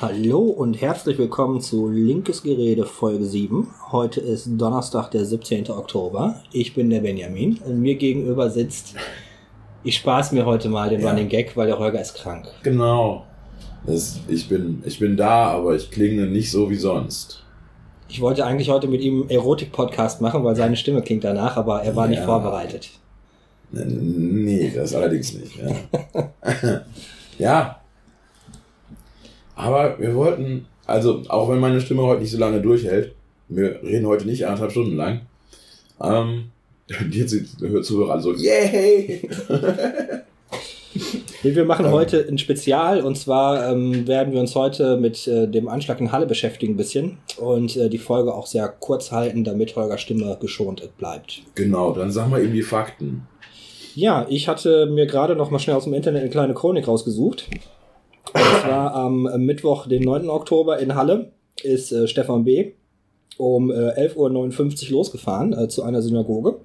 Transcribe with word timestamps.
Hallo 0.00 0.38
und 0.40 0.80
herzlich 0.80 1.18
willkommen 1.18 1.60
zu 1.60 1.88
Linkes 1.88 2.42
Gerede 2.42 2.86
Folge 2.86 3.24
7. 3.24 3.68
Heute 3.92 4.20
ist 4.20 4.48
Donnerstag, 4.56 5.10
der 5.10 5.24
17. 5.24 5.70
Oktober. 5.70 6.40
Ich 6.52 6.74
bin 6.74 6.88
der 6.90 7.00
Benjamin 7.00 7.58
und 7.64 7.80
mir 7.80 7.96
gegenüber 7.96 8.48
sitzt, 8.50 8.94
ich 9.84 9.96
spaß 9.96 10.32
mir 10.32 10.46
heute 10.46 10.68
mal 10.68 10.88
den 10.88 11.00
Ja. 11.00 11.10
Running 11.10 11.28
Gag, 11.28 11.56
weil 11.56 11.66
der 11.66 11.78
Holger 11.78 12.00
ist 12.00 12.14
krank. 12.14 12.46
Genau. 12.62 13.24
Das, 13.86 14.20
ich, 14.28 14.48
bin, 14.48 14.82
ich 14.86 14.98
bin 14.98 15.16
da, 15.16 15.48
aber 15.50 15.74
ich 15.74 15.90
klinge 15.90 16.26
nicht 16.26 16.50
so 16.50 16.70
wie 16.70 16.76
sonst. 16.76 17.42
Ich 18.08 18.20
wollte 18.20 18.44
eigentlich 18.44 18.70
heute 18.70 18.88
mit 18.88 19.02
ihm 19.02 19.22
einen 19.22 19.30
Erotik-Podcast 19.30 20.20
machen, 20.20 20.44
weil 20.44 20.56
seine 20.56 20.76
Stimme 20.76 21.02
klingt 21.02 21.24
danach, 21.24 21.56
aber 21.56 21.82
er 21.82 21.94
war 21.96 22.08
nicht 22.08 22.18
Ja. 22.20 22.26
vorbereitet. 22.26 22.90
N- 23.72 24.44
Nee, 24.44 24.72
das 24.74 24.94
allerdings 24.94 25.34
nicht. 25.34 25.56
Ja. 25.56 26.80
ja. 27.38 27.79
Aber 29.60 29.98
wir 29.98 30.14
wollten, 30.14 30.66
also 30.86 31.22
auch 31.28 31.48
wenn 31.50 31.58
meine 31.60 31.80
Stimme 31.80 32.02
heute 32.02 32.22
nicht 32.22 32.30
so 32.30 32.38
lange 32.38 32.60
durchhält, 32.60 33.12
wir 33.48 33.82
reden 33.82 34.06
heute 34.06 34.26
nicht 34.26 34.46
anderthalb 34.46 34.70
Stunden 34.70 34.96
lang, 34.96 35.20
ähm, 36.02 36.44
die 36.88 37.18
jetzt 37.20 37.32
die 37.32 37.82
Zuhörer 37.82 38.12
alle 38.12 38.22
so, 38.22 38.32
yay! 38.32 39.28
Nee, 41.42 41.54
Wir 41.54 41.64
machen 41.64 41.86
Ähm. 41.86 41.92
heute 41.92 42.26
ein 42.28 42.36
Spezial 42.36 43.00
und 43.00 43.16
zwar 43.16 43.70
ähm, 43.70 44.06
werden 44.06 44.32
wir 44.32 44.40
uns 44.40 44.54
heute 44.56 44.96
mit 44.96 45.26
äh, 45.26 45.46
dem 45.48 45.68
Anschlag 45.68 46.00
in 46.00 46.12
Halle 46.12 46.26
beschäftigen 46.26 46.74
ein 46.74 46.76
bisschen 46.76 47.16
und 47.38 47.76
äh, 47.76 47.88
die 47.88 47.98
Folge 47.98 48.34
auch 48.34 48.46
sehr 48.46 48.68
kurz 48.68 49.10
halten, 49.12 49.44
damit 49.44 49.74
Holgers 49.76 50.00
Stimme 50.00 50.36
geschont 50.40 50.86
bleibt. 50.98 51.42
genau, 51.54 51.92
dann 51.92 52.10
sag 52.10 52.28
mal 52.28 52.42
eben 52.42 52.52
die 52.52 52.62
Fakten. 52.62 53.26
Ja, 53.94 54.26
ich 54.28 54.48
hatte 54.48 54.86
mir 54.86 55.06
gerade 55.06 55.34
noch 55.34 55.50
mal 55.50 55.58
schnell 55.60 55.76
aus 55.76 55.84
dem 55.84 55.94
Internet 55.94 56.22
eine 56.22 56.30
kleine 56.30 56.54
Chronik 56.54 56.86
rausgesucht. 56.88 57.48
Und 58.32 58.60
zwar 58.62 58.94
am 58.94 59.22
Mittwoch, 59.38 59.86
den 59.86 60.02
9. 60.02 60.28
Oktober 60.28 60.78
in 60.78 60.94
Halle, 60.94 61.32
ist 61.62 61.92
äh, 61.92 62.06
Stefan 62.06 62.44
B. 62.44 62.72
um 63.38 63.70
äh, 63.70 63.74
11.59 63.74 64.86
Uhr 64.86 64.90
losgefahren 64.92 65.52
äh, 65.52 65.68
zu 65.68 65.82
einer 65.82 66.02
Synagoge. 66.02 66.56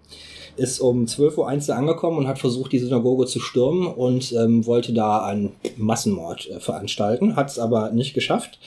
Ist 0.57 0.79
um 0.79 1.05
12.01 1.05 1.69
Uhr 1.69 1.75
angekommen 1.75 2.17
und 2.17 2.27
hat 2.27 2.39
versucht, 2.39 2.71
die 2.71 2.79
Synagoge 2.79 3.25
zu 3.25 3.39
stürmen 3.39 3.87
und 3.87 4.31
ähm, 4.31 4.65
wollte 4.65 4.93
da 4.93 5.25
einen 5.25 5.51
Massenmord 5.77 6.49
äh, 6.49 6.59
veranstalten. 6.59 7.35
Hat 7.35 7.49
es 7.49 7.59
aber 7.59 7.91
nicht 7.91 8.13
geschafft. 8.13 8.59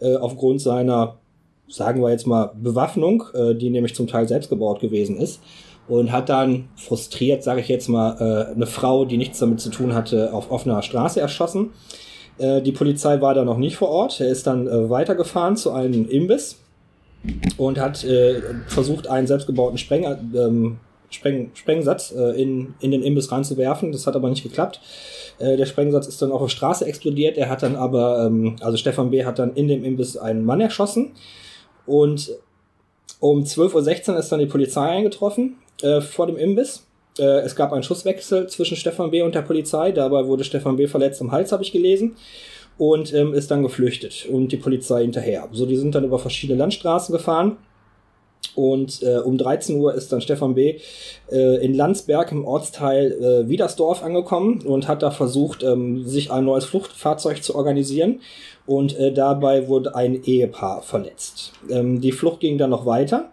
Äh, 0.00 0.16
aufgrund 0.16 0.60
seiner, 0.60 1.16
sagen 1.68 2.00
wir 2.00 2.10
jetzt 2.10 2.26
mal, 2.26 2.52
Bewaffnung, 2.54 3.24
äh, 3.34 3.54
die 3.54 3.70
nämlich 3.70 3.94
zum 3.94 4.06
Teil 4.06 4.28
selbst 4.28 4.48
gebaut 4.48 4.80
gewesen 4.80 5.18
ist 5.18 5.40
und 5.88 6.10
hat 6.10 6.28
dann 6.28 6.68
frustriert, 6.76 7.42
sage 7.42 7.60
ich 7.60 7.68
jetzt 7.68 7.88
mal, 7.88 8.16
äh, 8.18 8.54
eine 8.54 8.66
Frau, 8.66 9.04
die 9.04 9.18
nichts 9.18 9.38
damit 9.38 9.60
zu 9.60 9.70
tun 9.70 9.94
hatte, 9.94 10.32
auf 10.32 10.50
offener 10.50 10.82
Straße 10.82 11.20
erschossen. 11.20 11.70
Äh, 12.38 12.62
die 12.62 12.72
Polizei 12.72 13.20
war 13.20 13.34
da 13.34 13.44
noch 13.44 13.58
nicht 13.58 13.76
vor 13.76 13.88
Ort. 13.88 14.20
Er 14.20 14.28
ist 14.28 14.46
dann 14.46 14.66
äh, 14.66 14.90
weitergefahren 14.90 15.56
zu 15.56 15.72
einem 15.72 16.08
Imbiss 16.08 16.58
und 17.56 17.78
hat 17.78 18.04
äh, 18.04 18.40
versucht, 18.66 19.08
einen 19.08 19.26
selbstgebauten 19.26 19.78
Spreng, 19.78 20.04
ähm, 20.34 20.78
Spreng, 21.10 21.50
Sprengsatz 21.54 22.12
äh, 22.12 22.40
in, 22.40 22.74
in 22.80 22.90
den 22.90 23.02
Imbiss 23.02 23.30
reinzuwerfen. 23.32 23.92
Das 23.92 24.06
hat 24.06 24.16
aber 24.16 24.28
nicht 24.28 24.42
geklappt. 24.42 24.80
Äh, 25.38 25.56
der 25.56 25.66
Sprengsatz 25.66 26.06
ist 26.06 26.20
dann 26.20 26.32
auf 26.32 26.42
der 26.42 26.48
Straße 26.48 26.86
explodiert. 26.86 27.36
Er 27.36 27.48
hat 27.48 27.62
dann 27.62 27.76
aber, 27.76 28.26
ähm, 28.26 28.56
also 28.60 28.76
Stefan 28.76 29.10
B. 29.10 29.24
hat 29.24 29.38
dann 29.38 29.54
in 29.54 29.68
dem 29.68 29.84
Imbiss 29.84 30.16
einen 30.16 30.44
Mann 30.44 30.60
erschossen 30.60 31.12
und 31.86 32.32
um 33.20 33.44
12.16 33.44 34.12
Uhr 34.12 34.18
ist 34.18 34.30
dann 34.30 34.40
die 34.40 34.46
Polizei 34.46 34.88
eingetroffen 34.88 35.56
äh, 35.82 36.00
vor 36.00 36.26
dem 36.26 36.36
Imbiss. 36.36 36.86
Äh, 37.18 37.40
es 37.40 37.56
gab 37.56 37.72
einen 37.72 37.82
Schusswechsel 37.82 38.48
zwischen 38.48 38.76
Stefan 38.76 39.10
B. 39.10 39.22
und 39.22 39.34
der 39.34 39.42
Polizei. 39.42 39.92
Dabei 39.92 40.26
wurde 40.26 40.44
Stefan 40.44 40.76
B. 40.76 40.86
verletzt 40.86 41.20
am 41.20 41.32
Hals, 41.32 41.52
habe 41.52 41.62
ich 41.62 41.72
gelesen. 41.72 42.16
Und 42.78 43.14
ähm, 43.14 43.32
ist 43.32 43.50
dann 43.50 43.62
geflüchtet 43.62 44.26
und 44.30 44.52
die 44.52 44.58
Polizei 44.58 45.00
hinterher. 45.00 45.48
So, 45.52 45.64
die 45.64 45.78
sind 45.78 45.94
dann 45.94 46.04
über 46.04 46.18
verschiedene 46.18 46.58
Landstraßen 46.58 47.10
gefahren. 47.10 47.56
Und 48.54 49.02
äh, 49.02 49.18
um 49.18 49.38
13 49.38 49.78
Uhr 49.78 49.94
ist 49.94 50.12
dann 50.12 50.20
Stefan 50.20 50.54
B. 50.54 50.78
Äh, 51.30 51.64
in 51.64 51.74
Landsberg 51.74 52.32
im 52.32 52.44
Ortsteil 52.44 53.12
äh, 53.12 53.48
Wiedersdorf 53.48 54.02
angekommen 54.02 54.62
und 54.62 54.88
hat 54.88 55.02
da 55.02 55.10
versucht, 55.10 55.62
ähm, 55.62 56.06
sich 56.06 56.30
ein 56.30 56.44
neues 56.44 56.64
Fluchtfahrzeug 56.64 57.42
zu 57.42 57.54
organisieren. 57.54 58.20
Und 58.66 58.98
äh, 58.98 59.12
dabei 59.12 59.68
wurde 59.68 59.94
ein 59.94 60.22
Ehepaar 60.24 60.82
verletzt. 60.82 61.52
Ähm, 61.70 62.00
die 62.00 62.12
Flucht 62.12 62.40
ging 62.40 62.58
dann 62.58 62.70
noch 62.70 62.86
weiter. 62.86 63.30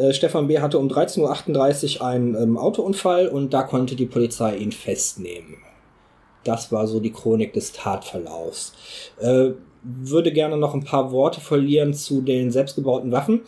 Äh, 0.00 0.14
Stefan 0.14 0.46
B. 0.46 0.60
hatte 0.60 0.78
um 0.78 0.88
13.38 0.88 1.98
Uhr 1.98 2.06
einen 2.06 2.34
ähm, 2.34 2.56
Autounfall 2.56 3.28
und 3.28 3.52
da 3.52 3.62
konnte 3.62 3.96
die 3.96 4.06
Polizei 4.06 4.56
ihn 4.56 4.72
festnehmen. 4.72 5.58
Das 6.44 6.72
war 6.72 6.86
so 6.86 7.00
die 7.00 7.12
Chronik 7.12 7.52
des 7.52 7.72
Tatverlaufs. 7.72 8.72
Äh, 9.20 9.50
würde 9.82 10.32
gerne 10.32 10.56
noch 10.56 10.74
ein 10.74 10.84
paar 10.84 11.12
Worte 11.12 11.40
verlieren 11.40 11.92
zu 11.92 12.22
den 12.22 12.50
selbstgebauten 12.50 13.12
Waffen. 13.12 13.42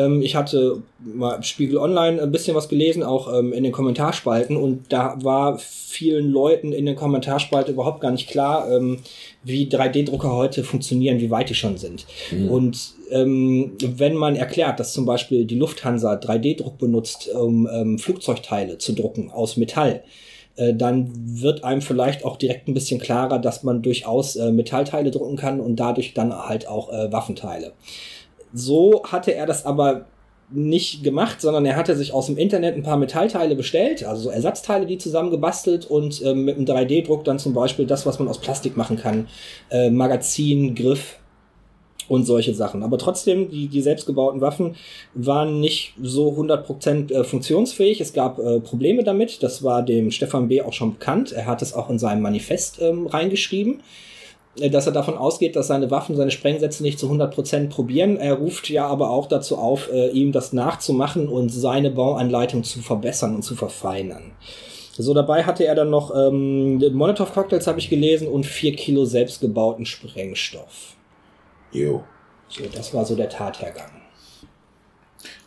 Ähm, 0.00 0.22
ich 0.22 0.36
hatte 0.36 0.82
mal 0.98 1.36
im 1.36 1.42
Spiegel 1.42 1.78
Online 1.78 2.22
ein 2.22 2.32
bisschen 2.32 2.54
was 2.54 2.68
gelesen, 2.68 3.02
auch 3.02 3.32
ähm, 3.32 3.52
in 3.52 3.62
den 3.62 3.72
Kommentarspalten, 3.72 4.56
und 4.56 4.92
da 4.92 5.16
war 5.22 5.58
vielen 5.58 6.30
Leuten 6.30 6.72
in 6.72 6.86
den 6.86 6.96
Kommentarspalten 6.96 7.74
überhaupt 7.74 8.00
gar 8.00 8.10
nicht 8.10 8.28
klar, 8.28 8.70
ähm, 8.70 8.98
wie 9.42 9.68
3D-Drucker 9.68 10.32
heute 10.32 10.64
funktionieren, 10.64 11.20
wie 11.20 11.30
weit 11.30 11.50
die 11.50 11.54
schon 11.54 11.78
sind. 11.78 12.06
Und 12.48 12.94
ähm, 13.10 13.72
wenn 13.80 14.14
man 14.14 14.36
erklärt, 14.36 14.78
dass 14.80 14.92
zum 14.92 15.06
Beispiel 15.06 15.44
die 15.44 15.56
Lufthansa 15.56 16.14
3D-Druck 16.14 16.78
benutzt, 16.78 17.28
um 17.28 17.68
ähm, 17.72 17.98
Flugzeugteile 17.98 18.78
zu 18.78 18.92
drucken 18.92 19.30
aus 19.30 19.56
Metall, 19.56 20.02
äh, 20.56 20.74
dann 20.74 21.10
wird 21.14 21.64
einem 21.64 21.80
vielleicht 21.80 22.24
auch 22.24 22.36
direkt 22.36 22.68
ein 22.68 22.74
bisschen 22.74 23.00
klarer, 23.00 23.38
dass 23.38 23.62
man 23.62 23.82
durchaus 23.82 24.36
äh, 24.36 24.52
Metallteile 24.52 25.10
drucken 25.10 25.36
kann 25.36 25.60
und 25.60 25.76
dadurch 25.76 26.14
dann 26.14 26.32
halt 26.34 26.68
auch 26.68 26.92
äh, 26.92 27.10
Waffenteile. 27.10 27.72
So 28.52 29.02
hatte 29.04 29.34
er 29.34 29.46
das 29.46 29.66
aber 29.66 30.06
nicht 30.52 31.04
gemacht, 31.04 31.40
sondern 31.40 31.64
er 31.64 31.76
hatte 31.76 31.96
sich 31.96 32.12
aus 32.12 32.26
dem 32.26 32.36
Internet 32.36 32.74
ein 32.74 32.82
paar 32.82 32.96
Metallteile 32.96 33.54
bestellt, 33.54 34.04
also 34.04 34.22
so 34.22 34.30
Ersatzteile, 34.30 34.86
die 34.86 34.98
zusammengebastelt 34.98 35.86
und 35.86 36.22
ähm, 36.22 36.44
mit 36.44 36.56
einem 36.56 36.66
3D-Druck 36.66 37.24
dann 37.24 37.38
zum 37.38 37.54
Beispiel 37.54 37.86
das, 37.86 38.04
was 38.04 38.18
man 38.18 38.28
aus 38.28 38.40
Plastik 38.40 38.76
machen 38.76 38.96
kann, 38.96 39.28
äh, 39.70 39.90
Magazin, 39.90 40.74
Griff 40.74 41.18
und 42.08 42.24
solche 42.24 42.52
Sachen. 42.52 42.82
Aber 42.82 42.98
trotzdem, 42.98 43.48
die, 43.48 43.68
die 43.68 43.80
selbstgebauten 43.80 44.40
Waffen 44.40 44.74
waren 45.14 45.60
nicht 45.60 45.94
so 46.02 46.32
100% 46.32 47.12
äh, 47.12 47.22
funktionsfähig. 47.22 48.00
Es 48.00 48.12
gab 48.12 48.40
äh, 48.40 48.58
Probleme 48.58 49.04
damit. 49.04 49.44
Das 49.44 49.62
war 49.62 49.84
dem 49.84 50.10
Stefan 50.10 50.48
B. 50.48 50.62
auch 50.62 50.72
schon 50.72 50.94
bekannt. 50.94 51.30
Er 51.30 51.46
hat 51.46 51.62
es 51.62 51.72
auch 51.72 51.88
in 51.88 52.00
seinem 52.00 52.22
Manifest 52.22 52.82
ähm, 52.82 53.06
reingeschrieben 53.06 53.74
äh, 53.74 54.09
dass 54.56 54.86
er 54.86 54.92
davon 54.92 55.16
ausgeht, 55.16 55.54
dass 55.56 55.68
seine 55.68 55.90
Waffen, 55.90 56.16
seine 56.16 56.30
Sprengsätze 56.30 56.82
nicht 56.82 56.98
zu 56.98 57.10
100% 57.10 57.68
probieren. 57.68 58.16
Er 58.16 58.34
ruft 58.34 58.68
ja 58.68 58.86
aber 58.86 59.10
auch 59.10 59.26
dazu 59.26 59.56
auf, 59.56 59.90
äh, 59.92 60.10
ihm 60.10 60.32
das 60.32 60.52
nachzumachen 60.52 61.28
und 61.28 61.50
seine 61.50 61.90
Bauanleitung 61.90 62.64
zu 62.64 62.80
verbessern 62.80 63.36
und 63.36 63.42
zu 63.42 63.54
verfeinern. 63.54 64.32
So, 64.92 65.14
dabei 65.14 65.44
hatte 65.44 65.64
er 65.64 65.74
dann 65.74 65.88
noch 65.88 66.14
ähm, 66.14 66.78
Molotow-Cocktails, 66.78 67.66
habe 67.66 67.78
ich 67.78 67.88
gelesen, 67.88 68.28
und 68.28 68.44
vier 68.44 68.74
Kilo 68.74 69.04
selbstgebauten 69.04 69.86
Sprengstoff. 69.86 70.96
Jo. 71.72 72.02
So, 72.48 72.64
das 72.74 72.92
war 72.92 73.04
so 73.04 73.14
der 73.14 73.28
Tathergang. 73.28 73.90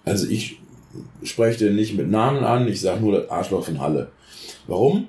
Also 0.05 0.27
ich 0.27 0.59
spreche 1.23 1.65
den 1.65 1.75
nicht 1.75 1.95
mit 1.95 2.09
Namen 2.09 2.43
an, 2.43 2.67
ich 2.67 2.81
sage 2.81 3.01
nur 3.01 3.19
das 3.19 3.29
Arschloch 3.29 3.65
von 3.65 3.79
Halle. 3.79 4.11
Warum? 4.67 5.07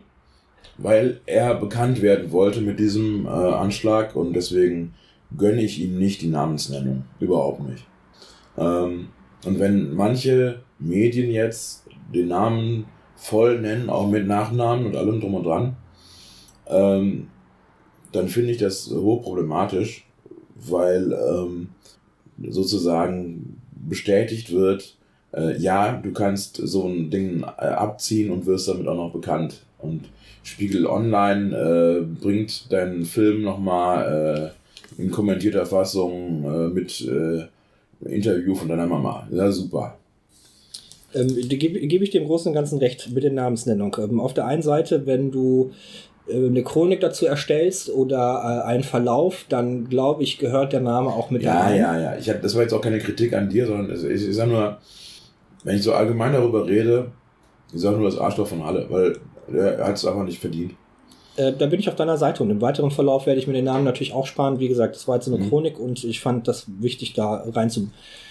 Weil 0.76 1.20
er 1.26 1.54
bekannt 1.54 2.02
werden 2.02 2.32
wollte 2.32 2.60
mit 2.60 2.78
diesem 2.78 3.26
äh, 3.26 3.28
Anschlag 3.28 4.16
und 4.16 4.34
deswegen 4.34 4.94
gönne 5.36 5.62
ich 5.62 5.80
ihm 5.80 5.98
nicht 5.98 6.22
die 6.22 6.28
Namensnennung. 6.28 7.04
Überhaupt 7.20 7.60
nicht. 7.68 7.86
Ähm, 8.56 9.08
und 9.44 9.60
wenn 9.60 9.94
manche 9.94 10.60
Medien 10.78 11.30
jetzt 11.30 11.84
den 12.12 12.28
Namen 12.28 12.86
voll 13.16 13.60
nennen, 13.60 13.88
auch 13.88 14.08
mit 14.08 14.26
Nachnamen 14.26 14.86
und 14.86 14.96
allem 14.96 15.20
drum 15.20 15.34
und 15.34 15.44
dran, 15.44 15.76
ähm, 16.66 17.28
dann 18.12 18.28
finde 18.28 18.52
ich 18.52 18.58
das 18.58 18.90
hochproblematisch, 18.90 20.06
weil 20.54 21.12
ähm, 21.12 21.68
sozusagen 22.48 23.60
bestätigt 23.72 24.52
wird, 24.52 24.96
äh, 25.34 25.58
ja, 25.58 25.92
du 25.92 26.12
kannst 26.12 26.56
so 26.56 26.86
ein 26.86 27.10
Ding 27.10 27.42
äh, 27.42 27.66
abziehen 27.66 28.30
und 28.30 28.46
wirst 28.46 28.68
damit 28.68 28.86
auch 28.86 28.96
noch 28.96 29.12
bekannt. 29.12 29.64
Und 29.78 30.08
Spiegel 30.44 30.86
Online 30.86 31.56
äh, 31.56 32.02
bringt 32.22 32.70
deinen 32.72 33.04
Film 33.04 33.42
nochmal 33.42 34.52
äh, 34.98 35.02
in 35.02 35.10
kommentierter 35.10 35.66
Fassung 35.66 36.44
äh, 36.44 36.68
mit 36.68 37.00
äh, 37.00 37.44
Interview 38.08 38.54
von 38.54 38.68
deiner 38.68 38.86
Mama. 38.86 39.26
Ja, 39.32 39.50
super. 39.50 39.96
Ähm, 41.14 41.28
gebe 41.48 41.80
geb 41.80 42.02
ich 42.02 42.10
dem 42.10 42.26
Großen 42.26 42.48
und 42.50 42.54
Ganzen 42.54 42.78
recht 42.78 43.10
mit 43.12 43.24
der 43.24 43.32
Namensnennung. 43.32 43.96
Ähm, 43.98 44.20
auf 44.20 44.34
der 44.34 44.46
einen 44.46 44.62
Seite, 44.62 45.06
wenn 45.06 45.30
du 45.30 45.72
äh, 46.28 46.34
eine 46.46 46.62
Chronik 46.62 47.00
dazu 47.00 47.24
erstellst 47.26 47.88
oder 47.88 48.62
äh, 48.64 48.68
einen 48.68 48.82
Verlauf, 48.84 49.46
dann 49.48 49.88
glaube 49.88 50.22
ich, 50.22 50.38
gehört 50.38 50.72
der 50.72 50.80
Name 50.80 51.08
auch 51.10 51.30
mit 51.30 51.42
Ja, 51.42 51.60
rein. 51.60 51.78
ja, 51.80 51.98
ja. 52.00 52.16
Ich 52.18 52.28
hab, 52.28 52.42
das 52.42 52.54
war 52.54 52.62
jetzt 52.62 52.72
auch 52.74 52.80
keine 52.82 52.98
Kritik 52.98 53.32
an 53.32 53.48
dir, 53.48 53.66
sondern 53.66 53.90
es- 53.90 54.04
ich, 54.04 54.28
ich 54.28 54.34
sage 54.34 54.50
nur, 54.50 54.78
wenn 55.62 55.76
ich 55.76 55.82
so 55.82 55.92
allgemein 55.94 56.32
darüber 56.32 56.66
rede, 56.66 57.12
ich 57.72 57.80
sage 57.80 57.96
nur 57.96 58.10
das 58.10 58.18
Arschloch 58.18 58.46
von 58.46 58.64
Halle, 58.64 58.86
weil 58.90 59.16
er 59.52 59.86
hat 59.86 59.96
es 59.96 60.04
einfach 60.06 60.24
nicht 60.24 60.38
verdient. 60.40 60.72
Äh, 61.36 61.52
da 61.58 61.66
bin 61.66 61.80
ich 61.80 61.88
auf 61.88 61.96
deiner 61.96 62.16
Seite 62.16 62.42
und 62.44 62.50
im 62.50 62.60
weiteren 62.60 62.90
Verlauf 62.92 63.26
werde 63.26 63.40
ich 63.40 63.46
mir 63.48 63.54
den 63.54 63.64
Namen 63.64 63.84
natürlich 63.84 64.12
auch 64.14 64.26
sparen. 64.26 64.60
Wie 64.60 64.68
gesagt, 64.68 64.94
das 64.94 65.08
war 65.08 65.16
jetzt 65.16 65.26
eine 65.26 65.38
Mhm. 65.38 65.48
Chronik 65.48 65.80
und 65.80 66.04
ich 66.04 66.20
fand 66.20 66.46
das 66.46 66.66
wichtig, 66.80 67.12
da 67.14 67.44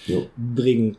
reinzubringen. 0.08 0.98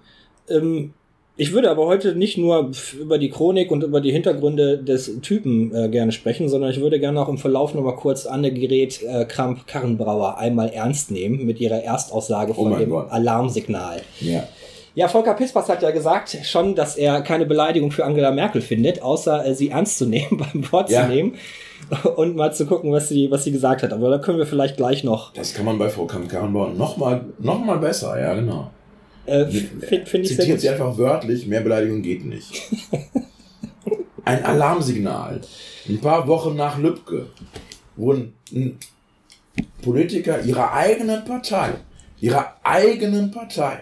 Ähm, 0.49 0.93
ich 1.37 1.53
würde 1.53 1.69
aber 1.69 1.87
heute 1.87 2.15
nicht 2.15 2.39
nur 2.39 2.71
über 3.01 3.19
die 3.19 3.29
Chronik 3.31 3.73
und 3.73 3.83
über 3.83 4.01
die 4.01 4.13
Hintergründe 4.13 4.79
des 4.79 5.21
Typen 5.21 5.75
äh, 5.75 5.89
gerne 5.89 6.13
sprechen, 6.13 6.49
sondern 6.49 6.71
ich 6.71 6.81
würde 6.81 7.01
gerne 7.01 7.21
auch 7.21 7.29
im 7.29 7.39
Verlauf 7.39 7.75
noch 7.75 7.83
mal 7.83 7.97
kurz 7.97 8.25
Annegret 8.27 9.03
äh, 9.03 9.25
Kramp-Karrenbrauer 9.25 10.39
einmal 10.39 10.69
ernst 10.69 11.11
nehmen 11.11 11.45
mit 11.45 11.59
ihrer 11.61 11.83
Erstaussage 11.83 12.53
Oh 12.57 12.63
von 12.69 12.79
dem 12.79 12.91
Gott. 12.91 13.11
Alarmsignal. 13.11 14.03
Ja. 14.21 14.45
Ja, 14.97 15.09
Volker 15.09 15.35
Pispers 15.35 15.69
hat 15.69 15.83
ja 15.83 15.91
gesagt 15.91 16.37
schon, 16.45 16.75
dass 16.77 16.97
er 16.97 17.21
keine 17.23 17.47
Beleidigung 17.47 17.91
für 17.91 18.05
Angela 18.05 18.31
Merkel 18.31 18.61
findet, 18.63 19.03
außer 19.03 19.45
äh, 19.45 19.55
sie 19.55 19.71
ernst 19.71 19.99
zu 19.99 20.07
nehmen, 20.09 20.37
beim 20.39 20.71
Wort 20.73 20.91
Ja. 20.91 21.03
zu 21.03 21.09
nehmen 21.09 21.35
und 22.17 22.37
mal 22.37 22.53
zu 22.55 22.65
gucken, 22.67 22.93
was 22.93 23.09
sie, 23.09 23.31
was 23.31 23.45
sie 23.45 23.53
gesagt 23.53 23.83
hat. 23.83 23.93
Aber 23.93 24.09
da 24.11 24.19
können 24.19 24.39
wir 24.39 24.47
vielleicht 24.47 24.77
gleich 24.77 25.03
noch. 25.05 25.33
Das 25.35 25.53
kann 25.55 25.65
man 25.65 25.79
bei 25.79 25.89
Frau 25.89 26.07
Kamm-Karrenbauer 26.07 26.71
noch 26.71 26.97
mal, 26.97 27.25
noch 27.39 27.63
mal 27.65 27.79
besser, 27.79 28.19
ja, 28.21 28.35
genau. 28.35 28.71
Äh, 29.27 29.47
Finde 29.47 30.07
find 30.07 30.25
ich 30.27 30.37
sehr 30.37 30.59
sie 30.59 30.69
einfach 30.69 30.97
wörtlich, 30.99 31.47
mehr 31.47 31.61
Beleidigung 31.63 32.03
geht 32.03 32.25
nicht. 32.25 32.63
Ein 34.25 34.45
Alarmsignal. 34.45 35.41
Ein 35.89 36.01
paar 36.01 36.27
Wochen 36.29 36.57
nach 36.57 36.79
Lübcke 36.79 37.27
wurden 37.97 38.35
Politiker 39.83 40.41
ihrer 40.43 40.73
eigenen 40.73 41.25
Partei, 41.25 41.71
ihrer 42.21 42.55
eigenen 42.63 43.31
Partei, 43.31 43.81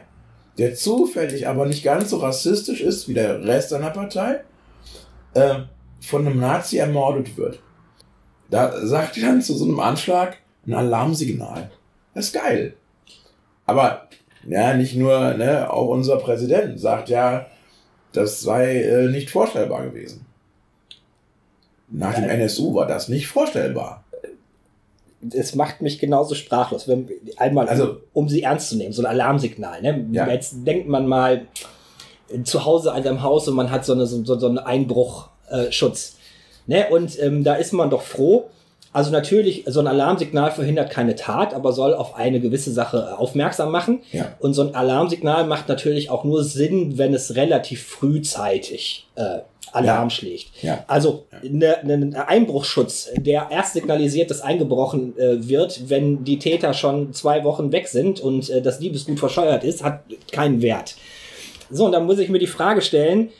der 0.58 0.74
zufällig 0.74 1.48
aber 1.48 1.66
nicht 1.66 1.82
ganz 1.82 2.10
so 2.10 2.18
rassistisch 2.18 2.80
ist 2.80 3.08
wie 3.08 3.14
der 3.14 3.44
Rest 3.44 3.70
seiner 3.70 3.90
Partei, 3.90 4.42
äh, 5.34 5.60
von 6.00 6.26
einem 6.26 6.40
Nazi 6.40 6.78
ermordet 6.78 7.36
wird. 7.36 7.60
Da 8.50 8.84
sagt 8.86 9.16
er 9.16 9.28
dann 9.28 9.42
zu 9.42 9.54
so 9.54 9.64
einem 9.64 9.80
Anschlag 9.80 10.36
ein 10.66 10.74
Alarmsignal. 10.74 11.70
Das 12.14 12.26
ist 12.26 12.34
geil. 12.34 12.74
Aber 13.64 14.08
ja, 14.46 14.74
nicht 14.74 14.94
nur, 14.96 15.34
ne, 15.34 15.70
auch 15.72 15.88
unser 15.88 16.16
Präsident 16.16 16.78
sagt 16.78 17.08
ja, 17.08 17.46
das 18.12 18.42
sei 18.42 18.82
äh, 18.82 19.08
nicht 19.08 19.30
vorstellbar 19.30 19.84
gewesen. 19.84 20.26
Nach 21.88 22.14
dem 22.14 22.24
Ja. 22.24 22.30
NSU 22.30 22.74
war 22.74 22.86
das 22.86 23.08
nicht 23.08 23.28
vorstellbar. 23.28 24.01
Es 25.30 25.54
macht 25.54 25.82
mich 25.82 25.98
genauso 25.98 26.34
sprachlos. 26.34 26.88
Wenn, 26.88 27.08
einmal, 27.36 27.68
Also- 27.68 27.98
um 28.12 28.28
sie 28.28 28.42
ernst 28.42 28.70
zu 28.70 28.76
nehmen, 28.76 28.92
so 28.92 29.02
ein 29.02 29.06
Alarmsignal. 29.06 29.82
Ne? 29.82 30.06
Ja. 30.12 30.28
Jetzt 30.28 30.54
denkt 30.66 30.88
man 30.88 31.06
mal 31.06 31.46
äh, 32.28 32.42
zu 32.42 32.64
Hause 32.64 32.92
an 32.92 33.02
seinem 33.02 33.22
Haus 33.22 33.46
und 33.48 33.54
man 33.54 33.70
hat 33.70 33.84
so, 33.84 33.92
eine, 33.92 34.06
so, 34.06 34.22
so 34.24 34.46
einen 34.46 34.58
Einbruchschutz. 34.58 36.16
Äh, 36.68 36.70
ne? 36.70 36.86
Und 36.90 37.18
ähm, 37.20 37.44
da 37.44 37.54
ist 37.54 37.72
man 37.72 37.90
doch 37.90 38.02
froh. 38.02 38.50
Also 38.94 39.10
natürlich, 39.10 39.64
so 39.68 39.80
ein 39.80 39.86
Alarmsignal 39.86 40.50
verhindert 40.50 40.90
keine 40.90 41.14
Tat, 41.14 41.54
aber 41.54 41.72
soll 41.72 41.94
auf 41.94 42.14
eine 42.14 42.40
gewisse 42.40 42.72
Sache 42.72 43.08
äh, 43.12 43.14
aufmerksam 43.14 43.70
machen. 43.70 44.00
Ja. 44.12 44.34
Und 44.38 44.52
so 44.54 44.62
ein 44.62 44.74
Alarmsignal 44.74 45.46
macht 45.46 45.68
natürlich 45.68 46.10
auch 46.10 46.24
nur 46.24 46.44
Sinn, 46.44 46.98
wenn 46.98 47.14
es 47.14 47.34
relativ 47.34 47.82
frühzeitig 47.86 49.08
äh, 49.14 49.38
Alarm 49.72 50.08
Ja. 50.08 50.10
schlägt. 50.10 50.62
Ja. 50.62 50.84
Also 50.86 51.26
ne, 51.42 51.78
ne, 51.84 51.94
ein 51.94 52.14
Einbruchschutz, 52.14 53.10
der 53.16 53.48
erst 53.50 53.74
signalisiert, 53.74 54.30
dass 54.30 54.40
eingebrochen 54.40 55.16
äh, 55.18 55.48
wird, 55.48 55.88
wenn 55.88 56.24
die 56.24 56.38
Täter 56.38 56.74
schon 56.74 57.12
zwei 57.12 57.44
Wochen 57.44 57.72
weg 57.72 57.88
sind 57.88 58.20
und 58.20 58.50
äh, 58.50 58.60
das 58.60 58.78
Diebesgut 58.78 59.18
verscheuert 59.18 59.64
ist, 59.64 59.82
hat 59.82 60.02
keinen 60.30 60.62
Wert. 60.62 60.96
So, 61.70 61.86
und 61.86 61.92
dann 61.92 62.04
muss 62.04 62.18
ich 62.18 62.28
mir 62.28 62.38
die 62.38 62.46
Frage 62.46 62.82
stellen, 62.82 63.30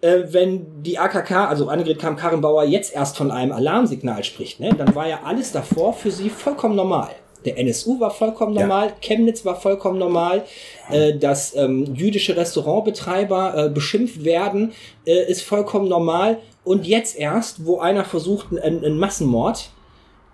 äh, 0.00 0.24
wenn 0.30 0.82
die 0.82 0.98
AKK, 0.98 1.48
also 1.48 1.68
Annegret 1.68 1.98
Kamm-Karrenbauer, 1.98 2.64
jetzt 2.64 2.94
erst 2.94 3.16
von 3.16 3.30
einem 3.30 3.52
Alarmsignal 3.52 4.24
spricht, 4.24 4.60
ne, 4.60 4.70
dann 4.76 4.94
war 4.94 5.08
ja 5.08 5.20
alles 5.24 5.52
davor 5.52 5.92
für 5.92 6.10
sie 6.10 6.30
vollkommen 6.30 6.76
normal. 6.76 7.10
Der 7.44 7.58
NSU 7.58 8.00
war 8.00 8.10
vollkommen 8.10 8.54
Ja. 8.54 8.62
normal, 8.62 8.92
Chemnitz 9.00 9.44
war 9.44 9.60
vollkommen 9.60 9.98
normal, 9.98 10.44
äh, 10.90 11.14
dass 11.16 11.54
ähm, 11.54 11.94
jüdische 11.94 12.36
Restaurantbetreiber 12.36 13.66
äh, 13.66 13.68
beschimpft 13.70 14.24
werden, 14.24 14.72
äh, 15.06 15.30
ist 15.30 15.42
vollkommen 15.42 15.88
normal. 15.88 16.38
Und 16.64 16.86
jetzt 16.86 17.16
erst, 17.16 17.64
wo 17.64 17.78
einer 17.78 18.04
versucht, 18.04 18.48
einen, 18.50 18.84
einen 18.84 18.98
Massenmord, 18.98 19.70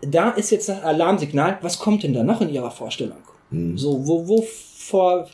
da 0.03 0.31
ist 0.31 0.51
jetzt 0.51 0.69
das 0.69 0.83
Alarmsignal. 0.83 1.59
Was 1.63 1.79
kommt 1.79 2.03
denn 2.03 2.13
da 2.13 2.23
noch 2.23 2.41
in 2.41 2.49
Ihrer 2.49 2.71
Vorstellung? 2.71 3.19
Hm. 3.51 3.77
So, 3.79 4.07
wo, 4.07 4.27
wovor 4.29 5.29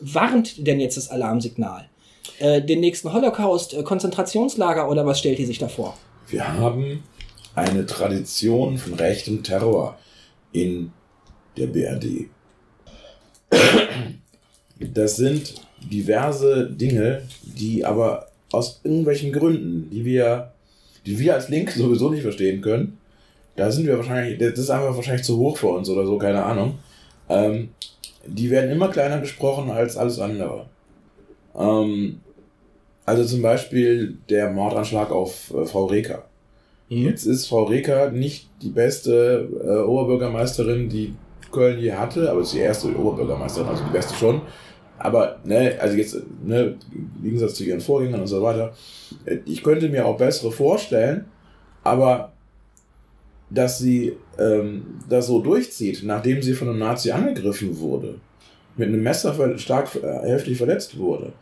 warnt 0.00 0.66
denn 0.66 0.80
jetzt 0.80 0.96
das 0.96 1.08
Alarmsignal? 1.10 1.88
Äh, 2.38 2.60
den 2.62 2.80
nächsten 2.80 3.12
Holocaust, 3.12 3.76
Konzentrationslager 3.84 4.88
oder 4.88 5.06
was 5.06 5.18
stellt 5.18 5.38
die 5.38 5.44
sich 5.46 5.58
da 5.58 5.68
vor? 5.68 5.96
Wir 6.28 6.46
haben 6.46 7.02
eine 7.54 7.86
Tradition 7.86 8.78
von 8.78 8.94
rechtem 8.94 9.42
Terror 9.42 9.98
in 10.52 10.92
der 11.56 11.66
BRD. 11.66 12.26
Das 14.94 15.14
sind 15.14 15.54
diverse 15.80 16.68
Dinge, 16.68 17.22
die 17.44 17.84
aber 17.84 18.26
aus 18.50 18.80
irgendwelchen 18.82 19.32
Gründen, 19.32 19.88
die 19.90 20.04
wir, 20.04 20.52
die 21.06 21.18
wir 21.20 21.34
als 21.34 21.48
Link 21.48 21.70
sowieso 21.70 22.10
nicht 22.10 22.22
verstehen 22.22 22.60
können, 22.62 22.98
da 23.56 23.70
sind 23.70 23.86
wir 23.86 23.96
wahrscheinlich, 23.96 24.38
das 24.38 24.58
ist 24.58 24.70
einfach 24.70 24.96
wahrscheinlich 24.96 25.24
zu 25.24 25.38
hoch 25.38 25.56
für 25.56 25.68
uns 25.68 25.88
oder 25.88 26.06
so, 26.06 26.18
keine 26.18 26.44
Ahnung. 26.44 26.78
Ähm, 27.28 27.68
die 28.26 28.50
werden 28.50 28.70
immer 28.70 28.88
kleiner 28.88 29.20
gesprochen 29.20 29.70
als 29.70 29.96
alles 29.96 30.18
andere. 30.18 30.66
Ähm, 31.54 32.20
also 33.04 33.24
zum 33.24 33.42
Beispiel 33.42 34.18
der 34.28 34.50
Mordanschlag 34.50 35.10
auf 35.10 35.52
äh, 35.54 35.66
Frau 35.66 35.86
Reker. 35.86 36.24
Jetzt 36.88 37.24
ist 37.24 37.46
Frau 37.46 37.64
Reker 37.64 38.10
nicht 38.10 38.48
die 38.60 38.68
beste 38.68 39.48
äh, 39.64 39.88
Oberbürgermeisterin, 39.88 40.88
die 40.88 41.14
Köln 41.52 41.78
je 41.78 41.92
hatte, 41.92 42.30
aber 42.30 42.40
ist 42.40 42.54
die 42.54 42.58
erste 42.58 42.88
Oberbürgermeisterin, 42.96 43.68
also 43.68 43.84
die 43.84 43.92
beste 43.92 44.14
schon. 44.14 44.42
Aber, 44.98 45.38
ne, 45.44 45.76
also 45.80 45.96
jetzt, 45.96 46.16
ne, 46.44 46.76
im 46.92 47.22
Gegensatz 47.22 47.54
zu 47.54 47.64
ihren 47.64 47.80
Vorgängern 47.80 48.20
und 48.20 48.26
so 48.26 48.42
weiter, 48.42 48.72
äh, 49.24 49.38
ich 49.46 49.62
könnte 49.62 49.88
mir 49.88 50.06
auch 50.06 50.16
bessere 50.16 50.52
vorstellen, 50.52 51.26
aber 51.84 52.32
dass 53.50 53.78
sie 53.78 54.16
ähm, 54.38 55.00
das 55.08 55.26
so 55.26 55.40
durchzieht, 55.40 56.02
nachdem 56.04 56.42
sie 56.42 56.54
von 56.54 56.68
einem 56.68 56.78
Nazi 56.78 57.10
angegriffen 57.10 57.78
wurde, 57.78 58.14
mit 58.76 58.88
einem 58.88 59.02
Messer 59.02 59.58
stark 59.58 59.94
äh, 59.96 60.28
heftig 60.28 60.56
verletzt 60.56 60.98
wurde, 60.98 61.32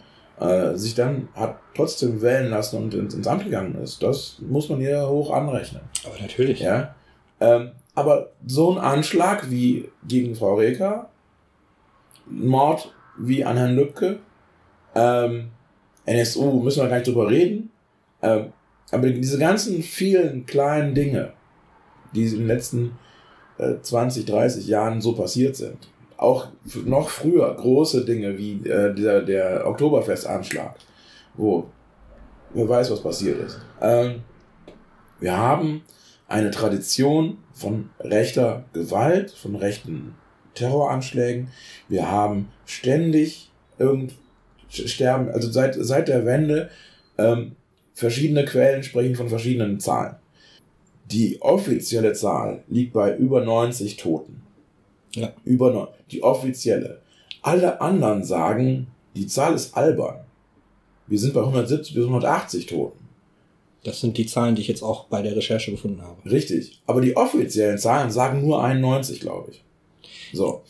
äh, 0.41 0.75
sich 0.75 0.95
dann 0.95 1.29
hat 1.35 1.59
trotzdem 1.77 2.23
wählen 2.23 2.51
lassen 2.51 2.83
und 2.83 2.95
ins, 2.95 3.15
ins 3.15 3.27
Amt 3.27 3.45
gegangen 3.45 3.77
ist, 3.83 4.03
das 4.03 4.39
muss 4.41 4.69
man 4.69 4.81
ihr 4.81 5.09
hoch 5.09 5.31
anrechnen. 5.31 5.83
Aber 6.05 6.21
natürlich. 6.21 6.61
Ja? 6.61 6.95
Ähm, 7.41 7.73
aber 7.95 8.31
so 8.47 8.73
ein 8.73 8.79
Anschlag 8.79 9.51
wie 9.51 9.89
gegen 10.07 10.35
Frau 10.35 10.55
Reker, 10.55 11.11
Mord 12.27 12.95
wie 13.19 13.45
an 13.45 13.57
Herrn 13.57 13.77
Lübcke, 13.77 14.21
ähm, 14.95 15.51
NSU, 16.07 16.61
müssen 16.63 16.83
wir 16.83 16.89
gar 16.89 16.97
nicht 16.97 17.09
drüber 17.09 17.29
reden. 17.29 17.71
Ähm, 18.23 18.53
aber 18.91 19.11
diese 19.11 19.39
ganzen 19.39 19.83
vielen 19.83 20.47
kleinen 20.47 20.95
Dinge, 20.95 21.33
die 22.15 22.25
in 22.25 22.39
den 22.39 22.47
letzten 22.47 22.99
äh, 23.59 23.75
20, 23.81 24.25
30 24.25 24.67
Jahren 24.67 25.01
so 25.01 25.15
passiert 25.15 25.57
sind, 25.57 25.89
auch 26.17 26.49
noch 26.85 27.09
früher 27.09 27.55
große 27.55 28.05
Dinge 28.05 28.37
wie 28.37 28.67
äh, 28.69 28.95
dieser, 28.95 29.23
der 29.23 29.67
Oktoberfestanschlag, 29.67 30.75
wo 31.35 31.67
wer 32.53 32.69
weiß, 32.69 32.91
was 32.91 33.03
passiert 33.03 33.41
ist. 33.41 33.59
Ähm, 33.81 34.23
wir 35.21 35.37
haben 35.37 35.83
eine 36.29 36.51
Tradition 36.51 37.39
von 37.61 37.91
rechter 38.01 38.65
Gewalt, 38.73 39.31
von 39.31 39.55
rechten 39.55 40.15
Terroranschlägen. 40.55 41.49
Wir 41.89 42.11
haben 42.11 42.49
ständig 42.65 43.51
irgend 43.79 44.15
sterben, 44.71 45.29
also 45.29 45.51
seit, 45.51 45.77
seit 45.79 46.09
der 46.09 46.25
Wende, 46.25 46.71
ähm, 47.19 47.53
verschiedene 47.93 48.47
Quellen 48.47 48.83
sprechen 48.83 49.15
von 49.15 49.29
verschiedenen 49.29 49.79
Zahlen. 49.79 50.17
Die 51.11 51.43
offizielle 51.43 52.15
Zahl 52.15 52.63
liegt 52.69 52.95
bei 52.95 53.15
über 53.17 53.45
90 53.45 53.97
Toten. 53.97 54.43
Ja. 55.15 55.33
Über 55.45 55.73
neun, 55.73 55.89
die 56.11 56.23
offizielle. 56.23 57.03
Alle 57.43 57.81
anderen 57.81 58.25
sagen, 58.25 58.87
die 59.15 59.27
Zahl 59.27 59.55
ist 59.55 59.77
albern. 59.77 60.21
Wir 61.09 61.19
sind 61.19 61.35
bei 61.35 61.41
170 61.41 61.95
bis 61.95 62.05
180 62.05 62.67
Toten. 62.67 63.00
Das 63.85 64.01
sind 64.01 64.19
die 64.19 64.27
Zahlen, 64.27 64.55
die 64.55 64.63
ich 64.63 64.69
jetzt 64.69 64.83
auch 64.83 65.07
bei 65.07 65.23
der 65.23 65.35
Recherche 65.35 65.71
gefunden 65.71 66.03
habe. 66.03 66.31
Richtig. 66.31 66.83
Aber 66.87 67.01
die 67.01 67.17
offiziellen 67.17 67.79
Zahlen 67.79 68.11
sagen 68.11 68.43
nur 68.43 68.63
91, 68.63 69.21
glaube 69.21 69.53
ich. 69.53 69.65
So. 70.33 70.63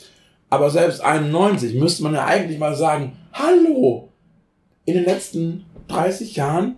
Aber 0.49 0.71
selbst 0.71 1.01
91 1.01 1.75
müsste 1.75 2.03
man 2.03 2.15
ja 2.15 2.25
eigentlich 2.25 2.59
mal 2.59 2.75
sagen, 2.75 3.17
hallo, 3.33 4.09
in 4.85 4.95
den 4.95 5.05
letzten 5.05 5.65
30 5.89 6.37
Jahren 6.37 6.77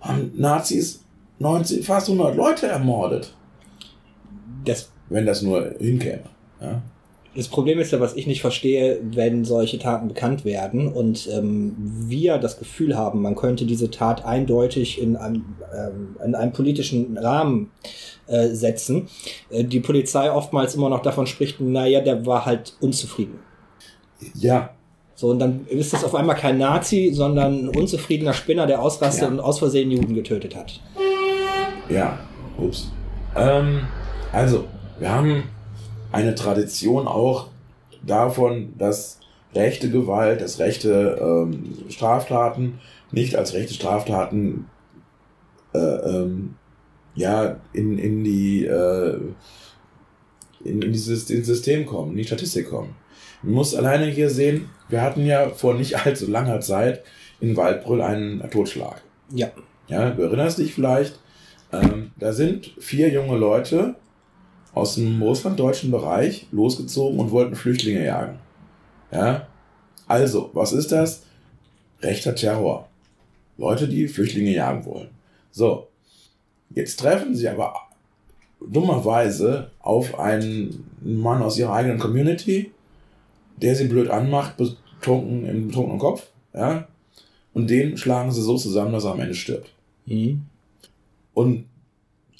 haben 0.00 0.32
Nazis 0.36 1.04
90, 1.38 1.84
fast 1.84 2.08
100 2.08 2.36
Leute 2.36 2.66
ermordet. 2.66 3.34
Das, 4.64 4.90
Wenn 5.08 5.26
das 5.26 5.42
nur 5.42 5.74
hinkäme. 5.78 6.24
Ja? 6.60 6.82
Das 7.36 7.48
Problem 7.48 7.78
ist 7.78 7.92
ja, 7.92 8.00
was 8.00 8.14
ich 8.16 8.26
nicht 8.26 8.40
verstehe, 8.40 8.98
wenn 9.02 9.44
solche 9.44 9.78
Taten 9.78 10.08
bekannt 10.08 10.46
werden 10.46 10.88
und 10.90 11.28
ähm, 11.30 11.74
wir 11.76 12.38
das 12.38 12.58
Gefühl 12.58 12.96
haben, 12.96 13.20
man 13.20 13.36
könnte 13.36 13.66
diese 13.66 13.90
Tat 13.90 14.24
eindeutig 14.24 15.00
in 15.00 15.16
einem, 15.16 15.44
ähm, 15.76 16.16
in 16.24 16.34
einem 16.34 16.52
politischen 16.52 17.18
Rahmen 17.18 17.70
äh, 18.26 18.48
setzen. 18.48 19.08
Äh, 19.50 19.64
die 19.64 19.80
Polizei 19.80 20.32
oftmals 20.32 20.74
immer 20.74 20.88
noch 20.88 21.02
davon 21.02 21.26
spricht, 21.26 21.60
naja, 21.60 22.00
der 22.00 22.24
war 22.24 22.46
halt 22.46 22.74
unzufrieden. 22.80 23.38
Ja. 24.34 24.70
So, 25.14 25.28
und 25.28 25.38
dann 25.38 25.66
ist 25.68 25.92
das 25.92 26.04
auf 26.04 26.14
einmal 26.14 26.36
kein 26.36 26.56
Nazi, 26.56 27.10
sondern 27.12 27.66
ein 27.66 27.68
unzufriedener 27.68 28.32
Spinner, 28.32 28.66
der 28.66 28.80
ausrastet 28.80 29.24
Ja. 29.24 29.28
und 29.28 29.40
aus 29.40 29.58
Versehen 29.58 29.90
Juden 29.90 30.14
getötet 30.14 30.56
hat. 30.56 30.80
Ja, 31.90 32.18
ups. 32.58 32.90
Ähm, 33.36 33.80
also, 34.32 34.64
wir 34.98 35.10
haben 35.10 35.44
eine 36.12 36.34
Tradition 36.34 37.06
auch 37.06 37.48
davon, 38.04 38.74
dass 38.78 39.20
rechte 39.54 39.90
Gewalt, 39.90 40.40
dass 40.40 40.58
rechte 40.58 41.18
ähm, 41.20 41.74
Straftaten 41.88 42.78
nicht 43.10 43.36
als 43.36 43.54
rechte 43.54 43.74
Straftaten 43.74 44.66
äh, 45.74 45.78
ähm, 45.78 46.56
ja, 47.14 47.56
in, 47.72 47.98
in 47.98 48.24
die 48.24 48.66
äh, 48.66 49.18
in, 50.64 50.82
in 50.82 50.92
dieses 50.92 51.30
ins 51.30 51.46
System 51.46 51.86
kommen, 51.86 52.12
in 52.12 52.18
die 52.18 52.24
Statistik 52.24 52.68
kommen. 52.68 52.94
Man 53.42 53.54
muss 53.54 53.74
alleine 53.74 54.06
hier 54.06 54.30
sehen, 54.30 54.68
wir 54.88 55.02
hatten 55.02 55.24
ja 55.24 55.50
vor 55.50 55.74
nicht 55.74 56.04
allzu 56.04 56.30
langer 56.30 56.60
Zeit 56.60 57.02
in 57.40 57.56
Waldbrüll 57.56 58.02
einen 58.02 58.48
Totschlag. 58.50 59.02
Ja. 59.30 59.50
Ja, 59.88 60.10
du 60.10 60.22
erinnerst 60.22 60.58
dich 60.58 60.74
vielleicht, 60.74 61.18
ähm, 61.72 62.10
da 62.16 62.32
sind 62.32 62.74
vier 62.78 63.08
junge 63.08 63.36
Leute 63.36 63.94
aus 64.76 64.96
dem 64.96 65.22
russlanddeutschen 65.22 65.90
Bereich 65.90 66.46
losgezogen 66.52 67.18
und 67.18 67.30
wollten 67.30 67.56
Flüchtlinge 67.56 68.04
jagen. 68.04 68.38
Ja, 69.10 69.46
also, 70.06 70.50
was 70.52 70.74
ist 70.74 70.92
das? 70.92 71.22
Rechter 72.02 72.34
Terror. 72.34 72.86
Leute, 73.56 73.88
die 73.88 74.06
Flüchtlinge 74.06 74.50
jagen 74.50 74.84
wollen. 74.84 75.08
So, 75.50 75.88
jetzt 76.74 77.00
treffen 77.00 77.34
sie 77.34 77.48
aber 77.48 77.74
dummerweise 78.60 79.70
auf 79.80 80.18
einen 80.18 80.84
Mann 81.00 81.40
aus 81.40 81.58
ihrer 81.58 81.72
eigenen 81.72 81.98
Community, 81.98 82.70
der 83.56 83.74
sie 83.76 83.88
blöd 83.88 84.10
anmacht, 84.10 84.58
betrunken 84.58 85.46
im 85.46 85.68
betrunkenen 85.68 85.98
Kopf, 85.98 86.26
ja, 86.52 86.86
und 87.54 87.70
den 87.70 87.96
schlagen 87.96 88.30
sie 88.30 88.42
so 88.42 88.58
zusammen, 88.58 88.92
dass 88.92 89.04
er 89.04 89.12
am 89.12 89.20
Ende 89.20 89.34
stirbt. 89.34 89.72
Mhm. 90.04 90.42
Und 91.32 91.64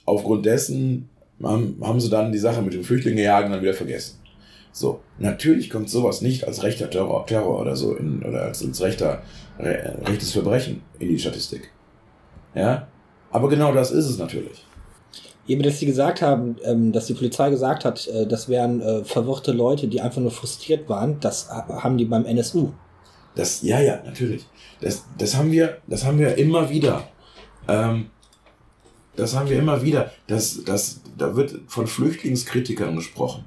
aufgrund 0.05 0.45
dessen 0.45 1.09
haben, 1.43 1.79
haben 1.83 2.01
sie 2.01 2.11
dann 2.11 2.33
die 2.33 2.39
Sache 2.39 2.63
mit 2.63 2.75
dem 2.75 2.85
Flüchtlinge 2.85 3.23
jagen 3.23 3.51
dann 3.53 3.63
wieder 3.63 3.75
vergessen. 3.75 4.21
So, 4.73 5.01
natürlich 5.19 5.71
kommt 5.71 5.89
sowas 5.89 6.21
nicht 6.21 6.47
als 6.47 6.63
rechter 6.63 6.91
Terror, 6.91 7.25
Terror 7.27 7.61
oder 7.61 7.77
so 7.77 7.95
in, 7.97 8.23
oder 8.23 8.43
als, 8.43 8.63
als 8.65 8.81
rechter, 8.83 9.23
re, 9.59 9.97
rechtes 10.05 10.33
Verbrechen 10.33 10.83
in 10.99 11.09
die 11.09 11.19
Statistik. 11.19 11.71
Ja, 12.55 12.87
aber 13.31 13.49
genau 13.49 13.73
das 13.73 13.91
ist 13.91 14.07
es 14.07 14.19
natürlich. 14.19 14.65
Eben, 15.49 15.63
dass 15.63 15.79
sie 15.79 15.87
gesagt 15.87 16.23
haben, 16.23 16.57
ähm, 16.65 16.93
dass 16.93 17.07
die 17.07 17.15
Polizei 17.15 17.51
gesagt 17.51 17.85
hat, 17.85 18.07
äh, 18.09 18.27
das 18.27 18.49
wären 18.49 18.81
äh, 18.83 19.05
verwirrte 19.05 19.53
Leute, 19.53 19.87
die 19.89 20.01
einfach 20.01 20.21
nur 20.21 20.31
frustriert 20.33 20.89
waren, 20.89 21.21
das 21.21 21.49
ha- 21.49 21.83
haben 21.83 21.97
die 21.97 22.05
beim 22.05 22.25
NSU. 22.27 22.71
Das, 23.35 23.63
ja, 23.63 23.81
ja, 23.81 24.01
natürlich. 24.05 24.47
Das, 24.81 25.05
das 25.17 25.37
haben 25.37 25.53
wir, 25.53 25.79
das 25.87 26.05
haben 26.05 26.19
wir 26.19 26.37
immer 26.37 26.69
wieder. 26.69 27.05
Ähm, 27.69 28.11
das 29.17 29.35
haben 29.35 29.49
wir 29.49 29.59
immer 29.59 29.83
wieder. 29.83 30.13
Das, 30.27 30.63
das, 30.65 31.01
da 31.17 31.37
wird 31.37 31.55
von 31.67 31.87
Flüchtlingskritikern 31.87 32.95
gesprochen. 32.97 33.45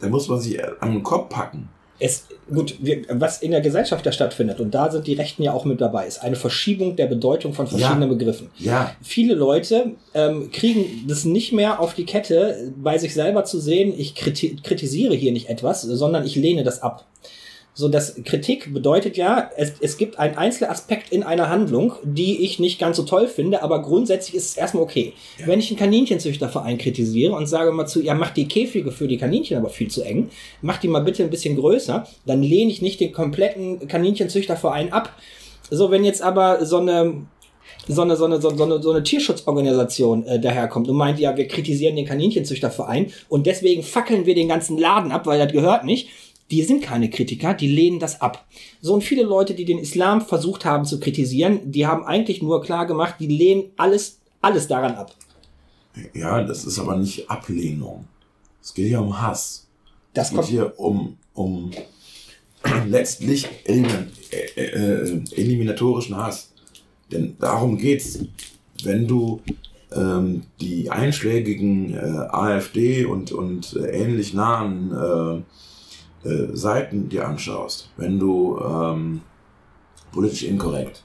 Da 0.00 0.08
muss 0.08 0.28
man 0.28 0.40
sich 0.40 0.58
an 0.82 0.92
den 0.92 1.02
Kopf 1.02 1.28
packen. 1.28 1.68
Es, 1.98 2.26
gut, 2.52 2.78
wir, 2.80 3.04
was 3.10 3.42
in 3.42 3.52
der 3.52 3.60
Gesellschaft 3.60 4.04
ja 4.04 4.10
stattfindet, 4.10 4.58
und 4.58 4.72
da 4.72 4.90
sind 4.90 5.06
die 5.06 5.14
Rechten 5.14 5.44
ja 5.44 5.52
auch 5.52 5.64
mit 5.64 5.80
dabei, 5.80 6.08
ist 6.08 6.20
eine 6.20 6.34
Verschiebung 6.34 6.96
der 6.96 7.06
Bedeutung 7.06 7.54
von 7.54 7.68
verschiedenen 7.68 8.08
Begriffen. 8.08 8.50
Ja, 8.58 8.96
Viele 9.02 9.34
Leute 9.34 9.92
ähm, 10.12 10.50
kriegen 10.50 11.06
das 11.06 11.24
nicht 11.24 11.52
mehr 11.52 11.78
auf 11.78 11.94
die 11.94 12.04
Kette, 12.04 12.72
bei 12.76 12.98
sich 12.98 13.14
selber 13.14 13.44
zu 13.44 13.60
sehen, 13.60 13.94
ich 13.96 14.16
kriti 14.16 14.56
kritisiere 14.64 15.14
hier 15.14 15.30
nicht 15.30 15.48
etwas, 15.48 15.82
sondern 15.82 16.26
ich 16.26 16.34
lehne 16.34 16.64
das 16.64 16.82
ab. 16.82 17.06
So, 17.74 17.88
das 17.88 18.16
Kritik 18.24 18.74
bedeutet 18.74 19.16
ja, 19.16 19.50
es, 19.56 19.72
es 19.80 19.96
gibt 19.96 20.18
einen 20.18 20.36
Einzelaspekt 20.36 21.10
in 21.10 21.22
einer 21.22 21.48
Handlung, 21.48 21.94
die 22.02 22.44
ich 22.44 22.58
nicht 22.58 22.78
ganz 22.78 22.98
so 22.98 23.04
toll 23.04 23.28
finde, 23.28 23.62
aber 23.62 23.80
grundsätzlich 23.80 24.34
ist 24.34 24.50
es 24.50 24.56
erstmal 24.58 24.82
okay. 24.82 25.14
Ja. 25.38 25.46
Wenn 25.46 25.58
ich 25.58 25.70
einen 25.70 25.78
Kaninchenzüchterverein 25.78 26.76
kritisiere 26.76 27.32
und 27.34 27.46
sage 27.46 27.72
mal 27.72 27.86
zu, 27.86 28.02
ja, 28.02 28.12
macht 28.12 28.36
die 28.36 28.46
Käfige 28.46 28.92
für 28.92 29.08
die 29.08 29.16
Kaninchen 29.16 29.56
aber 29.56 29.70
viel 29.70 29.88
zu 29.88 30.02
eng, 30.02 30.28
macht 30.60 30.82
die 30.82 30.88
mal 30.88 31.00
bitte 31.00 31.22
ein 31.22 31.30
bisschen 31.30 31.56
größer, 31.56 32.06
dann 32.26 32.42
lehne 32.42 32.70
ich 32.70 32.82
nicht 32.82 33.00
den 33.00 33.12
kompletten 33.12 33.88
Kaninchenzüchterverein 33.88 34.92
ab. 34.92 35.16
So, 35.70 35.90
wenn 35.90 36.04
jetzt 36.04 36.20
aber 36.20 36.66
so 36.66 36.76
eine 36.76 37.24
so 37.88 38.02
eine, 38.02 38.16
so 38.16 38.26
eine, 38.26 38.40
so 38.40 38.50
eine, 38.50 38.82
so 38.82 38.90
eine 38.90 39.02
Tierschutzorganisation 39.02 40.24
äh, 40.26 40.38
daherkommt 40.38 40.88
und 40.88 40.96
meint, 40.96 41.18
ja, 41.18 41.36
wir 41.36 41.48
kritisieren 41.48 41.96
den 41.96 42.06
Kaninchenzüchterverein 42.06 43.12
und 43.28 43.46
deswegen 43.46 43.82
fackeln 43.82 44.26
wir 44.26 44.34
den 44.34 44.48
ganzen 44.48 44.78
Laden 44.78 45.10
ab, 45.10 45.26
weil 45.26 45.38
das 45.38 45.52
gehört 45.52 45.84
nicht. 45.84 46.08
Die 46.52 46.62
sind 46.62 46.82
keine 46.82 47.08
Kritiker, 47.08 47.54
die 47.54 47.66
lehnen 47.66 47.98
das 47.98 48.20
ab. 48.20 48.46
So 48.82 48.92
und 48.92 49.02
viele 49.02 49.22
Leute, 49.22 49.54
die 49.54 49.64
den 49.64 49.78
Islam 49.78 50.20
versucht 50.20 50.66
haben 50.66 50.84
zu 50.84 51.00
kritisieren, 51.00 51.72
die 51.72 51.86
haben 51.86 52.04
eigentlich 52.04 52.42
nur 52.42 52.62
klar 52.62 52.86
gemacht, 52.86 53.14
die 53.20 53.26
lehnen 53.26 53.70
alles, 53.78 54.18
alles 54.42 54.68
daran 54.68 54.94
ab. 54.94 55.14
ja, 56.12 56.42
das 56.42 56.66
ist 56.66 56.78
aber 56.78 56.96
nicht 56.96 57.30
Ablehnung. 57.30 58.04
Es 58.62 58.74
geht 58.74 58.88
hier 58.88 59.00
um 59.00 59.18
Hass. 59.20 59.66
Das 60.12 60.30
Es 60.30 60.36
geht 60.36 60.44
hier 60.44 60.78
um, 60.78 61.16
um 61.32 61.70
letztlich 62.86 63.48
elimin 63.64 64.12
äh, 64.30 64.62
äh, 64.62 65.22
eliminatorischen 65.34 66.18
Hass. 66.18 66.52
Denn 67.10 67.34
darum 67.40 67.78
geht's. 67.78 68.18
Wenn 68.84 69.06
du 69.06 69.40
ähm, 69.94 70.42
die 70.60 70.90
einschlägigen 70.90 71.94
äh, 71.94 71.98
AfD 71.98 73.06
und, 73.06 73.32
und 73.32 73.74
äh, 73.76 74.02
ähnlich 74.02 74.34
nahen 74.34 75.44
äh, 76.24 76.54
Seiten 76.54 77.08
dir 77.08 77.26
anschaust, 77.26 77.90
wenn 77.96 78.18
du 78.18 78.58
ähm, 78.58 79.22
politisch 80.12 80.44
inkorrekt 80.44 81.04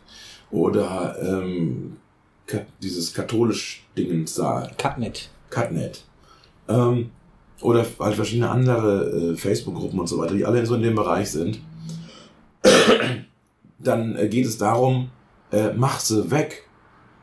oder 0.52 1.16
ähm, 1.22 1.98
ka 2.46 2.60
dieses 2.82 3.14
katholisch 3.14 3.86
Dingens 3.98 4.36
da, 4.36 4.70
Cutnet. 4.78 5.30
Cutnet. 5.50 6.04
Ähm, 6.68 7.12
oder 7.62 7.86
halt 8.00 8.16
verschiedene 8.16 8.50
andere 8.50 9.32
äh, 9.32 9.36
Facebook-Gruppen 9.36 10.00
und 10.00 10.08
so 10.08 10.20
weiter, 10.20 10.36
die 10.36 10.46
alle 10.46 10.66
so 10.66 10.76
in 10.76 10.84
dem 10.84 10.96
Bereich 10.96 11.32
sind. 11.32 11.60
Dann 13.80 14.16
äh, 14.16 14.28
geht 14.28 14.46
es 14.46 14.58
darum, 14.58 15.10
äh, 15.52 15.72
mach 15.74 16.00
sie 16.00 16.30
weg. 16.30 16.68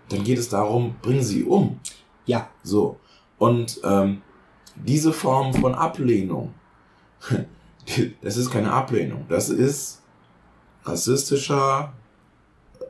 Dann 0.08 0.24
geht 0.24 0.38
es 0.38 0.48
darum, 0.48 0.96
bring 1.02 1.22
sie 1.22 1.44
um. 1.44 1.78
Ja, 2.26 2.48
So. 2.62 2.98
Und 3.38 3.80
ähm, 3.84 4.22
diese 4.76 5.12
Form 5.12 5.52
von 5.54 5.74
Ablehnung, 5.74 6.54
das 8.22 8.36
ist 8.36 8.50
keine 8.50 8.72
Ablehnung. 8.72 9.24
Das 9.28 9.48
ist 9.50 10.00
rassistischer, 10.84 11.92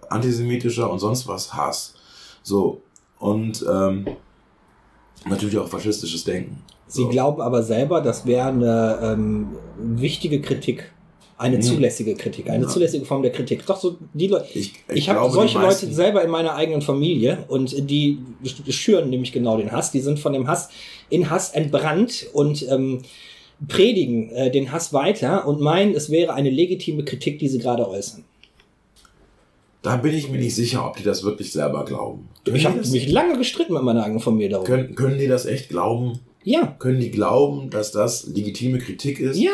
antisemitischer 0.08 0.90
und 0.90 0.98
sonst 0.98 1.26
was 1.26 1.54
Hass. 1.54 1.94
So. 2.42 2.82
Und 3.18 3.64
ähm, 3.70 4.06
natürlich 5.26 5.58
auch 5.58 5.68
faschistisches 5.68 6.24
Denken. 6.24 6.62
sie 6.86 7.02
So. 7.02 7.08
glauben 7.08 7.40
aber 7.40 7.62
selber, 7.62 8.00
das 8.00 8.26
wäre 8.26 8.48
eine 8.48 8.98
ähm, 9.02 9.48
wichtige 9.78 10.40
Kritik. 10.40 10.90
Eine 11.36 11.58
zulässige 11.58 12.14
Kritik, 12.14 12.48
eine 12.48 12.62
Ja. 12.64 12.70
zulässige 12.70 13.04
Form 13.04 13.22
der 13.22 13.32
Kritik. 13.32 13.66
Doch 13.66 13.76
so 13.76 13.98
die 14.12 14.28
Leute, 14.28 14.46
Ich, 14.56 14.72
Ich, 14.92 15.08
habe 15.08 15.18
glaube, 15.18 15.30
die 15.32 15.34
solche 15.34 15.58
Leute 15.58 15.92
selber 15.92 16.22
in 16.22 16.30
meiner 16.30 16.54
eigenen 16.54 16.80
Familie 16.80 17.44
und 17.48 17.74
die 17.90 18.20
schüren 18.70 19.10
nämlich 19.10 19.32
genau 19.32 19.56
den 19.56 19.72
Hass. 19.72 19.90
Die 19.90 20.00
sind 20.00 20.20
von 20.20 20.32
dem 20.32 20.46
Hass 20.46 20.68
in 21.10 21.30
Hass 21.30 21.50
entbrannt 21.50 22.26
und 22.32 22.64
ähm, 22.70 23.02
predigen 23.68 24.30
äh, 24.30 24.50
den 24.50 24.72
Hass 24.72 24.92
weiter 24.92 25.46
und 25.46 25.60
meinen, 25.60 25.94
es 25.94 26.10
wäre 26.10 26.34
eine 26.34 26.50
legitime 26.50 27.04
Kritik, 27.04 27.38
die 27.38 27.48
sie 27.48 27.58
gerade 27.58 27.88
äußern. 27.88 28.24
Da 29.82 29.96
bin 29.96 30.14
ich 30.14 30.30
mir 30.30 30.38
nicht 30.38 30.54
sicher, 30.54 30.86
ob 30.86 30.96
die 30.96 31.02
das 31.02 31.24
wirklich 31.24 31.52
selber 31.52 31.84
glauben. 31.84 32.28
Können, 32.44 32.56
Ich 32.56 32.64
habe 32.66 32.78
mich 32.78 33.08
lange 33.10 33.36
gestritten 33.36 33.74
mit 33.74 33.82
meiner 33.82 34.02
eigenen 34.02 34.20
Familie 34.20 34.48
darüber. 34.50 34.66
können, 34.66 34.94
können 34.94 35.18
die 35.18 35.28
das 35.28 35.44
echt 35.44 35.68
glauben? 35.68 36.20
Ja, 36.42 36.74
Können 36.78 37.00
die 37.00 37.10
glauben, 37.10 37.70
dass 37.70 37.90
das 37.92 38.26
legitime 38.26 38.78
Kritik 38.78 39.18
ist? 39.20 39.38
ja. 39.38 39.52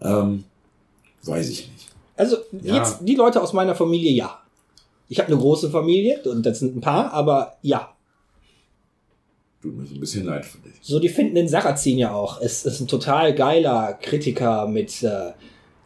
Ähm, 0.00 0.44
weiß 1.22 1.48
ich 1.48 1.68
nicht. 1.70 1.88
Also 2.16 2.36
Ja. 2.62 2.76
jetzt 2.76 2.98
die 3.02 3.14
Leute 3.14 3.42
aus 3.42 3.52
meiner 3.54 3.74
Familie, 3.74 4.10
ja. 4.12 4.38
Ich 5.08 5.18
habe 5.18 5.28
eine 5.28 5.36
große 5.38 5.70
Familie 5.70 6.20
und 6.24 6.44
das 6.44 6.58
sind 6.60 6.76
ein 6.76 6.80
paar, 6.80 7.12
aber 7.12 7.56
ja. 7.62 7.93
Tut 9.64 9.76
mir 9.78 9.86
so 9.86 9.94
ein 9.94 10.00
bisschen 10.00 10.26
leid 10.26 10.44
für 10.44 10.58
dich. 10.58 10.74
So, 10.82 10.98
die 11.00 11.08
finden 11.08 11.36
den 11.36 11.48
Sarrazin 11.48 11.96
ja 11.96 12.12
auch. 12.12 12.38
Es 12.42 12.66
ist 12.66 12.80
ein 12.80 12.86
total 12.86 13.34
geiler 13.34 13.94
Kritiker 14.02 14.68
mit, 14.68 15.02
äh, 15.02 15.32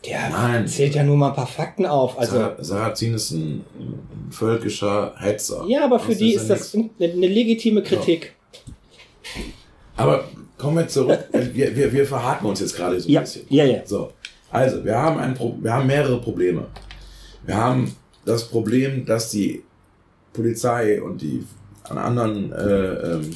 der 0.05 0.31
Nein. 0.31 0.67
zählt 0.67 0.97
ja 0.97 1.05
nur 1.05 1.17
mal 1.17 1.29
ein 1.29 1.35
paar 1.37 1.47
Fakten 1.47 1.87
auf. 1.87 2.19
Also, 2.19 2.33
Sar- 2.37 2.57
Sarrazin 2.65 3.15
ist 3.15 3.31
ein, 3.31 3.65
ein 3.79 4.33
völkischer 4.33 5.15
Hetzer. 5.19 5.65
ja, 5.69 5.85
aber 5.85 6.01
für 6.01 6.15
die 6.17 6.35
ist 6.35 6.49
ja 6.49 6.57
das 6.57 6.75
eine, 6.75 6.91
eine 7.01 7.27
legitime 7.29 7.83
Kritik. 7.85 8.35
Aber 9.97 10.25
kommen 10.57 10.79
wir 10.79 10.89
zurück. 10.89 11.29
wir, 11.33 11.75
wir, 11.77 11.93
wir 11.93 12.05
verhaken 12.07 12.47
uns 12.47 12.61
jetzt 12.61 12.75
gerade 12.77 13.01
so 13.01 13.09
ein 13.09 13.13
Ja, 13.13 13.21
bisschen. 13.21 13.43
ja, 13.49 13.65
ja. 13.65 13.87
So, 13.87 14.13
also 14.51 14.85
wir 14.85 14.97
haben 14.97 15.19
ein 15.21 15.35
Pro 15.35 15.57
wir 15.61 15.73
haben 15.73 15.87
mehrere 15.87 16.21
Probleme. 16.21 16.67
Wir 17.47 17.57
haben 17.57 17.95
das 18.25 18.49
Problem, 18.49 19.05
dass 19.07 19.31
die 19.31 19.63
Polizei 20.33 21.01
und 21.01 21.23
die 21.23 21.45
an 21.85 21.99
anderen 21.99 22.53
äh, 22.53 23.15
ähm, 23.15 23.31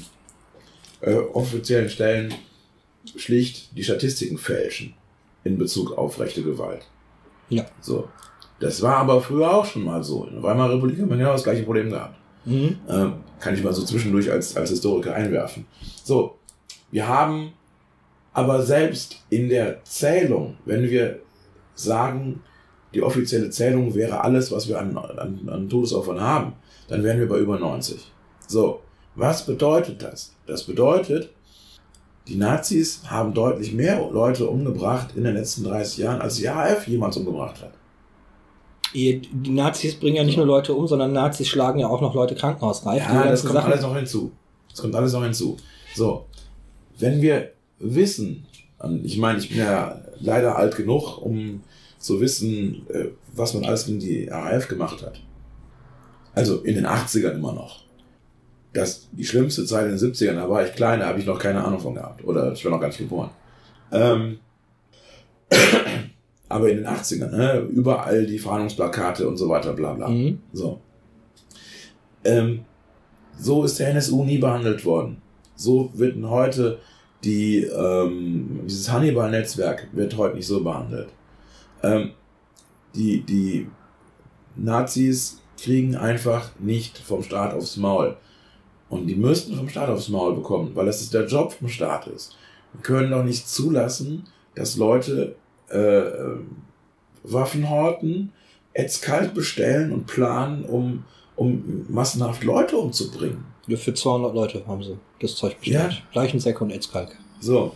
äh, 1.02 1.14
offiziellen 1.14 1.90
Stellen 1.90 2.34
schlicht 3.16 3.76
die 3.76 3.84
Statistiken 3.84 4.38
fälschen 4.38 4.94
in 5.44 5.58
Bezug 5.58 5.96
auf 5.98 6.20
rechte 6.20 6.42
Gewalt. 6.42 6.86
Ja. 7.48 7.66
So. 7.80 8.08
Das 8.60 8.80
war 8.80 8.98
aber 8.98 9.20
früher 9.20 9.52
auch 9.52 9.64
schon 9.64 9.84
mal 9.84 10.02
so. 10.04 10.24
In 10.24 10.34
der 10.34 10.42
Weimarer 10.42 10.74
Republik 10.74 11.00
hat 11.00 11.08
man 11.08 11.18
genau 11.18 11.32
das 11.32 11.42
gleiche 11.42 11.64
Problem 11.64 11.90
gehabt. 11.90 12.16
Mhm. 12.44 12.78
Ähm, 12.88 13.14
kann 13.40 13.54
ich 13.54 13.62
mal 13.62 13.72
so 13.72 13.84
zwischendurch 13.84 14.30
als, 14.30 14.56
als 14.56 14.70
Historiker 14.70 15.14
einwerfen. 15.14 15.66
So, 16.04 16.38
wir 16.92 17.08
haben 17.08 17.52
aber 18.32 18.62
selbst 18.62 19.24
in 19.30 19.48
der 19.48 19.84
Zählung, 19.84 20.56
wenn 20.64 20.88
wir 20.88 21.20
sagen, 21.74 22.40
die 22.94 23.02
offizielle 23.02 23.50
Zählung 23.50 23.94
wäre 23.94 24.20
alles, 24.20 24.52
was 24.52 24.68
wir 24.68 24.78
an, 24.78 24.96
an, 24.96 25.48
an 25.48 25.68
Todesopfern 25.68 26.20
haben, 26.20 26.52
dann 26.88 27.02
wären 27.02 27.18
wir 27.18 27.28
bei 27.28 27.38
über 27.38 27.58
90. 27.58 28.12
So, 28.46 28.80
was 29.14 29.44
bedeutet 29.44 30.02
das? 30.02 30.34
Das 30.52 30.64
bedeutet, 30.64 31.30
die 32.28 32.36
Nazis 32.36 33.00
haben 33.06 33.32
deutlich 33.32 33.72
mehr 33.72 34.06
Leute 34.12 34.46
umgebracht 34.46 35.16
in 35.16 35.24
den 35.24 35.34
letzten 35.34 35.64
30 35.64 35.96
Jahren, 35.96 36.20
als 36.20 36.36
die 36.36 36.44
RAF 36.44 36.86
jemals 36.86 37.16
umgebracht 37.16 37.62
hat. 37.62 37.72
Die 38.92 39.22
Nazis 39.48 39.94
bringen 39.94 40.16
ja 40.16 40.24
nicht 40.24 40.36
nur 40.36 40.44
Leute 40.44 40.74
um, 40.74 40.86
sondern 40.86 41.14
Nazis 41.14 41.48
schlagen 41.48 41.78
ja 41.78 41.88
auch 41.88 42.02
noch 42.02 42.14
Leute 42.14 42.34
krankenhausreif. 42.34 43.02
Ja, 43.02 43.24
das 43.28 43.46
kommt 43.46 43.60
alles 43.60 43.80
noch 43.80 43.96
hinzu. 43.96 44.32
Das 44.68 44.82
kommt 44.82 44.94
alles 44.94 45.14
noch 45.14 45.22
hinzu. 45.22 45.56
So, 45.94 46.26
wenn 46.98 47.22
wir 47.22 47.52
wissen, 47.78 48.46
ich 49.04 49.16
meine, 49.16 49.38
ich 49.38 49.48
bin 49.48 49.58
ja 49.58 50.02
leider 50.20 50.56
alt 50.56 50.76
genug, 50.76 51.16
um 51.16 51.62
zu 51.98 52.20
wissen, 52.20 52.86
äh, 52.90 53.06
was 53.32 53.54
man 53.54 53.64
alles 53.64 53.86
gegen 53.86 54.00
die 54.00 54.28
RAF 54.28 54.68
gemacht 54.68 55.00
hat. 55.00 55.18
Also 56.34 56.58
in 56.58 56.74
den 56.74 56.86
80ern 56.86 57.36
immer 57.36 57.54
noch. 57.54 57.81
Das, 58.72 59.08
die 59.12 59.24
schlimmste 59.24 59.66
Zeit 59.66 59.84
in 59.84 59.96
den 59.96 59.98
70ern, 59.98 60.34
da 60.34 60.48
war 60.48 60.64
ich 60.64 60.72
klein, 60.72 61.00
da 61.00 61.06
habe 61.06 61.18
ich 61.18 61.26
noch 61.26 61.38
keine 61.38 61.62
Ahnung 61.62 61.80
von 61.80 61.94
gehabt. 61.94 62.24
Oder 62.24 62.52
ich 62.52 62.64
war 62.64 62.72
noch 62.72 62.80
gar 62.80 62.86
nicht 62.86 62.98
geboren. 62.98 63.30
Ähm, 63.90 64.38
aber 66.48 66.70
in 66.70 66.78
den 66.78 66.86
80ern, 66.86 67.30
ne, 67.30 67.58
überall 67.70 68.26
die 68.26 68.38
Fahndungsplakate 68.38 69.28
und 69.28 69.36
so 69.36 69.48
weiter, 69.48 69.74
bla 69.74 69.92
bla. 69.92 70.08
Mhm. 70.08 70.38
So. 70.52 70.80
Ähm, 72.24 72.64
so 73.38 73.64
ist 73.64 73.78
der 73.78 73.88
NSU 73.88 74.24
nie 74.24 74.38
behandelt 74.38 74.84
worden. 74.84 75.20
So 75.56 75.90
wird 75.94 76.16
heute 76.22 76.78
die, 77.24 77.64
ähm, 77.64 78.60
dieses 78.64 78.90
Hannibal-Netzwerk 78.90 79.88
wird 79.92 80.16
heute 80.16 80.36
nicht 80.36 80.46
so 80.46 80.62
behandelt. 80.62 81.08
Ähm, 81.82 82.10
die, 82.94 83.22
die 83.22 83.68
Nazis 84.56 85.40
kriegen 85.60 85.96
einfach 85.96 86.50
nicht 86.58 86.98
vom 86.98 87.22
Staat 87.22 87.54
aufs 87.54 87.76
Maul. 87.76 88.16
Und 88.92 89.06
die 89.06 89.14
müssten 89.14 89.56
vom 89.56 89.70
Staat 89.70 89.88
aufs 89.88 90.10
Maul 90.10 90.34
bekommen, 90.34 90.72
weil 90.74 90.84
das 90.84 91.00
ist 91.00 91.14
der 91.14 91.26
Job 91.26 91.50
vom 91.54 91.66
Staat 91.66 92.08
ist. 92.08 92.36
Wir 92.74 92.82
können 92.82 93.10
doch 93.10 93.24
nicht 93.24 93.48
zulassen, 93.48 94.24
dass 94.54 94.76
Leute 94.76 95.34
äh, 95.70 95.78
ähm, 95.78 96.56
Waffen 97.22 97.70
horten, 97.70 98.32
jetzt 98.76 99.00
kalt 99.00 99.32
bestellen 99.32 99.92
und 99.94 100.06
planen, 100.06 100.66
um, 100.66 101.04
um 101.36 101.86
massenhaft 101.88 102.44
Leute 102.44 102.76
umzubringen. 102.76 103.46
Ja, 103.66 103.78
für 103.78 103.94
200 103.94 104.34
Leute 104.34 104.62
haben 104.66 104.82
sie 104.82 104.98
das 105.20 105.36
Zeug 105.36 105.58
bestellt. 105.58 105.94
Ja. 106.14 106.20
Leichensäcke 106.20 106.62
und 106.62 106.70
Etzkalk. 106.70 107.16
So, 107.40 107.74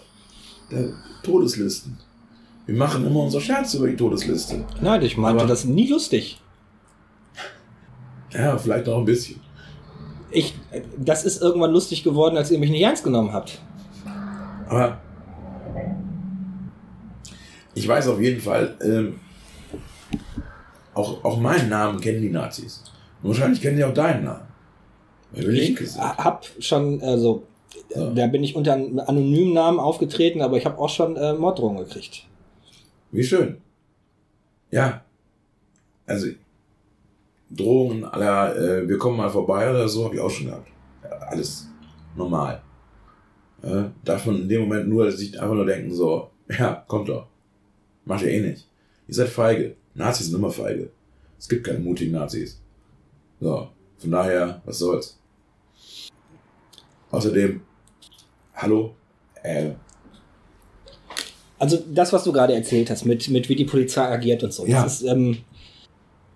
der, 0.71 0.93
Todeslisten. 1.23 1.97
Wir 2.67 2.77
machen 2.77 3.07
immer 3.07 3.21
unser 3.21 3.41
Scherz 3.41 3.73
über 3.73 3.89
die 3.89 3.97
Todesliste. 3.97 4.67
Nein, 4.83 5.01
ich 5.01 5.17
meinte 5.17 5.41
Aber- 5.41 5.49
das 5.49 5.65
nie 5.65 5.89
lustig. 5.89 6.39
Ja, 8.35 8.59
vielleicht 8.59 8.87
noch 8.87 8.99
ein 8.99 9.07
bisschen. 9.07 9.46
Ich, 10.37 10.55
das 10.99 11.25
ist 11.25 11.41
irgendwann 11.41 11.73
lustig 11.73 12.05
geworden, 12.05 12.37
als 12.37 12.51
ihr 12.51 12.59
mich 12.59 12.69
nicht 12.69 12.83
ernst 12.83 13.03
genommen 13.03 13.33
habt. 13.33 13.59
Aber 14.69 14.99
ich 17.75 17.89
weiß 17.89 18.09
auf 18.09 18.21
jeden 18.21 18.43
Fall, 18.43 18.77
ähm, 18.83 19.19
auch, 20.93 21.25
auch 21.25 21.41
meinen 21.41 21.71
Namen 21.71 22.01
kennen 22.03 22.21
die 22.21 22.29
Nazis. 22.29 22.85
Und 23.23 23.31
wahrscheinlich 23.31 23.63
kennen 23.63 23.79
die 23.79 23.85
auch 23.85 23.95
deinen 23.95 24.25
Namen. 24.25 24.47
Ich 25.33 25.99
hab 25.99 26.47
schon, 26.59 27.01
also, 27.03 27.45
Ja. 27.95 28.11
da 28.11 28.27
bin 28.27 28.45
ich 28.45 28.57
unter 28.57 28.75
einem 28.75 28.99
anonymen 28.99 29.55
Namen 29.55 29.81
aufgetreten, 29.81 30.43
aber 30.43 30.59
ich 30.59 30.67
habe 30.67 30.79
auch 30.79 30.91
schon 30.91 31.17
äh, 31.17 31.33
Morddrohungen 31.33 31.85
gekriegt. 31.85 32.27
Wie 33.11 33.25
schön. 33.25 33.57
Ja. 34.71 35.01
Also, 36.07 36.29
Drohungen 37.51 38.05
aller, 38.05 38.57
äh, 38.57 38.89
wir 38.89 38.99
kommen 38.99 39.17
mal 39.17 39.31
vorbei 39.31 39.71
oder 39.71 39.89
so, 39.89 40.05
habe 40.05 40.17
ich 40.17 40.21
auch 40.21 40.31
schon 40.31 40.47
gehabt. 40.47 40.69
Ja, 41.03 41.11
alles 41.11 41.69
normal. 42.17 42.63
Ja, 43.63 43.93
darf 44.05 44.27
man 44.27 44.43
in 44.43 44.49
dem 44.49 44.63
Moment 44.63 44.89
nur 44.89 45.11
sich 45.13 45.41
einfach 45.41 45.55
nur 45.55 45.67
denken, 45.67 45.93
so, 45.95 46.31
ja, 46.49 46.85
kommt 46.87 47.09
doch. 47.09 47.27
Macht 48.05 48.23
ihr 48.23 48.31
eh 48.31 48.41
nicht. 48.41 48.69
Ihr 49.09 49.15
seid 49.15 49.29
feige. 49.29 49.77
Nazis 49.95 50.27
sind 50.27 50.37
immer 50.37 50.51
feige. 50.51 50.91
Es 51.39 51.49
gibt 51.49 51.67
keine 51.67 51.79
mutigen 51.79 52.13
Nazis. 52.13 52.61
So, 53.41 53.69
von 53.99 54.11
daher, 54.11 54.63
was 54.65 54.79
soll's. 54.79 55.19
Außerdem, 57.11 57.61
hallo, 58.55 58.95
äh, 59.43 59.71
Also 61.59 61.83
das, 61.93 62.13
was 62.13 62.25
du 62.25 62.33
gerade 62.33 62.55
erzählt 62.55 62.91
hast, 62.91 63.05
mit, 63.05 63.29
mit 63.29 63.49
wie 63.49 63.57
die 63.57 63.65
Polizei 63.65 64.03
agiert 64.03 64.43
und 64.43 64.53
so. 64.53 64.67
Ja. 64.67 64.83
Das 64.83 65.01
ist, 65.03 65.09
ähm, 65.09 65.39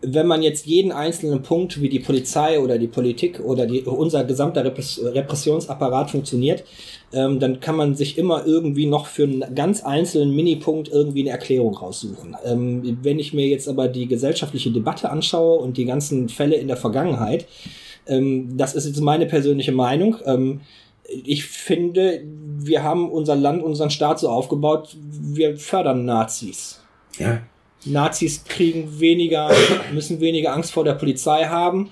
wenn 0.03 0.27
man 0.27 0.43
jetzt 0.43 0.67
jeden 0.67 0.93
einzelnen 0.93 1.43
Punkt, 1.43 1.81
wie 1.81 1.89
die 1.89 1.99
Polizei 1.99 2.59
oder 2.59 2.79
die 2.79 2.89
Politik 2.89 3.41
oder 3.41 3.67
die, 3.67 3.83
unser 3.83 4.25
gesamter 4.25 4.65
Repress 4.65 5.01
Repressionsapparat 5.03 6.11
funktioniert, 6.11 6.65
ähm, 7.13 7.39
dann 7.39 7.61
kann 7.61 7.77
man 7.77 7.95
sich 7.95 8.17
immer 8.17 8.47
irgendwie 8.47 8.87
noch 8.87 9.07
für 9.07 9.25
einen 9.25 9.55
ganz 9.55 9.83
einzelnen 9.83 10.35
Minipunkt 10.35 10.89
irgendwie 10.89 11.21
eine 11.21 11.31
Erklärung 11.31 11.77
raussuchen. 11.77 12.37
Ähm, 12.45 12.99
wenn 13.03 13.19
ich 13.19 13.35
mir 13.35 13.47
jetzt 13.47 13.69
aber 13.69 13.89
die 13.89 14.07
gesellschaftliche 14.07 14.71
Debatte 14.71 15.11
anschaue 15.11 15.59
und 15.59 15.77
die 15.77 15.85
ganzen 15.85 16.29
Fälle 16.29 16.57
in 16.57 16.69
der 16.69 16.77
Vergangenheit, 16.77 17.47
ähm, 18.07 18.57
das 18.57 18.75
ist 18.75 18.87
jetzt 18.87 19.01
meine 19.01 19.27
persönliche 19.27 19.73
Meinung. 19.73 20.17
Ähm, 20.25 20.61
ich 21.05 21.45
finde, 21.45 22.23
wir 22.59 22.83
haben 22.83 23.11
unser 23.11 23.35
Land, 23.35 23.63
unseren 23.63 23.91
Staat 23.91 24.21
so 24.21 24.29
aufgebaut, 24.29 24.97
wir 25.01 25.57
fördern 25.57 26.05
Nazis. 26.05 26.81
ja, 27.19 27.43
Nazis 27.85 28.45
kriegen 28.45 29.01
weniger, 29.01 29.51
müssen 29.93 30.21
weniger 30.21 30.53
Angst 30.53 30.73
vor 30.73 30.85
der 30.85 30.95
Polizei 30.95 31.45
haben. 31.47 31.91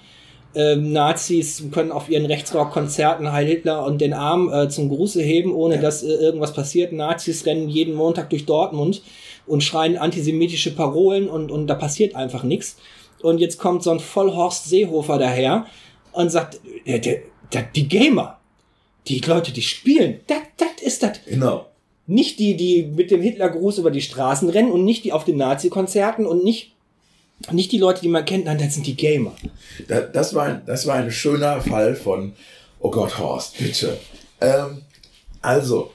Ähm, 0.55 0.92
Nazis 0.92 1.62
können 1.72 1.92
auf 1.92 2.09
ihren 2.09 2.27
Rechtsrock-Konzerten 2.27 3.33
Heil 3.33 3.46
Hitler 3.46 3.85
und 3.85 4.01
den 4.01 4.14
Arm 4.14 4.51
äh, 4.53 4.68
zum 4.68 4.88
Gruße 4.88 5.22
heben, 5.22 5.53
ohne 5.55 5.77
Ja. 5.77 5.81
dass 5.83 6.03
äh, 6.03 6.09
irgendwas 6.09 6.55
passiert. 6.55 6.92
Nazis 6.92 7.44
rennen 7.46 7.68
jeden 7.68 7.94
Montag 7.94 8.31
durch 8.31 8.46
Dortmund 8.46 9.03
und 9.46 9.62
schreien 9.62 9.96
antisemitische 9.96 10.74
Parolen 10.74 11.29
und, 11.29 11.51
und 11.51 11.66
da 11.66 11.74
passiert 11.74 12.14
einfach 12.16 12.42
nichts. 12.44 12.77
Und 13.20 13.38
jetzt 13.38 13.59
kommt 13.59 13.83
so 13.83 13.90
ein 13.90 14.01
Vollhorst 14.01 14.68
Seehofer 14.68 15.18
daher 15.18 15.66
und 16.12 16.31
sagt, 16.31 16.61
der, 16.87 16.98
der, 16.98 17.18
der, 17.53 17.62
die 17.62 17.88
Gamer, 17.88 18.38
die 19.07 19.20
Leute, 19.20 19.53
die 19.53 19.62
spielen, 19.62 20.20
das 20.27 20.38
das 20.57 20.83
ist 20.83 21.03
das. 21.03 21.20
genau. 21.27 21.66
Nicht 22.09 22.38
die, 22.38 22.57
die 22.57 22.85
mit 22.85 23.11
dem 23.11 23.21
Hitlergruß 23.21 23.79
über 23.79 23.90
die 23.90 24.01
Straßen 24.01 24.49
rennen 24.49 24.73
und 24.73 24.85
nicht 24.85 25.05
die 25.05 25.12
auf 25.12 25.27
den 25.27 25.37
Nazi-Konzerten 25.37 26.25
und 26.25 26.42
nicht, 26.42 26.75
nicht 27.53 27.71
die 27.71 27.77
Leute, 27.77 28.01
die 28.01 28.09
man 28.09 28.25
kennt, 28.25 28.47
nein, 28.47 28.57
das 28.57 28.75
sind 28.75 28.87
die 28.87 28.97
Gamer. 28.97 29.37
Da, 29.87 30.01
das, 30.01 30.35
war 30.35 30.47
ein, 30.47 30.62
das 30.64 30.87
war 30.87 30.94
ein 30.94 31.12
schöner 31.12 31.61
Fall 31.61 31.94
von, 31.94 32.33
oh 32.81 32.90
Gott, 32.90 33.18
Horst, 33.18 33.59
bitte. 33.59 33.99
Ähm, 34.40 34.81
also, 35.42 35.90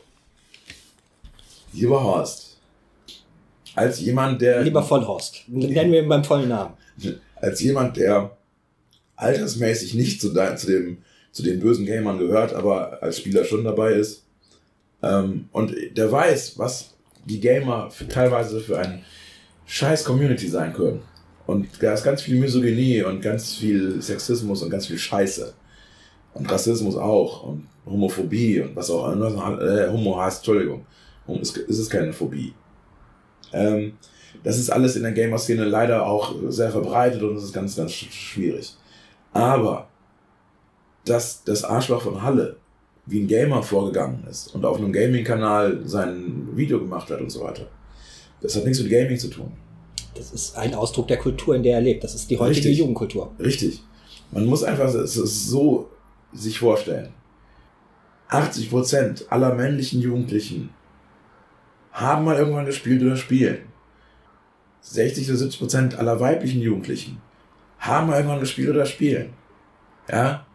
lieber 1.73 2.04
Horst, 2.04 2.58
als 3.73 3.99
jemand, 3.99 4.39
der, 4.39 4.62
Lieber 4.62 4.84
Vollhorst. 4.84 5.45
Nennen 5.47 5.91
wir 5.91 6.04
ihn 6.04 6.10
beim 6.10 6.23
vollen 6.23 6.49
Namen. 6.49 6.76
als 7.38 7.60
jemand, 7.60 7.97
der 7.97 8.38
altersmäßig 9.15 9.95
nicht 9.95 10.21
zu, 10.21 10.32
dein, 10.32 10.60
zu, 10.60 10.67
dem, 10.67 10.99
zu 11.32 11.41
den 11.41 11.60
bösen 11.60 11.88
Gamern 11.88 12.19
gehört, 12.19 12.54
aber 12.54 13.02
als 13.02 13.17
Spieler 13.17 13.45
schon 13.45 13.63
dabei 13.63 13.93
ist, 13.93 14.22
ähm, 15.04 15.50
und 15.52 15.76
der 15.96 16.12
weiß, 16.12 16.58
was 16.58 16.96
die 17.26 17.39
Gamer 17.39 17.89
für, 17.92 18.08
teilweise 18.08 18.60
für 18.60 18.80
ein 18.80 19.04
scheiß 19.66 20.04
Community 20.04 20.48
sein 20.48 20.74
können. 20.74 21.02
Und 21.46 21.68
da 21.82 21.94
ist 21.94 22.04
ganz 22.04 22.22
viel 22.22 22.39
Misogynie 22.39 23.04
und 23.04 23.22
ganz 23.22 23.54
viel 23.56 24.02
Sexismus 24.02 24.62
und 24.63 24.70
ganz 24.70 24.88
viel 24.88 24.98
Scheiße. 24.98 25.54
Und 26.34 26.50
Rassismus 26.52 26.96
auch. 26.96 27.44
Und 27.44 27.68
Homophobie 27.86 28.62
und 28.62 28.76
was 28.76 28.89
auch 28.89 29.12
immer. 29.12 29.28
Äh, 29.62 29.89
Homo-Hass, 29.92 30.38
Entschuldigung. 30.38 30.86
Homo- 31.28 31.42
Es 31.42 31.56
es 31.56 31.80
ist 31.80 31.89
keine 31.89 32.13
Phobie. 32.13 32.54
Ähm, 33.52 33.94
das 34.44 34.58
ist 34.58 34.70
alles 34.70 34.96
in 34.96 35.04
der 35.04 35.12
Gamer-Szene 35.12 35.66
leider 35.66 36.06
auch 36.06 36.34
sehr 36.50 36.72
verbreitet 36.72 37.22
und 37.22 37.36
es 37.36 37.44
ist 37.44 37.54
ganz, 37.54 37.76
ganz 37.76 37.92
sch- 37.92 38.12
schwierig. 38.12 38.74
Aber 39.34 39.88
dass 41.06 41.44
das 41.44 41.63
Arschloch 41.63 42.02
von 42.02 42.22
Halle 42.22 42.56
wie 43.06 43.22
ein 43.22 43.28
Gamer 43.28 43.63
vorgegangen 43.63 44.26
ist 44.30 44.54
und 44.56 44.66
auf 44.66 44.78
einem 44.78 44.94
Gaming-Kanal 44.94 45.82
sein 45.86 46.48
Video 46.56 46.80
gemacht 46.80 47.10
hat 47.10 47.20
und 47.20 47.30
so 47.30 47.42
weiter. 47.42 47.68
Das 48.42 48.56
hat 48.56 48.63
nichts 48.63 48.82
mit 48.82 48.92
Gaming 48.92 49.18
zu 49.18 49.30
tun. 49.30 49.52
Das 50.16 50.32
ist 50.32 50.58
ein 50.58 50.76
Ausdruck 50.76 51.08
der 51.08 51.18
Kultur, 51.18 51.56
in 51.56 51.63
der 51.63 51.76
er 51.76 51.82
lebt. 51.82 52.04
Das 52.04 52.13
ist 52.13 52.30
die 52.30 52.38
heutige 52.38 52.68
Richtig. 52.68 52.78
Jugendkultur. 52.78 53.32
Richtig. 53.39 53.84
Man 54.32 54.46
muss 54.46 54.63
einfach 54.63 54.94
es 54.94 55.13
so 55.13 55.89
sich 56.32 56.60
vorstellen. 56.60 57.13
80% 58.30 59.30
aller 59.30 59.54
männlichen 59.54 60.02
Jugendlichen 60.02 60.70
haben 61.92 62.26
mal 62.26 62.38
irgendwann 62.38 62.66
gespielt 62.66 63.02
oder 63.04 63.16
spielen. 63.16 63.60
60 64.82 65.28
bis 65.28 65.42
70% 65.42 65.96
aller 65.96 66.20
weiblichen 66.20 66.62
Jugendlichen 66.62 67.22
haben 67.80 68.08
mal 68.08 68.18
irgendwann 68.18 68.39
gespielt 68.39 68.70
oder 68.70 68.86
spielen. 68.86 69.34
Ja? 70.10 70.46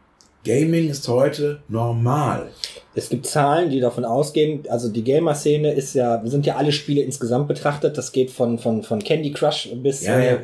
Gaming 0.44 0.88
ist 0.88 1.07
heute 1.09 1.61
normal. 1.68 2.51
Es 2.94 3.09
gibt 3.09 3.27
Zahlen, 3.27 3.70
die 3.70 3.81
davon 3.81 4.05
ausgehen, 4.05 4.64
also 4.68 4.88
die 4.88 5.05
Gamer-Szene 5.05 5.72
ist 5.72 5.94
ja, 5.94 6.20
sind 6.24 6.46
ja 6.46 6.57
alle 6.57 6.72
Spiele 6.72 7.03
insgesamt 7.03 7.46
betrachtet. 7.46 7.96
Das 7.98 8.12
geht 8.12 8.31
von, 8.31 8.59
von, 8.59 8.83
von 8.83 8.98
Candy 9.01 9.33
Crush 9.33 9.68
bis 9.77 10.05
Ja, 10.05 10.18
ja. 10.18 10.33
Äh, 10.33 10.38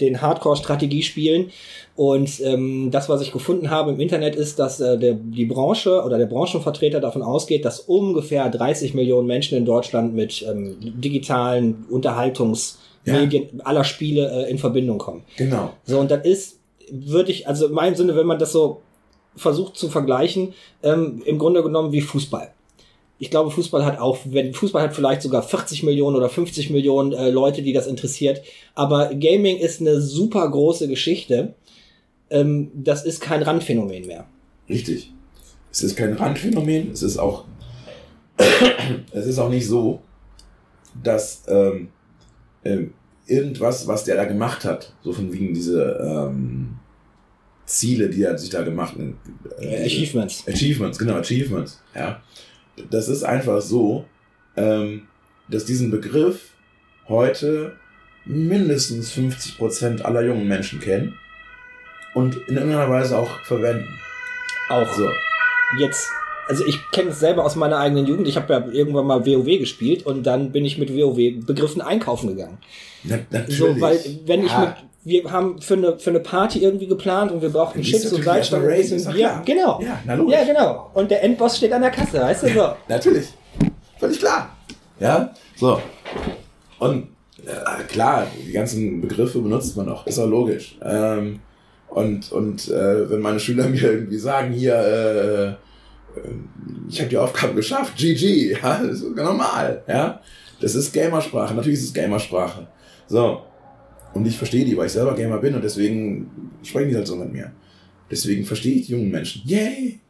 den 0.00 0.20
Hardcore-Strategiespielen. 0.20 1.50
Und 1.96 2.40
ähm, 2.40 2.90
das, 2.90 3.08
was 3.08 3.20
ich 3.20 3.32
gefunden 3.32 3.70
habe 3.70 3.92
im 3.92 4.00
Internet, 4.00 4.34
ist, 4.34 4.58
dass 4.58 4.80
äh, 4.80 4.98
der, 4.98 5.14
die 5.14 5.44
Branche 5.44 6.02
oder 6.02 6.18
der 6.18 6.26
Branchenvertreter 6.26 7.00
davon 7.00 7.22
ausgeht, 7.22 7.64
dass 7.64 7.80
ungefähr 7.80 8.48
30 8.48 8.94
Millionen 8.94 9.26
Menschen 9.26 9.58
in 9.58 9.64
Deutschland 9.64 10.14
mit 10.14 10.42
ähm, 10.48 10.76
digitalen 10.80 11.84
Unterhaltungsmedien 11.90 13.60
aller 13.64 13.84
Spiele 13.84 14.46
äh, 14.46 14.50
in 14.50 14.58
Verbindung 14.58 14.98
kommen. 14.98 15.24
Genau. 15.36 15.74
So, 15.84 16.00
und 16.00 16.10
das 16.10 16.24
ist, 16.24 16.58
würde 16.90 17.30
ich, 17.30 17.46
also 17.46 17.66
in 17.66 17.72
meinem 17.72 17.94
Sinne, 17.94 18.16
wenn 18.16 18.26
man 18.26 18.38
das 18.38 18.52
so 18.52 18.80
versucht 19.36 19.76
zu 19.76 19.88
vergleichen, 19.88 20.54
ähm, 20.82 21.22
im 21.24 21.38
Grunde 21.38 21.62
genommen 21.62 21.92
wie 21.92 22.00
Fußball. 22.00 22.52
Ich 23.18 23.30
glaube, 23.30 23.50
Fußball 23.50 23.84
hat 23.84 23.98
auch, 23.98 24.18
wenn 24.24 24.54
Fußball 24.54 24.82
hat 24.82 24.94
vielleicht 24.94 25.20
sogar 25.22 25.42
40 25.42 25.82
Millionen 25.82 26.16
oder 26.16 26.30
50 26.30 26.70
Millionen 26.70 27.12
äh, 27.12 27.30
Leute, 27.30 27.62
die 27.62 27.74
das 27.74 27.86
interessiert. 27.86 28.42
Aber 28.74 29.14
Gaming 29.14 29.58
ist 29.58 29.80
eine 29.80 30.00
super 30.00 30.48
große 30.50 30.88
Geschichte. 30.88 31.54
Ähm, 32.30 32.70
das 32.74 33.04
ist 33.04 33.20
kein 33.20 33.42
Randphänomen 33.42 34.06
mehr. 34.06 34.26
Richtig. 34.68 35.12
Es 35.70 35.82
ist 35.82 35.96
kein 35.96 36.14
Randphänomen, 36.14 36.90
es 36.92 37.02
ist 37.02 37.18
auch, 37.18 37.44
es 39.12 39.26
ist 39.26 39.38
auch 39.38 39.50
nicht 39.50 39.68
so, 39.68 40.00
dass 41.00 41.44
ähm, 41.46 41.88
ähm, 42.64 42.94
irgendwas, 43.26 43.86
was 43.86 44.04
der 44.04 44.16
da 44.16 44.24
gemacht 44.24 44.64
hat, 44.64 44.94
so 45.02 45.12
von 45.12 45.32
wegen 45.32 45.54
diese 45.54 45.98
ähm, 46.02 46.78
Ziele, 47.70 48.08
die 48.08 48.22
er 48.24 48.36
sich 48.36 48.50
da 48.50 48.62
gemacht 48.62 48.94
hat, 48.94 49.62
Äh, 49.62 49.84
Achievements. 49.84 50.44
Achievements, 50.48 50.98
genau, 50.98 51.14
Achievements, 51.14 51.80
ja. 51.94 52.20
Das 52.90 53.08
ist 53.08 53.22
einfach 53.22 53.60
so, 53.60 54.04
ähm, 54.56 55.02
dass 55.48 55.64
diesen 55.64 55.90
Begriff 55.90 56.50
heute 57.08 57.76
mindestens 58.24 59.12
50% 59.12 60.02
aller 60.02 60.22
jungen 60.22 60.46
Menschen 60.48 60.80
kennen 60.80 61.14
und 62.14 62.36
in 62.48 62.56
irgendeiner 62.56 62.88
Weise 62.90 63.18
auch 63.18 63.40
verwenden. 63.44 63.88
Auch 64.68 64.92
So. 64.94 65.08
jetzt, 65.78 66.08
also 66.50 66.66
ich 66.66 66.78
kenne 66.92 67.10
es 67.10 67.20
selber 67.20 67.44
aus 67.44 67.56
meiner 67.56 67.78
eigenen 67.78 68.06
Jugend. 68.06 68.28
Ich 68.28 68.36
habe 68.36 68.52
ja 68.52 68.64
irgendwann 68.72 69.06
mal 69.06 69.24
WoW 69.24 69.58
gespielt 69.58 70.04
und 70.04 70.24
dann 70.24 70.52
bin 70.52 70.64
ich 70.64 70.76
mit 70.78 70.94
WoW-Begriffen 70.94 71.80
einkaufen 71.80 72.28
gegangen. 72.28 72.58
Na, 73.04 73.18
natürlich. 73.30 73.56
So, 73.58 73.80
weil 73.80 73.98
wenn 74.26 74.44
ich 74.44 74.50
Ja. 74.50 74.60
mit, 74.60 74.74
wir 75.02 75.30
haben 75.32 75.62
für 75.62 75.74
eine, 75.74 75.98
für 75.98 76.10
eine 76.10 76.20
Party 76.20 76.58
irgendwie 76.62 76.86
geplant 76.86 77.32
und 77.32 77.40
wir 77.40 77.48
brauchten 77.48 77.80
Chips 77.80 78.12
und 78.12 78.22
Salzstangen, 78.22 78.68
klar. 79.14 79.42
Genau. 79.46 79.80
Ja, 79.82 80.00
na 80.04 80.14
logisch. 80.14 80.34
Ja, 80.34 80.44
genau. 80.44 80.90
Und 80.92 81.10
der 81.10 81.22
Endboss 81.24 81.56
steht 81.56 81.72
an 81.72 81.80
der 81.80 81.90
Kasse, 81.90 82.20
weißt 82.20 82.42
du 82.42 82.48
so. 82.50 82.68
Natürlich. 82.88 83.28
Völlig 83.98 84.18
klar. 84.18 84.54
Ja, 84.98 85.32
so. 85.56 85.80
Und 86.78 87.08
äh, 87.46 87.82
klar, 87.88 88.26
die 88.46 88.52
ganzen 88.52 89.00
Begriffe 89.00 89.38
benutzt 89.38 89.76
man 89.76 89.86
noch. 89.86 90.06
Ist 90.06 90.18
auch 90.18 90.28
logisch. 90.28 90.76
Ähm, 90.84 91.40
und 91.88 92.30
und 92.32 92.68
äh, 92.68 93.08
wenn 93.10 93.20
meine 93.20 93.40
Schüler 93.40 93.66
mir 93.68 93.82
irgendwie 93.82 94.18
sagen, 94.18 94.52
hier, 94.52 94.74
äh, 94.74 95.69
ich 96.88 96.98
habe 97.00 97.08
die 97.10 97.16
Aufgabe 97.16 97.54
geschafft, 97.54 97.96
GG, 97.96 98.52
ja, 98.60 98.82
das 98.82 99.00
ist 99.02 99.16
normal, 99.16 99.82
ja. 99.86 100.20
Das 100.60 100.74
ist 100.74 100.92
Gamersprache, 100.92 101.54
natürlich 101.54 101.78
ist 101.78 101.86
es 101.86 101.94
Gamersprache. 101.94 102.66
So. 103.08 103.42
Und 104.12 104.26
ich 104.26 104.36
verstehe 104.36 104.64
die, 104.64 104.76
weil 104.76 104.86
ich 104.86 104.92
selber 104.92 105.14
Gamer 105.14 105.38
bin 105.38 105.54
und 105.54 105.62
deswegen 105.62 106.50
sprechen 106.62 106.90
die 106.90 106.96
halt 106.96 107.06
so 107.06 107.16
mit 107.16 107.32
mir. 107.32 107.52
Deswegen 108.10 108.44
verstehe 108.44 108.74
ich 108.74 108.86
die 108.86 108.92
jungen 108.92 109.10
Menschen. 109.10 109.42
Yay! 109.44 110.00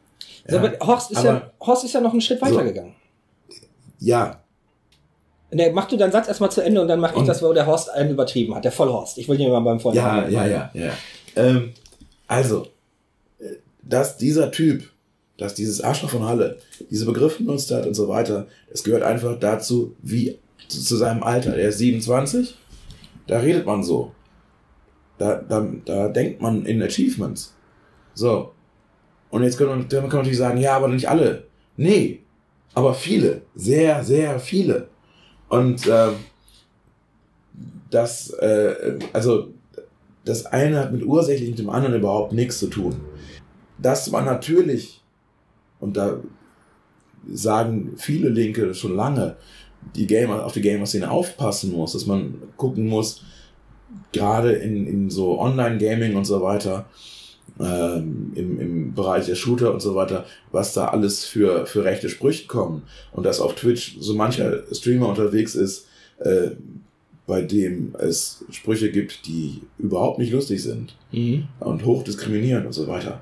So, 0.47 0.57
aber 0.57 0.73
Horst 0.81 1.11
ist, 1.11 1.23
ja, 1.23 1.29
aber- 1.29 1.51
Horst 1.61 1.85
ist 1.85 1.93
ja 1.93 2.01
noch 2.01 2.11
einen 2.11 2.21
Schritt 2.21 2.41
weiter 2.41 2.55
So. 2.55 2.63
gegangen. 2.63 2.95
Ja, 3.99 4.37
Ne, 5.53 5.69
mach 5.73 5.85
du 5.89 5.97
deinen 5.97 6.13
Satz 6.13 6.29
erstmal 6.29 6.49
zu 6.49 6.61
Ende 6.61 6.81
und 6.81 6.87
dann 6.87 7.01
mach 7.01 7.11
ich 7.11 7.17
Und- 7.17 7.27
das, 7.27 7.43
wo 7.43 7.51
der 7.51 7.65
Horst 7.65 7.89
einen 7.89 8.11
übertrieben 8.11 8.55
hat. 8.55 8.63
Der 8.63 8.71
Vollhorst. 8.71 9.17
Ich 9.17 9.27
will 9.27 9.35
dir 9.37 9.49
mal 9.49 9.59
beim 9.59 9.75
Ja, 9.77 9.81
Vollhorst. 9.81 10.31
ja, 10.31 10.47
ja, 10.47 10.71
ja. 10.73 10.91
Ähm, 11.35 11.73
also, 12.25 12.67
äh, 13.37 13.55
dass 13.83 14.15
dieser 14.15 14.49
Typ, 14.51 14.89
dass 15.37 15.53
dieses 15.53 15.81
Arschloch 15.81 16.09
von 16.09 16.25
Halle 16.25 16.57
diese 16.89 17.05
Begriffe 17.05 17.43
benutzt 17.43 17.71
hat 17.71 17.85
und 17.85 17.93
so 17.93 18.07
weiter, 18.07 18.47
das 18.69 18.83
gehört 18.83 19.03
einfach 19.03 19.39
dazu, 19.39 19.95
wie 20.01 20.37
zu, 20.67 20.95
seinem 20.95 21.23
Alter. 21.23 21.55
Er 21.55 21.69
ist 21.69 21.79
27, 21.79 22.57
da 23.27 23.39
redet 23.39 23.65
man 23.65 23.83
so. 23.83 24.11
Da, 25.17 25.35
da, 25.35 25.67
da 25.85 26.07
denkt 26.07 26.41
man 26.41 26.65
in 26.65 26.81
Achievements. 26.81 27.53
So. 28.13 28.51
Und 29.29 29.43
jetzt 29.43 29.57
kann 29.57 29.67
man, 29.67 29.87
kann 29.87 30.09
natürlich 30.09 30.37
sagen, 30.37 30.59
ja, 30.59 30.75
aber 30.75 30.87
nicht 30.87 31.09
alle. 31.09 31.43
Nee, 31.77 32.21
aber 32.73 32.93
viele. 32.93 33.41
Sehr, 33.55 34.03
sehr 34.03 34.39
viele. 34.39 34.87
Und 35.49 35.87
ähm, 35.87 36.15
das, 37.89 38.31
äh, 38.31 38.99
also 39.13 39.49
das 40.25 40.45
eine 40.45 40.79
hat 40.79 40.91
mit 40.91 41.03
ursächlich 41.03 41.49
mit 41.49 41.59
dem 41.59 41.69
anderen 41.69 41.95
überhaupt 41.95 42.33
nichts 42.33 42.59
zu 42.59 42.67
tun. 42.67 42.95
Dass 43.77 44.09
man 44.11 44.25
natürlich, 44.25 45.00
und 45.81 45.97
da 45.97 46.17
sagen 47.31 47.93
viele 47.97 48.29
Linke 48.29 48.73
schon 48.73 48.95
lange, 48.95 49.35
die 49.95 50.07
Gamer, 50.07 50.45
auf 50.45 50.53
die 50.53 50.61
Gamer-Szene 50.61 51.09
aufpassen 51.09 51.71
muss, 51.73 51.93
dass 51.93 52.05
man 52.05 52.35
gucken 52.55 52.87
muss, 52.87 53.23
gerade 54.11 54.53
in, 54.53 54.87
in 54.87 55.09
so 55.09 55.39
Online-Gaming 55.39 56.15
und 56.15 56.25
so 56.25 56.41
weiter, 56.41 56.85
ähm, 57.59 58.31
im, 58.35 58.59
im 58.59 58.93
Bereich 58.93 59.25
der 59.25 59.35
Shooter 59.35 59.73
und 59.73 59.81
so 59.81 59.95
weiter, 59.95 60.25
was 60.51 60.73
da 60.73 60.85
alles 60.85 61.25
für, 61.25 61.65
für 61.65 61.83
rechte 61.83 62.09
Sprüche 62.09 62.47
kommen. 62.47 62.83
Und 63.11 63.25
dass 63.25 63.39
auf 63.39 63.55
Twitch 63.55 63.97
so 63.99 64.13
mancher 64.13 64.63
Streamer 64.71 65.09
unterwegs 65.09 65.55
ist, 65.55 65.87
äh, 66.19 66.51
bei 67.27 67.41
dem 67.41 67.95
es 67.99 68.45
Sprüche 68.51 68.91
gibt, 68.91 69.25
die 69.27 69.61
überhaupt 69.77 70.19
nicht 70.19 70.31
lustig 70.31 70.61
sind 70.63 70.95
Mhm. 71.11 71.47
und 71.59 71.85
hochdiskriminierend 71.85 72.65
und 72.65 72.73
so 72.73 72.87
weiter. 72.87 73.21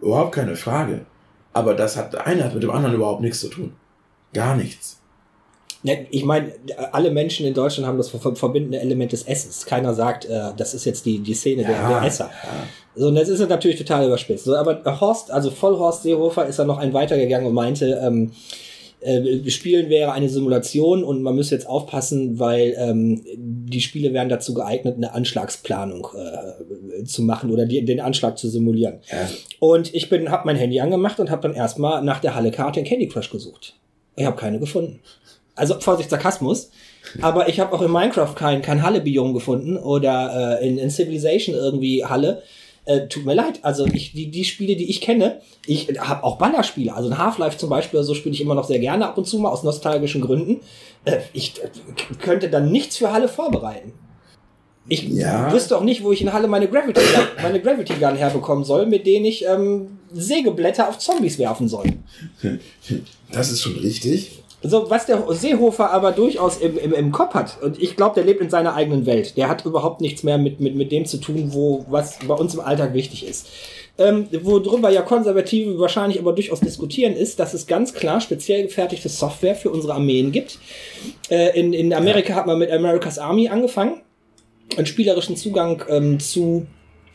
Überhaupt 0.00 0.32
keine 0.34 0.56
Frage. 0.56 1.06
Aber 1.52 1.74
das 1.74 1.96
hat, 1.96 2.12
der 2.12 2.26
eine 2.26 2.44
hat 2.44 2.54
mit 2.54 2.62
dem 2.62 2.70
anderen 2.70 2.94
überhaupt 2.94 3.20
nichts 3.20 3.40
zu 3.40 3.48
tun. 3.48 3.72
Gar 4.32 4.56
nichts. 4.56 4.96
Ich 6.10 6.24
meine, 6.24 6.52
alle 6.92 7.10
Menschen 7.10 7.46
in 7.46 7.54
Deutschland 7.54 7.86
haben 7.86 7.96
das 7.98 8.08
ver- 8.10 8.34
verbindende 8.34 8.80
Element 8.80 9.12
des 9.12 9.22
Essens. 9.22 9.64
Keiner 9.64 9.94
sagt, 9.94 10.24
äh, 10.24 10.50
das 10.56 10.74
ist 10.74 10.84
jetzt 10.84 11.06
die, 11.06 11.20
die 11.20 11.34
Szene 11.34 11.64
der, 11.64 11.88
der 11.88 12.02
Esser. 12.02 12.30
So, 12.96 13.06
und 13.08 13.14
das 13.14 13.28
ist 13.28 13.38
natürlich 13.48 13.78
total 13.78 14.06
überspitzt. 14.06 14.44
So, 14.44 14.56
aber 14.56 14.82
Horst, 15.00 15.30
also 15.30 15.50
Vollhorst 15.52 16.02
Seehofer 16.02 16.46
ist 16.46 16.58
dann 16.58 16.66
noch 16.66 16.78
ein 16.78 16.92
weitergegangen 16.92 17.46
und 17.46 17.54
meinte, 17.54 18.00
ähm, 18.02 18.32
äh, 19.00 19.48
Spielen 19.50 19.90
wäre 19.90 20.12
eine 20.12 20.28
Simulation 20.28 21.04
und 21.04 21.22
man 21.22 21.34
müsse 21.34 21.54
jetzt 21.54 21.66
aufpassen, 21.66 22.38
weil 22.38 22.74
ähm, 22.78 23.22
die 23.36 23.80
Spiele 23.80 24.12
wären 24.12 24.28
dazu 24.28 24.54
geeignet, 24.54 24.96
eine 24.96 25.14
Anschlagsplanung 25.14 26.08
äh, 26.16 27.04
zu 27.04 27.22
machen 27.22 27.50
oder 27.50 27.66
die, 27.66 27.84
den 27.84 28.00
Anschlag 28.00 28.38
zu 28.38 28.48
simulieren. 28.48 29.00
Ja. 29.10 29.28
Und 29.60 29.94
ich 29.94 30.08
bin, 30.08 30.30
habe 30.30 30.46
mein 30.46 30.56
Handy 30.56 30.80
angemacht 30.80 31.20
und 31.20 31.30
habe 31.30 31.42
dann 31.42 31.54
erstmal 31.54 32.02
nach 32.02 32.20
der 32.20 32.34
Halle-Karte 32.34 32.80
in 32.80 32.86
Candy 32.86 33.08
Crush 33.08 33.30
gesucht. 33.30 33.74
Ich 34.16 34.26
habe 34.26 34.36
keine 34.36 34.58
gefunden. 34.58 35.00
Also 35.54 35.78
Vorsicht, 35.80 36.10
Sarkasmus. 36.10 36.70
Aber 37.20 37.48
ich 37.48 37.60
habe 37.60 37.72
auch 37.74 37.82
in 37.82 37.90
Minecraft 37.90 38.34
kein, 38.34 38.62
kein 38.62 38.82
Halle-Biom 38.82 39.32
gefunden 39.32 39.76
oder 39.76 40.58
äh, 40.60 40.68
in, 40.68 40.78
in 40.78 40.90
Civilization 40.90 41.54
irgendwie 41.54 42.04
Halle. 42.04 42.42
Äh, 42.88 43.06
tut 43.06 43.26
mir 43.26 43.34
leid. 43.34 43.58
Also 43.62 43.84
ich, 43.84 44.12
die, 44.14 44.30
die 44.30 44.44
Spiele, 44.44 44.74
die 44.74 44.88
ich 44.88 45.02
kenne, 45.02 45.42
ich 45.66 45.88
habe 46.00 46.24
auch 46.24 46.38
Ballerspiele. 46.38 46.94
Also 46.94 47.10
ein 47.10 47.18
Half-Life 47.18 47.58
zum 47.58 47.68
Beispiel, 47.68 48.02
so 48.02 48.14
spiele 48.14 48.34
ich 48.34 48.40
immer 48.40 48.54
noch 48.54 48.64
sehr 48.64 48.78
gerne 48.78 49.06
ab 49.06 49.18
und 49.18 49.26
zu 49.26 49.38
mal 49.38 49.50
aus 49.50 49.62
nostalgischen 49.62 50.22
Gründen. 50.22 50.60
Äh, 51.04 51.18
ich 51.34 51.62
äh, 51.62 51.68
könnte 52.18 52.48
dann 52.48 52.72
nichts 52.72 52.96
für 52.96 53.12
Halle 53.12 53.28
vorbereiten. 53.28 53.92
Ich 54.88 55.02
Ja. 55.02 55.52
wüsste 55.52 55.76
auch 55.76 55.82
nicht, 55.82 56.02
wo 56.02 56.12
ich 56.12 56.22
in 56.22 56.32
Halle 56.32 56.48
meine 56.48 56.66
Gravity, 56.66 57.02
meine 57.42 57.60
Gravity 57.60 57.92
Gun 58.00 58.16
herbekommen 58.16 58.64
soll, 58.64 58.86
mit 58.86 59.06
denen 59.06 59.26
ich 59.26 59.44
ähm, 59.44 59.98
Sägeblätter 60.10 60.88
auf 60.88 60.98
Zombies 60.98 61.38
werfen 61.38 61.68
soll. 61.68 61.84
Das 63.30 63.50
ist 63.52 63.60
schon 63.62 63.76
richtig. 63.76 64.42
So, 64.60 64.90
was 64.90 65.06
der 65.06 65.24
Seehofer 65.30 65.90
aber 65.92 66.10
durchaus 66.10 66.56
im, 66.56 66.76
im, 66.78 66.92
im 66.92 67.12
Kopf 67.12 67.34
hat, 67.34 67.62
und 67.62 67.80
ich 67.80 67.94
glaube, 67.94 68.16
der 68.16 68.24
lebt 68.24 68.40
in 68.40 68.50
seiner 68.50 68.74
eigenen 68.74 69.06
Welt. 69.06 69.36
Der 69.36 69.48
hat 69.48 69.64
überhaupt 69.64 70.00
nichts 70.00 70.24
mehr 70.24 70.36
mit, 70.36 70.58
mit, 70.58 70.74
mit 70.74 70.90
dem 70.90 71.06
zu 71.06 71.18
tun, 71.18 71.50
wo, 71.52 71.84
was 71.88 72.18
bei 72.26 72.34
uns 72.34 72.54
im 72.54 72.60
Alltag 72.60 72.92
wichtig 72.92 73.24
ist. 73.24 73.46
Ähm, 73.98 74.26
worüber 74.42 74.90
ja 74.90 75.02
Konservative 75.02 75.78
wahrscheinlich 75.78 76.18
aber 76.18 76.32
durchaus 76.32 76.60
diskutieren, 76.60 77.14
ist, 77.14 77.38
dass 77.38 77.54
es 77.54 77.66
ganz 77.66 77.94
klar 77.94 78.20
speziell 78.20 78.64
gefertigte 78.64 79.08
Software 79.08 79.54
für 79.54 79.70
unsere 79.70 79.94
Armeen 79.94 80.32
gibt. 80.32 80.58
Äh, 81.30 81.58
in, 81.58 81.72
in 81.72 81.92
Amerika 81.92 82.34
hat 82.34 82.46
man 82.46 82.58
mit 82.58 82.70
America's 82.70 83.18
Army 83.18 83.48
angefangen, 83.48 84.00
einen 84.76 84.86
spielerischen 84.86 85.36
Zugang 85.36 85.84
ähm, 85.88 86.18
zu, 86.18 86.66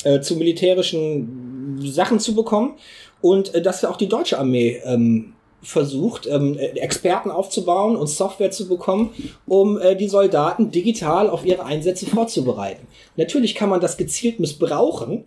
äh, 0.04 0.22
zu 0.22 0.38
militärischen 0.38 1.80
Sachen 1.82 2.20
zu 2.20 2.36
bekommen. 2.36 2.76
Und 3.22 3.54
äh, 3.54 3.62
dass 3.62 3.84
auch 3.86 3.98
die 3.98 4.10
deutsche 4.10 4.40
Armee 4.40 4.82
ähm, 4.86 5.34
versucht, 5.64 6.28
ähm, 6.28 6.58
Experten 6.58 7.32
aufzubauen 7.32 7.96
und 7.96 8.08
Software 8.08 8.52
zu 8.52 8.68
bekommen, 8.68 9.12
um 9.48 9.80
äh, 9.80 9.96
die 9.96 10.08
Soldaten 10.08 10.72
digital 10.72 11.30
auf 11.30 11.46
ihre 11.46 11.66
Einsätze 11.66 12.06
vorzubereiten. 12.06 12.88
Natürlich 13.16 13.56
kann 13.56 13.70
man 13.70 13.82
das 13.82 13.98
gezielt 13.98 14.40
missbrauchen, 14.40 15.26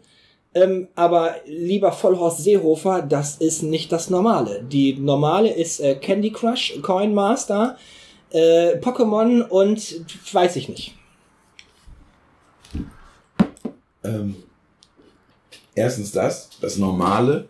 ähm, 0.55 0.88
aber 0.94 1.37
lieber 1.46 1.92
Vollhorst 1.92 2.44
Seehofer, 2.44 3.03
das 3.03 3.37
ist 3.37 3.62
nicht 3.62 3.92
das 3.92 4.11
Normale. 4.11 4.62
Die 4.62 4.94
Normale 4.94 5.53
ist 5.53 5.81
äh, 5.81 5.96
Candy 5.96 6.31
Crush, 6.31 6.79
Coin 6.83 7.14
Master, 7.14 7.77
äh, 8.31 8.77
Pokémon 8.79 9.42
und 9.42 10.01
weiß 10.33 10.57
ich 10.57 10.68
nicht. 10.68 10.94
Ähm, 14.05 14.37
erstens 15.75 16.12
das, 16.12 16.51
das 16.61 16.77
Normale. 16.77 17.49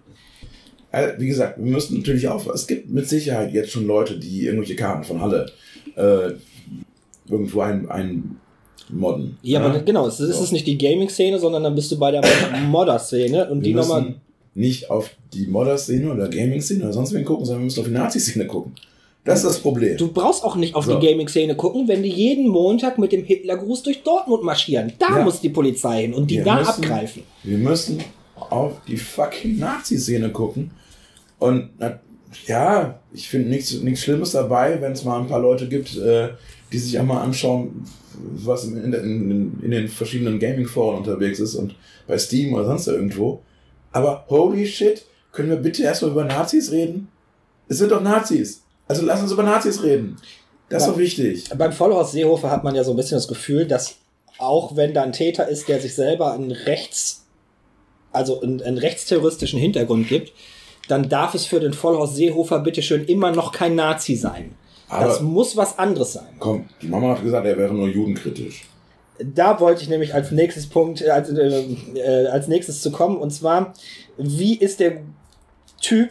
Äh, 0.92 1.12
wie 1.18 1.28
gesagt, 1.28 1.58
wir 1.58 1.70
müssen 1.70 1.98
natürlich 1.98 2.28
auch, 2.28 2.46
es 2.52 2.66
gibt 2.66 2.90
mit 2.90 3.08
Sicherheit 3.08 3.52
jetzt 3.52 3.70
schon 3.70 3.86
Leute, 3.86 4.18
die 4.18 4.46
irgendwelche 4.46 4.76
Karten 4.76 5.04
von 5.04 5.20
Halle 5.20 5.46
äh, 5.96 6.32
irgendwo 7.28 7.60
ein, 7.60 7.88
ein 7.88 8.36
modden. 8.90 9.38
Ja, 9.42 9.60
ja, 9.60 9.66
aber 9.66 9.80
genau, 9.80 10.06
es 10.06 10.20
ist 10.20 10.38
so. 10.38 10.52
nicht 10.52 10.66
die 10.66 10.78
Gaming-Szene, 10.78 11.38
sondern 11.38 11.64
dann 11.64 11.74
bist 11.74 11.90
du 11.90 11.98
bei 11.98 12.10
der 12.10 12.22
Modder-Szene 12.68 13.48
und 13.50 13.58
wir 13.58 13.64
die 13.64 13.74
nochmal. 13.74 14.14
Nicht 14.54 14.88
auf 14.88 15.10
die 15.34 15.48
Modder-Szene 15.48 16.10
oder 16.10 16.28
Gaming-Szene 16.28 16.84
oder 16.84 16.92
sonst 16.94 17.12
wen 17.12 17.26
gucken, 17.26 17.44
sondern 17.44 17.62
wir 17.62 17.64
müssen 17.66 17.80
auf 17.80 17.86
die 17.86 17.92
Nazi-Szene 17.92 18.46
gucken. 18.46 18.72
Das 19.22 19.40
ist 19.40 19.46
das 19.46 19.58
Problem. 19.58 19.98
Du 19.98 20.08
brauchst 20.08 20.44
auch 20.44 20.56
nicht 20.56 20.74
auf 20.74 20.86
so. 20.86 20.98
die 20.98 21.06
Gaming-Szene 21.06 21.56
gucken, 21.56 21.88
wenn 21.88 22.02
die 22.02 22.08
jeden 22.08 22.48
Montag 22.48 22.96
mit 22.96 23.12
dem 23.12 23.24
Hitlergruß 23.24 23.82
durch 23.82 24.02
Dortmund 24.02 24.44
marschieren. 24.44 24.92
Da 24.98 25.18
ja. 25.18 25.24
muss 25.24 25.40
die 25.40 25.48
Polizei 25.50 26.02
hin 26.02 26.14
und 26.14 26.30
die 26.30 26.36
wir 26.36 26.44
da 26.44 26.58
müssen, 26.60 26.68
abgreifen. 26.68 27.22
Wir 27.42 27.58
müssen 27.58 27.98
auf 28.50 28.82
die 28.86 28.96
fucking 28.96 29.58
Nazi-Szene 29.58 30.30
gucken. 30.30 30.70
Und 31.38 31.70
ja, 32.46 33.00
ich 33.12 33.28
finde 33.28 33.48
nichts, 33.48 33.72
nichts 33.74 34.02
Schlimmes 34.02 34.32
dabei, 34.32 34.80
wenn 34.80 34.92
es 34.92 35.04
mal 35.04 35.20
ein 35.20 35.28
paar 35.28 35.40
Leute 35.40 35.68
gibt, 35.68 35.96
äh, 35.96 36.30
die 36.72 36.78
sich 36.78 36.98
einmal 36.98 37.22
anschauen, 37.22 37.84
was 38.18 38.64
in, 38.64 38.92
in, 38.92 39.60
in 39.62 39.70
den 39.70 39.88
verschiedenen 39.88 40.38
Gaming-Foren 40.38 40.98
unterwegs 40.98 41.38
ist 41.38 41.54
und 41.54 41.74
bei 42.06 42.18
Steam 42.18 42.54
oder 42.54 42.66
sonst 42.66 42.86
irgendwo. 42.88 43.42
Aber 43.92 44.26
holy 44.28 44.66
shit, 44.66 45.04
können 45.32 45.50
wir 45.50 45.56
bitte 45.56 45.82
erstmal 45.82 46.10
über 46.10 46.24
Nazis 46.24 46.70
reden? 46.70 47.08
Es 47.68 47.78
sind 47.78 47.92
doch 47.92 48.02
Nazis. 48.02 48.62
Also 48.88 49.04
lass 49.04 49.22
uns 49.22 49.32
über 49.32 49.42
Nazis 49.42 49.82
reden. 49.82 50.16
Das 50.68 50.82
ist 50.82 50.88
doch 50.88 50.98
wichtig. 50.98 51.48
Beim 51.56 51.72
Vollhaus 51.72 52.12
Seehofer 52.12 52.50
hat 52.50 52.64
man 52.64 52.74
ja 52.74 52.84
so 52.84 52.92
ein 52.92 52.96
bisschen 52.96 53.16
das 53.16 53.28
Gefühl, 53.28 53.66
dass 53.66 53.96
auch 54.38 54.76
wenn 54.76 54.94
da 54.94 55.02
ein 55.02 55.12
Täter 55.12 55.48
ist, 55.48 55.68
der 55.68 55.80
sich 55.80 55.94
selber 55.94 56.32
einen 56.32 56.52
rechts, 56.52 57.25
also 58.16 58.40
einen, 58.40 58.62
einen 58.62 58.78
rechtsterroristischen 58.78 59.60
Hintergrund 59.60 60.08
gibt, 60.08 60.32
dann 60.88 61.08
darf 61.08 61.34
es 61.34 61.46
für 61.46 61.60
den 61.60 61.72
Vollhaus 61.72 62.16
Seehofer 62.16 62.60
bitteschön 62.60 63.04
immer 63.04 63.32
noch 63.32 63.52
kein 63.52 63.74
Nazi 63.74 64.16
sein. 64.16 64.54
Aber 64.88 65.06
das 65.06 65.20
muss 65.20 65.56
was 65.56 65.78
anderes 65.78 66.12
sein. 66.12 66.36
Komm, 66.38 66.68
die 66.80 66.86
Mama 66.86 67.10
hat 67.10 67.22
gesagt, 67.22 67.46
er 67.46 67.56
wäre 67.56 67.74
nur 67.74 67.88
judenkritisch. 67.88 68.66
Da 69.18 69.58
wollte 69.60 69.82
ich 69.82 69.88
nämlich 69.88 70.14
als 70.14 70.30
nächstes 70.30 70.68
Punkt, 70.68 71.00
äh, 71.00 71.10
als, 71.10 71.30
äh, 71.30 71.64
äh, 71.94 72.26
als 72.28 72.48
nächstes 72.48 72.82
zu 72.82 72.92
kommen. 72.92 73.16
Und 73.16 73.30
zwar, 73.30 73.72
wie 74.16 74.56
ist 74.56 74.78
der 74.78 74.98
Typ, 75.80 76.10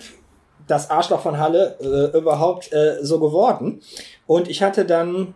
das 0.68 0.90
Arschloch 0.90 1.22
von 1.22 1.38
Halle, 1.38 1.78
äh, 1.80 2.18
überhaupt 2.18 2.74
äh, 2.74 2.98
so 3.02 3.20
geworden? 3.20 3.82
Und 4.26 4.50
ich 4.50 4.64
hatte 4.64 4.86
dann 4.86 5.36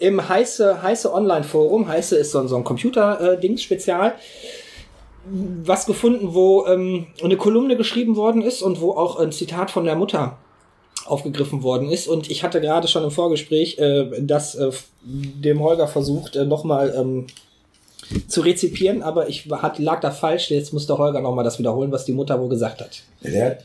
im 0.00 0.28
heiße, 0.28 0.82
heiße 0.82 1.12
Online-Forum, 1.12 1.88
heiße 1.88 2.16
ist 2.16 2.30
so, 2.30 2.46
so 2.46 2.56
ein 2.56 2.64
Computer-Dings-Spezial, 2.64 4.14
was 5.64 5.86
gefunden, 5.86 6.34
wo 6.34 6.66
ähm, 6.66 7.06
eine 7.22 7.36
Kolumne 7.36 7.76
geschrieben 7.76 8.16
worden 8.16 8.42
ist 8.42 8.62
und 8.62 8.80
wo 8.80 8.92
auch 8.92 9.18
ein 9.18 9.32
Zitat 9.32 9.70
von 9.70 9.84
der 9.84 9.96
Mutter 9.96 10.38
aufgegriffen 11.06 11.62
worden 11.62 11.90
ist. 11.90 12.08
Und 12.08 12.30
ich 12.30 12.42
hatte 12.42 12.60
gerade 12.60 12.88
schon 12.88 13.04
im 13.04 13.10
Vorgespräch 13.10 13.78
äh, 13.78 14.10
das 14.20 14.54
äh, 14.54 14.70
dem 15.02 15.60
Holger 15.60 15.88
versucht, 15.88 16.36
äh, 16.36 16.44
nochmal 16.44 16.94
ähm, 16.96 17.26
zu 18.26 18.40
rezipieren, 18.40 19.02
aber 19.02 19.28
ich 19.28 19.50
hat, 19.50 19.78
lag 19.78 20.00
da 20.00 20.10
falsch. 20.10 20.50
Jetzt 20.50 20.72
muss 20.72 20.86
der 20.86 20.98
Holger 20.98 21.20
nochmal 21.20 21.44
das 21.44 21.58
wiederholen, 21.58 21.92
was 21.92 22.04
die 22.04 22.12
Mutter 22.12 22.40
wohl 22.40 22.48
gesagt 22.48 22.80
hat. 22.80 23.02
Der 23.22 23.46
hat, 23.46 23.64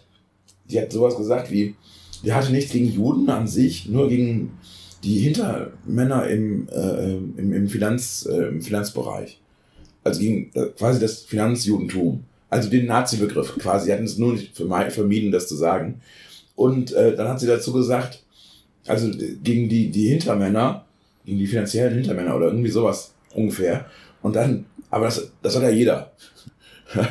die 0.69 0.82
hat 0.82 0.91
sowas 0.91 1.15
gesagt 1.15 1.52
wie, 1.52 1.76
die 2.23 2.34
hatte 2.34 2.52
nichts 2.52 2.71
gegen 2.71 2.91
Juden 2.91 3.30
an 3.30 3.47
sich, 3.47 3.88
nur 3.88 4.10
gegen 4.10 4.58
die 5.04 5.19
Hintermänner 5.19 6.28
im, 6.28 6.67
äh, 6.69 7.15
im, 7.15 7.54
im, 7.54 7.67
Finanz, 7.67 8.28
äh, 8.30 8.47
im 8.47 8.62
Finanzbereich. 8.62 9.39
Also 10.03 10.19
gegen 10.19 10.51
äh, 10.53 10.67
quasi 10.77 10.99
das 10.99 11.21
Finanzjudentum. 11.23 12.23
Also 12.49 12.69
den 12.69 12.85
Nazi-Begriff 12.85 13.57
quasi. 13.57 13.91
Hatten 13.91 14.03
es 14.03 14.17
nur 14.17 14.33
nicht 14.33 14.55
vermieden, 14.55 15.31
das 15.31 15.47
zu 15.47 15.55
sagen. 15.55 16.01
Und 16.55 16.93
äh, 16.93 17.15
dann 17.15 17.27
hat 17.27 17.39
sie 17.39 17.47
dazu 17.47 17.73
gesagt, 17.73 18.23
also 18.85 19.09
gegen 19.09 19.69
die, 19.69 19.89
die 19.89 20.09
Hintermänner, 20.09 20.85
gegen 21.25 21.39
die 21.39 21.47
finanziellen 21.47 21.93
Hintermänner 21.93 22.35
oder 22.35 22.47
irgendwie 22.47 22.69
sowas 22.69 23.13
ungefähr. 23.33 23.85
Und 24.21 24.35
dann, 24.35 24.65
aber 24.89 25.05
das, 25.05 25.31
das 25.41 25.55
hat 25.55 25.63
ja 25.63 25.69
jeder. 25.69 26.11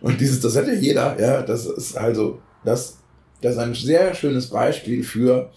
Und 0.00 0.20
dieses, 0.20 0.40
das 0.40 0.56
hat 0.56 0.66
ja 0.66 0.74
jeder, 0.74 1.18
ja, 1.20 1.42
das 1.42 1.66
ist 1.66 1.96
also, 1.96 2.40
das, 2.64 2.98
das 3.40 3.52
ist 3.52 3.58
ein 3.58 3.74
sehr 3.74 4.14
schönes 4.14 4.48
Beispiel 4.48 5.02
für, 5.02 5.50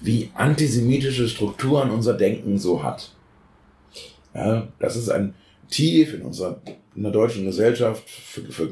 wie 0.00 0.30
antisemitische 0.34 1.28
Strukturen 1.28 1.90
unser 1.90 2.14
Denken 2.14 2.58
so 2.58 2.82
hat. 2.82 3.12
Ja, 4.34 4.68
das 4.78 4.96
ist 4.96 5.08
ein 5.08 5.34
tief 5.68 6.14
in 6.14 6.22
unserer 6.22 6.60
in 6.94 7.04
der 7.04 7.12
deutschen 7.12 7.44
Gesellschaft 7.44 8.08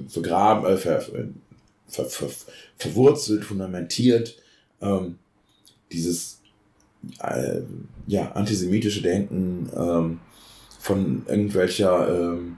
vergraben, 0.08 0.66
äh, 0.66 0.76
ver, 0.76 1.00
ver, 1.00 2.04
ver, 2.04 2.28
verwurzelt, 2.76 3.44
fundamentiert. 3.44 4.36
Ähm, 4.82 5.18
dieses 5.92 6.40
äh, 7.20 7.60
ja, 8.06 8.32
antisemitische 8.32 9.02
Denken 9.02 9.70
ähm, 9.76 10.20
von 10.78 11.22
irgendwelcher 11.26 12.34
ähm, 12.34 12.56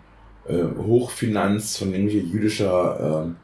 äh, 0.48 0.64
Hochfinanz, 0.78 1.76
von 1.76 1.92
irgendwelcher 1.92 2.26
jüdischer 2.26 3.24
ähm, 3.24 3.36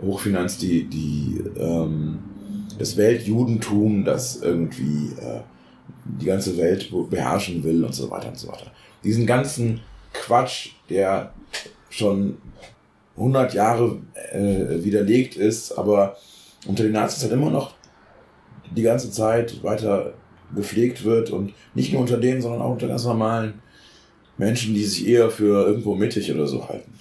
Hochfinanz, 0.00 0.58
die, 0.58 0.84
die 0.84 1.42
ähm, 1.56 2.18
das 2.78 2.96
Weltjudentum, 2.96 4.04
das 4.04 4.42
irgendwie 4.42 5.12
äh, 5.20 5.40
die 6.20 6.26
ganze 6.26 6.56
Welt 6.56 6.90
beherrschen 7.10 7.62
will 7.64 7.84
und 7.84 7.94
so 7.94 8.10
weiter 8.10 8.28
und 8.28 8.38
so 8.38 8.48
weiter. 8.48 8.72
Diesen 9.04 9.26
ganzen 9.26 9.80
Quatsch, 10.12 10.70
der 10.88 11.32
schon 11.90 12.38
100 13.16 13.54
Jahre 13.54 13.98
äh, 14.32 14.82
widerlegt 14.82 15.36
ist, 15.36 15.72
aber 15.72 16.16
unter 16.66 16.82
den 16.82 16.92
Nazis 16.92 17.22
halt 17.22 17.32
immer 17.32 17.50
noch 17.50 17.74
die 18.74 18.82
ganze 18.82 19.10
Zeit 19.10 19.62
weiter 19.62 20.14
gepflegt 20.54 21.04
wird 21.04 21.30
und 21.30 21.52
nicht 21.74 21.92
nur 21.92 22.02
unter 22.02 22.16
denen, 22.16 22.40
sondern 22.40 22.62
auch 22.62 22.70
unter 22.70 22.88
ganz 22.88 23.04
normalen 23.04 23.60
Menschen, 24.36 24.74
die 24.74 24.84
sich 24.84 25.06
eher 25.06 25.30
für 25.30 25.66
irgendwo 25.66 25.94
mittig 25.94 26.32
oder 26.32 26.46
so 26.46 26.68
halten. 26.68 26.92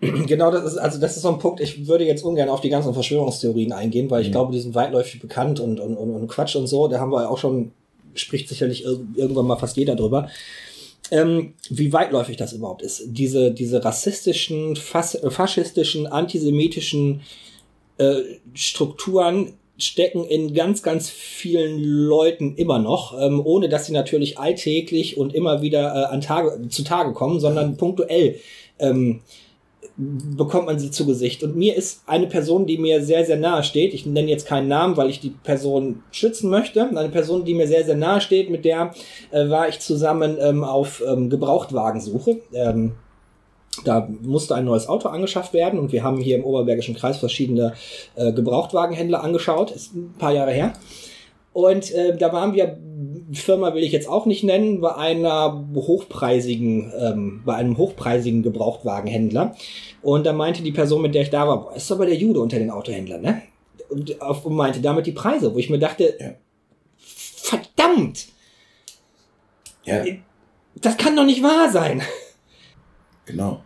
Genau, 0.26 0.50
das 0.50 0.64
ist, 0.64 0.76
also 0.76 1.00
das 1.00 1.16
ist 1.16 1.22
so 1.22 1.30
ein 1.30 1.38
Punkt, 1.38 1.60
ich 1.60 1.86
würde 1.86 2.04
jetzt 2.04 2.24
ungern 2.24 2.50
auf 2.50 2.60
die 2.60 2.68
ganzen 2.68 2.92
Verschwörungstheorien 2.92 3.72
eingehen, 3.72 4.10
weil 4.10 4.20
ich 4.20 4.28
mhm. 4.28 4.32
glaube, 4.32 4.52
die 4.52 4.60
sind 4.60 4.74
weitläufig 4.74 5.20
bekannt 5.20 5.60
und, 5.60 5.80
und, 5.80 5.96
und, 5.96 6.10
und 6.10 6.28
Quatsch 6.28 6.56
und 6.56 6.66
so, 6.66 6.88
da 6.88 7.00
haben 7.00 7.10
wir 7.10 7.30
auch 7.30 7.38
schon, 7.38 7.72
spricht 8.14 8.48
sicherlich 8.48 8.84
irgendwann 8.84 9.46
mal 9.46 9.56
fast 9.56 9.76
jeder 9.78 9.96
drüber 9.96 10.28
ähm, 11.10 11.54
wie 11.68 11.92
weitläufig 11.92 12.36
das 12.36 12.52
überhaupt 12.52 12.82
ist. 12.82 13.02
Diese, 13.06 13.52
diese 13.52 13.84
rassistischen, 13.84 14.76
fas 14.76 15.18
faschistischen, 15.28 16.06
antisemitischen 16.06 17.22
äh, 17.98 18.22
Strukturen 18.54 19.54
stecken 19.76 20.24
in 20.24 20.54
ganz, 20.54 20.82
ganz 20.82 21.10
vielen 21.10 21.82
Leuten 21.82 22.54
immer 22.54 22.78
noch, 22.78 23.20
ähm, 23.20 23.44
ohne 23.44 23.68
dass 23.68 23.86
sie 23.86 23.92
natürlich 23.92 24.38
alltäglich 24.38 25.16
und 25.16 25.34
immer 25.34 25.62
wieder 25.62 25.94
äh, 25.94 26.14
an 26.14 26.20
Tage, 26.20 26.68
zu 26.68 26.84
Tage 26.84 27.12
kommen, 27.12 27.40
sondern 27.40 27.76
punktuell 27.76 28.38
ähm, 28.78 29.20
bekommt 29.96 30.66
man 30.66 30.78
sie 30.78 30.90
zu 30.90 31.06
Gesicht. 31.06 31.44
Und 31.44 31.56
mir 31.56 31.76
ist 31.76 32.02
eine 32.06 32.26
Person, 32.26 32.66
die 32.66 32.78
mir 32.78 33.04
sehr, 33.04 33.24
sehr 33.24 33.36
nahe 33.36 33.62
steht, 33.62 33.94
ich 33.94 34.06
nenne 34.06 34.28
jetzt 34.28 34.46
keinen 34.46 34.66
Namen, 34.66 34.96
weil 34.96 35.08
ich 35.08 35.20
die 35.20 35.30
Person 35.30 36.02
schützen 36.10 36.50
möchte, 36.50 36.88
eine 36.88 37.08
Person, 37.10 37.44
die 37.44 37.54
mir 37.54 37.68
sehr, 37.68 37.84
sehr 37.84 37.96
nahe 37.96 38.20
steht, 38.20 38.50
mit 38.50 38.64
der 38.64 38.92
äh, 39.30 39.48
war 39.48 39.68
ich 39.68 39.78
zusammen 39.78 40.36
ähm, 40.40 40.64
auf 40.64 41.02
ähm, 41.06 41.30
Gebrauchtwagensuche. 41.30 42.40
Ähm, 42.52 42.92
da 43.84 44.08
musste 44.22 44.54
ein 44.54 44.64
neues 44.64 44.88
Auto 44.88 45.08
angeschafft 45.08 45.52
werden 45.52 45.78
und 45.80 45.92
wir 45.92 46.04
haben 46.04 46.18
hier 46.18 46.36
im 46.36 46.44
Oberbergischen 46.44 46.94
Kreis 46.94 47.18
verschiedene 47.18 47.74
äh, 48.14 48.32
Gebrauchtwagenhändler 48.32 49.22
angeschaut, 49.22 49.70
ist 49.70 49.94
ein 49.94 50.14
paar 50.18 50.32
Jahre 50.32 50.52
her. 50.52 50.74
Und 51.52 51.92
äh, 51.92 52.16
da 52.16 52.32
waren 52.32 52.54
wir 52.54 52.78
Firma 53.32 53.74
will 53.74 53.82
ich 53.82 53.92
jetzt 53.92 54.08
auch 54.08 54.26
nicht 54.26 54.44
nennen, 54.44 54.80
bei 54.80 54.94
einer 54.94 55.66
hochpreisigen, 55.74 56.92
ähm, 56.98 57.42
bei 57.44 57.54
einem 57.54 57.76
hochpreisigen 57.78 58.42
Gebrauchtwagenhändler. 58.42 59.54
Und 60.02 60.26
da 60.26 60.32
meinte 60.32 60.62
die 60.62 60.72
Person, 60.72 61.02
mit 61.02 61.14
der 61.14 61.22
ich 61.22 61.30
da 61.30 61.46
war, 61.48 61.62
boah, 61.64 61.74
ist 61.76 61.90
aber 61.90 62.06
der 62.06 62.16
Jude 62.16 62.40
unter 62.40 62.58
den 62.58 62.70
Autohändlern, 62.70 63.22
ne? 63.22 63.42
Und, 63.88 64.18
und 64.20 64.54
meinte 64.54 64.80
damit 64.80 65.06
die 65.06 65.12
Preise, 65.12 65.54
wo 65.54 65.58
ich 65.58 65.70
mir 65.70 65.78
dachte, 65.78 66.16
Ja. 66.20 66.30
verdammt, 66.96 68.26
Ja, 69.84 70.04
das 70.76 70.96
kann 70.96 71.14
doch 71.16 71.24
nicht 71.24 71.42
wahr 71.42 71.70
sein. 71.70 72.02
genau. 73.26 73.62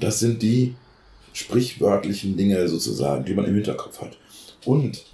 Das 0.00 0.18
sind 0.20 0.42
die 0.42 0.74
sprichwörtlichen 1.32 2.36
Dinge 2.36 2.66
sozusagen, 2.68 3.24
die 3.24 3.34
man 3.34 3.44
im 3.44 3.54
Hinterkopf 3.54 4.00
hat. 4.00 4.16
Und 4.64 5.04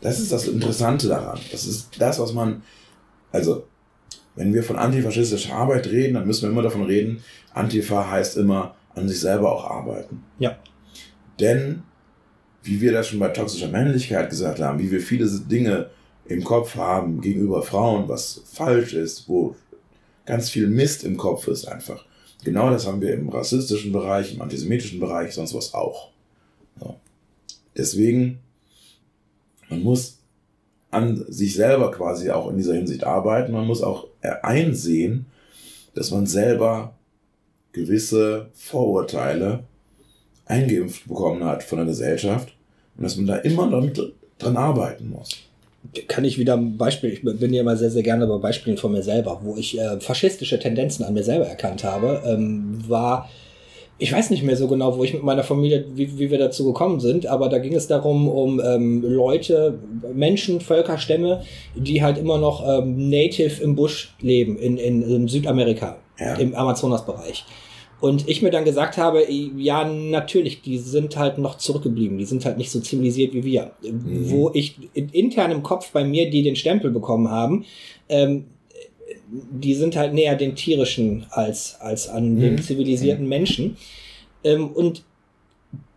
das 0.00 0.20
ist 0.20 0.30
das 0.32 0.46
Interessante 0.46 1.08
daran. 1.08 1.38
Das 1.50 1.66
ist 1.66 1.90
das, 1.98 2.18
was 2.18 2.32
man, 2.32 2.62
also, 3.34 3.66
wenn 4.36 4.54
wir 4.54 4.62
von 4.62 4.76
antifaschistischer 4.76 5.54
Arbeit 5.54 5.88
reden, 5.88 6.14
dann 6.14 6.26
müssen 6.26 6.42
wir 6.42 6.50
immer 6.50 6.62
davon 6.62 6.84
reden, 6.84 7.24
Antifa 7.52 8.08
heißt 8.08 8.36
immer 8.36 8.76
an 8.94 9.08
sich 9.08 9.18
selber 9.18 9.52
auch 9.52 9.68
arbeiten. 9.68 10.22
Ja. 10.38 10.56
Denn, 11.40 11.82
wie 12.62 12.80
wir 12.80 12.92
das 12.92 13.08
schon 13.08 13.18
bei 13.18 13.28
toxischer 13.30 13.68
Männlichkeit 13.68 14.30
gesagt 14.30 14.60
haben, 14.60 14.78
wie 14.78 14.92
wir 14.92 15.00
viele 15.00 15.28
Dinge 15.28 15.90
im 16.26 16.44
Kopf 16.44 16.76
haben 16.76 17.20
gegenüber 17.20 17.62
Frauen, 17.62 18.08
was 18.08 18.40
falsch 18.52 18.94
ist, 18.94 19.28
wo 19.28 19.56
ganz 20.26 20.48
viel 20.48 20.68
Mist 20.68 21.02
im 21.02 21.16
Kopf 21.16 21.48
ist 21.48 21.66
einfach. 21.66 22.04
Genau 22.44 22.70
das 22.70 22.86
haben 22.86 23.00
wir 23.00 23.14
im 23.14 23.28
rassistischen 23.30 23.90
Bereich, 23.90 24.32
im 24.32 24.42
antisemitischen 24.42 25.00
Bereich, 25.00 25.34
sonst 25.34 25.54
was 25.54 25.74
auch. 25.74 26.12
So. 26.78 27.00
Deswegen, 27.76 28.38
man 29.68 29.82
muss 29.82 30.23
an 30.94 31.24
sich 31.28 31.54
selber 31.54 31.90
quasi 31.90 32.30
auch 32.30 32.48
in 32.50 32.56
dieser 32.56 32.74
Hinsicht 32.74 33.04
arbeiten. 33.04 33.52
Man 33.52 33.66
muss 33.66 33.82
auch 33.82 34.08
einsehen, 34.42 35.26
dass 35.94 36.10
man 36.10 36.26
selber 36.26 36.94
gewisse 37.72 38.50
Vorurteile 38.54 39.64
eingeimpft 40.46 41.08
bekommen 41.08 41.44
hat 41.44 41.62
von 41.62 41.78
der 41.78 41.86
Gesellschaft 41.86 42.54
und 42.96 43.04
dass 43.04 43.16
man 43.16 43.26
da 43.26 43.36
immer 43.36 43.70
damit 43.70 44.00
dran 44.38 44.56
arbeiten 44.56 45.10
muss. 45.10 45.30
Kann 46.08 46.24
ich 46.24 46.38
wieder 46.38 46.54
ein 46.54 46.78
Beispiel, 46.78 47.10
ich 47.10 47.22
bin 47.22 47.52
ja 47.52 47.60
immer 47.60 47.76
sehr, 47.76 47.90
sehr 47.90 48.02
gerne 48.02 48.26
bei 48.26 48.38
Beispielen 48.38 48.78
von 48.78 48.92
mir 48.92 49.02
selber, 49.02 49.40
wo 49.42 49.56
ich 49.56 49.78
äh, 49.78 50.00
faschistische 50.00 50.58
Tendenzen 50.58 51.04
an 51.04 51.12
mir 51.12 51.24
selber 51.24 51.46
erkannt 51.46 51.84
habe, 51.84 52.22
ähm, 52.24 52.82
war, 52.88 53.28
ich 53.98 54.12
weiß 54.12 54.30
nicht 54.30 54.42
mehr 54.42 54.56
so 54.56 54.66
genau, 54.66 54.96
wo 54.96 55.04
ich 55.04 55.14
mit 55.14 55.22
meiner 55.22 55.44
Familie, 55.44 55.84
wie, 55.94 56.18
wie 56.18 56.30
wir 56.30 56.38
dazu 56.38 56.64
gekommen 56.66 56.98
sind, 57.00 57.26
aber 57.26 57.48
da 57.48 57.58
ging 57.58 57.74
es 57.74 57.86
darum, 57.86 58.28
um 58.28 58.60
ähm, 58.60 59.02
Leute, 59.02 59.78
Menschen, 60.12 60.60
Völker, 60.60 60.98
Stämme, 60.98 61.42
die 61.76 62.02
halt 62.02 62.18
immer 62.18 62.38
noch 62.38 62.66
ähm, 62.66 63.08
native 63.08 63.62
im 63.62 63.76
Busch 63.76 64.14
leben, 64.20 64.58
in, 64.58 64.78
in, 64.78 65.02
in 65.02 65.28
Südamerika, 65.28 65.98
Ja. 66.18 66.34
im 66.34 66.54
Amazonasbereich. 66.54 67.44
Und 68.00 68.28
ich 68.28 68.42
mir 68.42 68.50
dann 68.50 68.64
gesagt 68.64 68.98
habe, 68.98 69.24
ja, 69.30 69.84
natürlich, 69.84 70.60
die 70.60 70.76
sind 70.78 71.16
halt 71.16 71.38
noch 71.38 71.56
zurückgeblieben, 71.56 72.18
die 72.18 72.26
sind 72.26 72.44
halt 72.44 72.58
nicht 72.58 72.70
so 72.70 72.80
zivilisiert 72.80 73.32
wie 73.32 73.44
wir. 73.44 73.70
Mhm. 73.82 74.30
Wo 74.30 74.50
ich 74.52 74.76
in, 74.92 75.08
intern 75.10 75.52
im 75.52 75.62
Kopf 75.62 75.90
bei 75.92 76.04
mir, 76.04 76.28
die 76.28 76.42
den 76.42 76.56
Stempel 76.56 76.90
bekommen 76.90 77.30
haben, 77.30 77.64
ähm, 78.08 78.44
die 79.50 79.74
sind 79.74 79.96
halt 79.96 80.14
näher 80.14 80.36
den 80.36 80.54
tierischen 80.54 81.26
als, 81.30 81.76
als 81.80 82.08
an 82.08 82.34
Mhm. 82.34 82.40
den 82.40 82.62
zivilisierten 82.62 83.28
Menschen. 83.28 83.76
Ähm, 84.44 84.68
und 84.68 85.02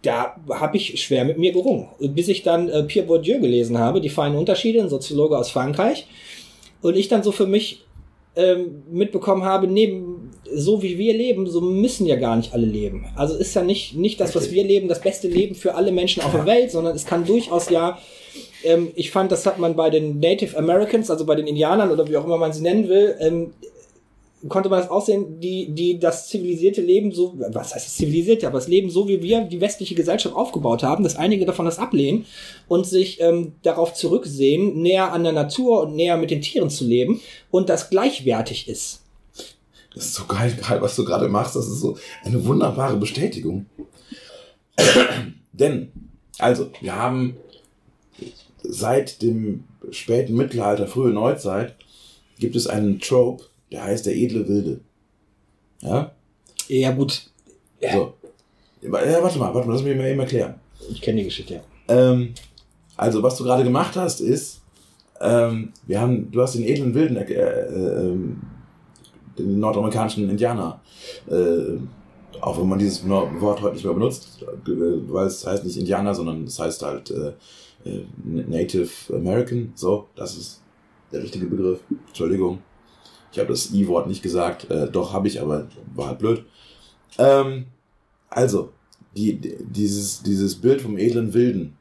da 0.02 0.36
habe 0.50 0.78
ich 0.78 1.02
schwer 1.02 1.26
mit 1.26 1.38
mir 1.38 1.52
gerungen, 1.52 1.88
bis 2.00 2.28
ich 2.28 2.44
dann 2.44 2.70
äh, 2.70 2.84
Pierre 2.84 3.08
Bourdieu 3.08 3.40
gelesen 3.40 3.78
habe, 3.78 4.00
die 4.02 4.10
feinen 4.10 4.38
Unterschiede, 4.38 4.82
ein 4.82 4.90
Soziologe 4.90 5.38
aus 5.38 5.50
Frankreich. 5.50 6.08
Und 6.82 6.96
ich 6.96 7.08
dann 7.08 7.24
so 7.24 7.32
für 7.32 7.48
mich 7.48 7.84
ähm, 8.36 8.84
mitbekommen 8.92 9.44
habe, 9.44 9.68
neben 9.68 10.32
so 10.54 10.82
wie 10.84 10.98
wir 10.98 11.14
leben, 11.14 11.48
so 11.48 11.60
müssen 11.60 12.06
ja 12.06 12.16
gar 12.16 12.36
nicht 12.36 12.54
alle 12.54 12.68
leben. 12.68 13.08
Also 13.16 13.36
ist 13.36 13.56
ja 13.56 13.64
nicht, 13.64 13.96
nicht 13.96 14.20
das, 14.20 14.36
was 14.36 14.52
wir 14.52 14.64
leben, 14.64 14.88
das 14.88 15.02
beste 15.02 15.28
Leben 15.28 15.56
für 15.56 15.76
alle 15.76 15.92
Menschen 15.92 16.22
auf 16.24 16.32
der 16.32 16.46
Welt, 16.46 16.72
sondern 16.72 16.96
es 16.96 17.06
kann 17.06 17.26
durchaus 17.26 17.70
ja, 17.70 17.98
ähm, 18.64 18.92
ich 18.96 19.12
fand, 19.12 19.32
das 19.32 19.46
hat 19.46 19.60
man 19.60 19.76
bei 19.76 19.90
den 19.90 20.20
Native 20.20 20.58
Americans, 20.58 21.10
also 21.10 21.26
bei 21.26 21.36
den 21.36 21.48
Indianern 21.48 21.92
oder 21.92 22.08
wie 22.08 22.18
auch 22.18 22.26
immer 22.26 22.38
man 22.38 22.54
sie 22.54 22.62
nennen 22.62 22.88
will, 22.88 23.16
ähm, 23.20 23.54
konnte 24.50 24.70
man 24.70 24.80
das 24.80 24.90
aussehen, 24.90 25.40
die, 25.40 25.70
die 25.72 26.00
das 26.00 26.28
zivilisierte 26.28 26.82
Leben 26.82 27.12
so, 27.12 27.34
was 27.38 27.74
heißt 27.74 27.88
das 27.88 27.96
zivilisierte, 27.96 28.48
aber 28.48 28.60
das 28.60 28.68
Leben 28.68 28.90
so 28.90 29.08
wie 29.08 29.22
wir 29.22 29.42
die 29.42 29.60
westliche 29.60 29.96
Gesellschaft 29.96 30.36
aufgebaut 30.36 30.84
haben, 30.84 31.04
dass 31.04 31.16
einige 31.16 31.46
davon 31.46 31.66
das 31.66 31.80
ablehnen 31.80 32.26
und 32.68 32.86
sich 32.86 33.20
ähm, 33.20 33.54
darauf 33.64 33.94
zurücksehen, 33.94 34.82
näher 34.82 35.12
an 35.12 35.24
der 35.24 35.34
Natur 35.34 35.82
und 35.82 35.96
näher 35.96 36.18
mit 36.18 36.30
den 36.30 36.42
Tieren 36.42 36.70
zu 36.70 36.86
leben 36.86 37.20
und 37.50 37.70
das 37.70 37.90
gleichwertig 37.90 38.68
ist. 38.68 39.02
Das 39.96 40.06
ist 40.06 40.14
so 40.14 40.26
geil, 40.26 40.56
was 40.80 40.96
du 40.96 41.04
gerade 41.04 41.28
machst. 41.28 41.56
Das 41.56 41.68
ist 41.68 41.80
so 41.80 41.98
eine 42.24 42.46
wunderbare 42.46 42.98
Bestätigung. 42.98 43.66
Denn, 45.52 45.92
also, 46.38 46.70
wir 46.82 46.96
haben 46.96 47.38
seit 48.68 49.22
dem 49.22 49.64
späten 49.92 50.36
Mittelalter, 50.36 50.88
frühe 50.88 51.12
Neuzeit, 51.12 51.76
gibt 52.40 52.56
es 52.56 52.68
einen 52.68 53.00
Trope, 53.00 53.46
der 53.72 53.84
heißt 53.84 54.06
der 54.06 54.16
edle 54.16 54.48
Wilde. 54.48 54.80
Ja? 55.82 56.12
Ja 56.68 56.92
gut, 56.92 57.30
So. 57.82 58.14
Ja, 58.82 58.92
warte 58.92 59.40
mal, 59.40 59.54
warte 59.54 59.68
mal, 59.68 59.74
lass 59.74 59.84
mich 59.84 59.98
mal 59.98 60.08
eben 60.08 60.20
erklären. 60.20 60.56
ich 60.90 61.02
kenne 61.02 61.20
die 61.20 61.26
Geschichte, 61.26 61.56
ja. 61.56 61.62
Ähm, 61.88 62.34
also, 62.96 63.24
was 63.24 63.38
du 63.38 63.44
gerade 63.44 63.64
gemacht 63.64 63.96
hast, 63.96 64.22
ist, 64.22 64.62
ähm, 65.20 65.72
wir 65.86 66.00
haben, 66.00 66.32
du 66.32 66.42
hast 66.42 66.56
den 66.56 66.64
edlen 66.64 66.94
Wilden, 66.94 67.18
äh, 67.18 67.34
äh, 67.34 68.16
den 69.38 69.60
nordamerikanischen 69.60 70.30
Indianer, 70.30 70.82
äh, 71.30 71.78
auch 72.42 72.60
wenn 72.60 72.68
man 72.68 72.80
dieses 72.80 73.08
Wort 73.08 73.62
heute 73.62 73.76
nicht 73.76 73.86
mehr 73.86 73.94
benutzt, 73.94 74.44
äh, 74.44 74.70
weil 75.12 75.28
es 75.28 75.46
heißt 75.46 75.64
nicht 75.64 75.78
Indianer, 75.78 76.14
sondern 76.14 76.44
es 76.44 76.60
heißt 76.60 76.84
halt 76.84 77.14
äh, 77.88 78.06
Native 78.26 78.90
American, 79.16 79.72
so, 79.76 80.08
das 80.16 80.38
ist 80.38 80.62
der 81.12 81.24
richtige 81.24 81.46
Begriff. 81.48 81.80
Entschuldigung, 82.08 82.60
ich 83.32 83.40
habe 83.40 83.50
das 83.50 83.74
I-Wort 83.74 84.08
nicht 84.08 84.22
gesagt, 84.24 84.70
äh, 84.70 84.90
doch 84.92 85.14
habe 85.14 85.28
ich, 85.28 85.42
aber 85.42 85.68
war 85.96 86.08
halt 86.08 86.20
blöd. 86.20 86.46
Ähm, 87.18 87.66
also, 88.30 88.72
die- 89.16 89.40
dieses, 89.60 90.22
dieses 90.24 90.56
Bild 90.56 90.82
vom 90.82 90.98
edlen 90.98 91.34
Wilden, 91.34 91.78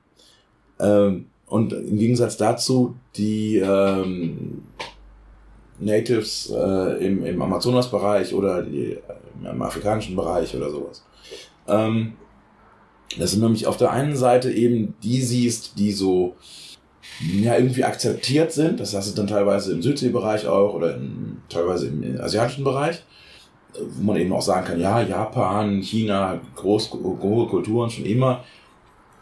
ähm, 0.79 1.27
und 1.47 1.73
im 1.73 1.97
Gegensatz 1.97 2.37
dazu 2.37 2.97
die 3.17 3.59
ähm, 3.59 4.63
Natives 5.79 6.51
äh, 6.51 7.07
im, 7.07 7.25
im 7.25 7.41
Amazonasbereich 7.43 8.35
oder 8.35 8.63
die, 8.63 8.93
äh, 8.95 9.01
im 9.51 9.63
afrikanischen 9.63 10.17
Bereich 10.17 10.55
oder 10.57 10.71
sowas. 10.71 11.05
Ähm, 11.69 12.15
das 13.19 13.33
sind 13.33 13.43
nämlich 13.43 13.67
auf 13.67 13.77
der 13.77 13.93
einen 13.93 14.17
Seite 14.17 14.51
eben 14.51 14.95
die 15.03 15.23
siehst, 15.23 15.79
die 15.79 15.93
so 15.93 16.37
ja, 17.41 17.57
irgendwie 17.57 17.85
akzeptiert 17.85 18.53
sind. 18.53 18.81
Das 18.81 18.95
hast 18.95 19.11
du 19.11 19.17
dann 19.17 19.27
teilweise 19.27 19.73
im 19.73 19.83
Südseebereich 19.83 20.47
auch 20.47 20.75
oder 20.75 20.97
in, 20.97 21.39
teilweise 21.49 21.89
im 21.89 22.21
asiatischen 22.21 22.65
Bereich, 22.65 23.03
wo 23.79 24.03
man 24.03 24.17
eben 24.17 24.33
auch 24.33 24.43
sagen 24.43 24.67
kann, 24.67 24.81
ja, 24.81 25.01
Japan, 25.03 25.81
China, 25.81 26.41
groß, 26.57 26.93
hohe 26.93 27.47
Kulturen 27.47 27.91
schon 27.91 28.05
immer, 28.05 28.45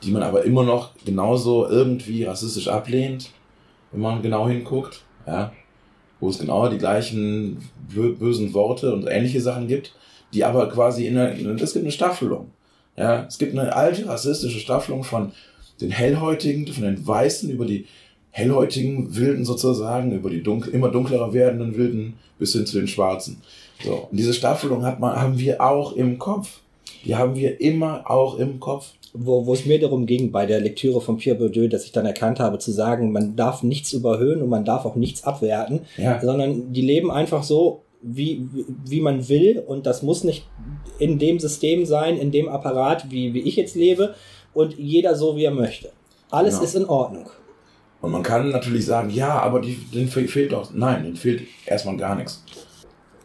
die 0.03 0.11
man 0.11 0.23
aber 0.23 0.45
immer 0.45 0.65
noch 0.65 0.91
genauso 1.05 1.69
irgendwie 1.69 2.25
rassistisch 2.25 2.69
ablehnt, 2.69 3.31
wenn 3.93 4.01
man 4.01 4.23
genau 4.23 4.49
hinguckt, 4.49 5.03
ja, 5.27 5.53
wo 6.21 6.29
es 6.29 6.39
genau 6.39 6.69
die 6.69 6.79
gleichen 6.79 7.59
bö- 7.95 8.17
bösen 8.17 8.55
Worte 8.55 8.93
und 8.93 9.07
ähnliche 9.07 9.41
Sachen 9.41 9.69
gibt, 9.69 9.95
die 10.33 10.45
aber 10.45 10.69
quasi 10.69 11.07
in 11.07 11.17
einer, 11.17 11.33
es 11.63 11.73
gibt 11.73 11.85
eine 11.85 11.93
Staffelung, 11.93 12.51
ja, 12.97 13.25
es 13.27 13.39
gibt 13.39 13.57
eine 13.59 13.75
alte 13.75 14.07
rassistische 14.07 14.59
Staffelung 14.59 15.05
von 15.05 15.33
den 15.81 15.91
Hellhäutigen, 15.91 16.67
von 16.69 16.85
den 16.85 17.07
Weißen 17.07 17.51
über 17.51 17.65
die 17.65 17.87
hellhäutigen 18.31 19.15
Wilden 19.17 19.45
sozusagen, 19.45 20.13
über 20.13 20.31
die 20.31 20.43
dunkel, 20.43 20.73
immer 20.75 20.89
dunklerer 20.91 21.33
werdenden 21.33 21.77
Wilden 21.77 22.15
bis 22.39 22.53
hin 22.53 22.67
zu 22.67 22.79
den 22.79 22.89
Schwarzen. 22.89 23.41
So, 23.85 24.09
und 24.11 24.17
diese 24.17 24.35
Staffelung 24.35 24.85
hat 24.85 24.99
man, 25.01 25.21
haben 25.21 25.39
wir 25.39 25.61
auch 25.61 25.93
im 25.95 26.19
Kopf. 26.19 26.61
Die 27.05 27.15
haben 27.17 27.37
wir 27.37 27.61
immer 27.61 28.11
auch 28.11 28.39
im 28.39 28.61
Kopf. 28.61 28.93
Wo, 29.13 29.47
wo 29.47 29.53
es 29.55 29.65
mir 29.65 29.79
darum 29.79 30.07
ging, 30.07 30.33
bei 30.33 30.45
der 30.47 30.61
Lektüre 30.61 31.01
von 31.01 31.19
Pierre 31.19 31.39
Bourdieu, 31.39 31.69
dass 31.69 31.85
ich 31.85 31.93
dann 31.93 32.05
erkannt 32.07 32.41
habe, 32.41 32.59
zu 32.59 32.73
sagen, 32.73 33.13
man 33.13 33.37
darf 33.37 33.63
nichts 33.63 33.93
überhöhen 33.93 34.43
und 34.43 34.49
man 34.49 34.65
darf 34.65 34.85
auch 34.85 34.97
nichts 34.97 35.23
abwerten, 35.23 35.83
Ja. 35.97 36.21
sondern 36.21 36.73
die 36.73 36.81
leben 36.83 37.13
einfach 37.13 37.45
so, 37.45 37.84
wie, 38.05 38.47
wie- 38.85 39.01
man 39.01 39.29
will 39.29 39.63
und 39.67 39.87
das 39.87 40.03
muss 40.03 40.25
nicht 40.25 40.47
in 40.99 41.19
dem 41.19 41.39
System 41.41 41.87
sein, 41.87 42.17
in 42.19 42.31
dem 42.31 42.49
Apparat, 42.49 43.11
wie, 43.11 43.35
wie 43.35 43.41
ich 43.41 43.57
jetzt 43.57 43.75
lebe 43.77 44.15
und 44.53 44.79
jeder 44.79 45.15
so, 45.15 45.37
wie 45.37 45.45
er 45.45 45.51
möchte. 45.51 45.91
Alles 46.31 46.55
Genau. 46.55 46.65
ist 46.65 46.75
in 46.75 46.85
Ordnung. 46.87 47.31
Und 48.01 48.13
man 48.13 48.23
kann 48.23 48.51
natürlich 48.51 48.85
sagen, 48.85 49.09
ja, 49.11 49.39
aber 49.39 49.61
die, 49.61 49.75
denen 49.93 50.09
fe- 50.09 50.29
fehlt 50.29 50.53
doch. 50.53 50.73
Nein, 50.75 51.05
denen 51.05 51.17
fehlt 51.17 51.43
erstmal 51.67 51.97
gar 51.97 52.15
nichts. 52.15 52.45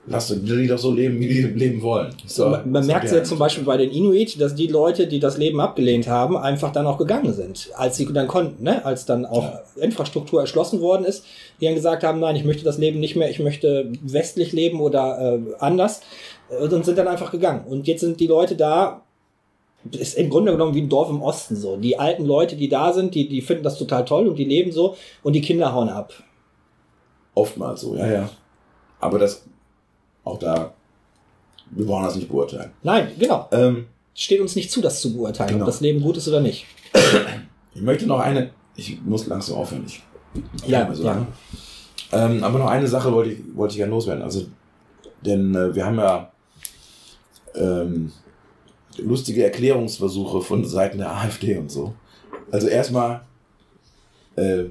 Lass 0.10 0.28
die 0.28 0.68
doch 0.68 0.78
so 0.78 0.92
leben, 0.92 1.20
wie 1.20 1.28
die 1.28 1.42
leben 1.44 1.82
wollen. 1.82 2.14
So, 2.26 2.50
man 2.50 2.72
man 2.72 2.86
merkt 2.86 3.06
es 3.06 3.12
ja 3.12 3.24
zum 3.24 3.38
Beispiel 3.38 3.64
bei 3.64 3.78
den 3.78 3.92
Inuit, 3.92 4.42
dass 4.42 4.56
die 4.56 4.68
Leute, 4.68 5.08
die 5.08 5.20
das 5.20 5.38
Leben 5.38 5.62
abgelehnt 5.62 6.08
haben, 6.08 6.36
einfach 6.36 6.72
dann 6.72 6.88
auch 6.88 6.98
gegangen 6.98 7.34
sind, 7.34 7.70
als 7.76 7.98
sie 7.98 8.12
dann 8.12 8.28
konnten, 8.28 8.64
ne? 8.64 8.84
als 8.86 9.06
dann 9.06 9.26
auch 9.26 9.44
Ja. 9.44 9.64
Infrastruktur 9.84 10.42
erschlossen 10.42 10.82
worden 10.82 11.06
ist, 11.06 11.26
die 11.62 11.66
dann 11.66 11.76
gesagt 11.76 12.04
haben, 12.04 12.20
nein, 12.20 12.36
ich 12.36 12.44
möchte 12.44 12.64
das 12.64 12.78
Leben 12.80 13.00
nicht 13.00 13.16
mehr, 13.16 13.30
ich 13.30 13.40
möchte 13.40 13.92
westlich 14.02 14.52
leben 14.52 14.82
oder 14.82 15.36
äh, 15.36 15.40
anders 15.60 16.02
äh, 16.50 16.64
und 16.64 16.84
sind 16.84 16.98
dann 16.98 17.08
einfach 17.08 17.32
gegangen. 17.32 17.66
Und 17.68 17.88
jetzt 17.88 18.02
sind 18.02 18.20
die 18.20 18.28
Leute 18.28 18.56
da, 18.56 19.04
ist 19.92 20.18
im 20.18 20.30
Grunde 20.30 20.52
genommen 20.52 20.74
wie 20.74 20.82
ein 20.82 20.90
Dorf 20.90 21.10
im 21.10 21.22
Osten 21.22 21.56
so. 21.56 21.78
Die 21.78 22.00
alten 22.00 22.26
Leute, 22.26 22.56
die 22.56 22.68
da 22.68 22.94
sind, 22.94 23.14
die, 23.16 23.30
die 23.30 23.42
finden 23.42 23.64
das 23.64 23.78
total 23.78 24.06
toll 24.06 24.28
und 24.28 24.38
die 24.38 24.44
leben 24.46 24.72
so 24.72 24.96
und 25.24 25.34
die 25.34 25.42
Kinder 25.42 25.74
hauen 25.74 25.90
ab. 25.90 26.12
Oftmals 27.36 27.82
so, 27.82 27.96
ja, 27.96 28.12
ja. 28.12 28.30
Aber 29.00 29.18
das, 29.20 29.46
auch 30.30 30.40
da, 30.40 30.74
wir 31.72 31.88
wollen 31.88 32.04
das 32.06 32.16
nicht 32.16 32.30
beurteilen. 32.30 32.72
Nein, 32.84 33.12
genau. 33.18 33.48
Ähm, 33.52 33.88
Steht 34.16 34.42
uns 34.42 34.56
nicht 34.56 34.72
zu, 34.72 34.82
das 34.82 35.00
zu 35.02 35.14
beurteilen, 35.14 35.52
Genau. 35.54 35.64
ob 35.66 35.68
das 35.72 35.82
Leben 35.82 36.02
gut 36.02 36.18
ist 36.18 36.28
oder 36.28 36.42
nicht. 36.42 36.66
ich 37.74 37.82
möchte 37.82 38.06
noch 38.06 38.20
eine, 38.20 38.50
ich 38.76 39.00
muss 39.02 39.28
langsam 39.28 39.56
aufhören, 39.58 39.86
ich 39.86 40.02
Ja, 40.68 40.94
so 40.94 41.04
ja. 41.04 41.26
Ähm, 42.12 42.44
aber 42.44 42.60
noch 42.60 42.68
eine 42.68 42.88
Sache 42.88 43.14
wollte 43.14 43.32
ich, 43.32 43.40
wollte 43.56 43.74
ich 43.74 43.78
gerne 43.78 43.92
loswerden. 43.92 44.24
Also, 44.24 44.46
denn 45.22 45.54
äh, 45.56 45.74
wir 45.76 45.86
haben 45.86 45.98
ja 46.00 46.32
ähm, 47.56 48.12
lustige 48.98 49.44
Erklärungsversuche 49.44 50.42
von 50.42 50.66
Seiten 50.66 50.98
der 50.98 51.12
AfD 51.16 51.58
und 51.58 51.72
so. 51.72 51.94
Also 52.52 52.68
erstmal 52.68 53.22
äh, 54.36 54.66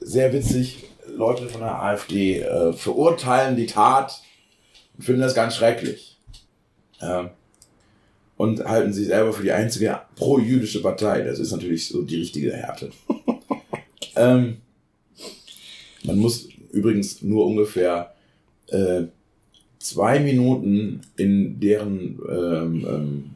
sehr 0.00 0.32
witzig, 0.32 0.84
Leute 1.08 1.48
von 1.48 1.60
der 1.62 1.82
AfD 1.82 2.40
äh, 2.40 2.72
verurteilen 2.72 3.56
die 3.56 3.66
Tat 3.66 4.20
finden 4.98 5.20
das 5.20 5.34
ganz 5.34 5.56
schrecklich. 5.56 6.18
Ja. 7.00 7.30
Und 8.36 8.64
halten 8.64 8.92
sie 8.92 9.04
selber 9.04 9.32
für 9.32 9.42
die 9.42 9.52
einzige 9.52 10.00
pro-jüdische 10.16 10.82
Partei. 10.82 11.22
Das 11.22 11.38
ist 11.38 11.52
natürlich 11.52 11.88
so 11.88 12.02
die 12.02 12.16
richtige 12.16 12.52
Härte. 12.52 12.90
ähm, 14.16 14.56
man 16.04 16.18
muss 16.18 16.48
übrigens 16.72 17.22
nur 17.22 17.46
ungefähr 17.46 18.14
äh, 18.68 19.04
zwei 19.78 20.18
Minuten 20.18 21.02
in 21.16 21.60
deren 21.60 22.18
ähm, 22.28 22.86
ähm, 22.88 23.30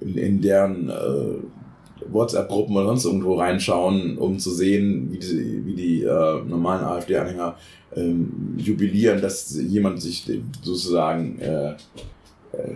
in, 0.00 0.16
in 0.16 0.40
deren 0.40 0.88
äh, 0.88 2.12
WhatsApp-Gruppen 2.12 2.76
oder 2.76 2.86
sonst 2.86 3.04
irgendwo 3.04 3.34
reinschauen, 3.34 4.18
um 4.18 4.38
zu 4.38 4.50
sehen, 4.50 5.12
wie 5.12 5.18
die, 5.18 5.66
wie 5.66 5.74
die 5.74 6.02
äh, 6.02 6.42
normalen 6.44 6.84
AfD-Anhänger 6.84 7.56
ähm, 7.96 8.54
jubilieren, 8.56 9.20
dass 9.20 9.54
jemand 9.56 10.00
sich 10.00 10.24
sozusagen 10.62 11.38
äh, 11.40 11.70
äh, 12.52 12.74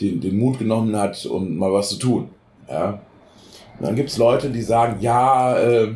den, 0.00 0.20
den 0.20 0.38
Mut 0.38 0.58
genommen 0.58 0.96
hat, 0.96 1.24
um 1.26 1.56
mal 1.56 1.72
was 1.72 1.90
zu 1.90 1.96
tun. 1.96 2.30
Ja? 2.68 3.00
Und 3.78 3.86
dann 3.86 3.96
gibt 3.96 4.10
es 4.10 4.18
Leute, 4.18 4.50
die 4.50 4.62
sagen, 4.62 5.00
ja, 5.00 5.56
äh, 5.58 5.94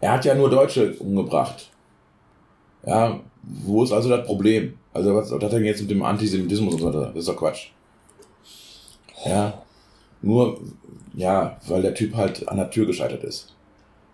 er 0.00 0.12
hat 0.12 0.24
ja 0.24 0.34
nur 0.34 0.50
Deutsche 0.50 0.94
umgebracht. 0.94 1.70
Ja, 2.86 3.20
wo 3.42 3.82
ist 3.82 3.92
also 3.92 4.08
das 4.08 4.26
Problem? 4.26 4.74
Also 4.92 5.14
was 5.14 5.30
was 5.30 5.42
hat 5.42 5.42
er 5.44 5.58
denn 5.58 5.64
jetzt 5.64 5.80
mit 5.80 5.90
dem 5.90 6.02
Antisemitismus 6.02 6.74
und 6.74 6.80
so 6.80 6.86
weiter? 6.88 7.06
Das 7.06 7.16
ist 7.16 7.28
doch 7.28 7.36
Quatsch. 7.36 7.68
Ja, 9.24 9.62
nur, 10.20 10.60
ja, 11.14 11.56
weil 11.66 11.82
der 11.82 11.94
Typ 11.94 12.14
halt 12.14 12.46
an 12.48 12.58
der 12.58 12.70
Tür 12.70 12.86
gescheitert 12.86 13.24
ist. 13.24 13.54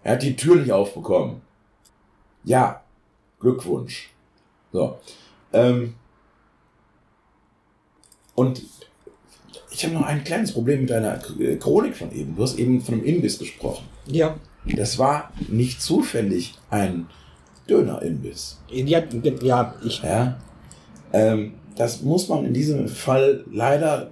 Er 0.02 0.12
hat 0.12 0.22
die 0.22 0.36
Tür 0.36 0.56
nicht 0.56 0.72
aufbekommen. 0.72 1.42
Ja, 2.44 2.82
Glückwunsch. 3.40 4.10
So. 4.72 4.98
Ähm, 5.52 5.94
und 8.34 8.62
ich 9.70 9.84
habe 9.84 9.94
noch 9.94 10.06
ein 10.06 10.24
kleines 10.24 10.52
Problem 10.52 10.80
mit 10.82 10.90
deiner 10.90 11.20
äh, 11.38 11.56
Chronik 11.56 11.96
von 11.96 12.12
eben. 12.12 12.36
Du 12.36 12.42
hast 12.42 12.58
eben 12.58 12.80
von 12.80 12.94
einem 12.94 13.04
Imbiss 13.04 13.38
gesprochen. 13.38 13.86
Ja, 14.06 14.36
Das 14.66 14.98
war 14.98 15.32
nicht 15.48 15.80
zufällig 15.82 16.54
ein 16.70 17.06
Dönerimbiss. 17.68 18.58
ja, 18.68 19.02
ja 19.42 19.74
ich, 19.84 20.02
Ja? 20.02 20.38
Ähm, 21.12 21.54
das 21.76 22.02
muss 22.02 22.28
man 22.28 22.44
in 22.44 22.52
diesem 22.52 22.88
Fall 22.88 23.44
leider 23.50 24.10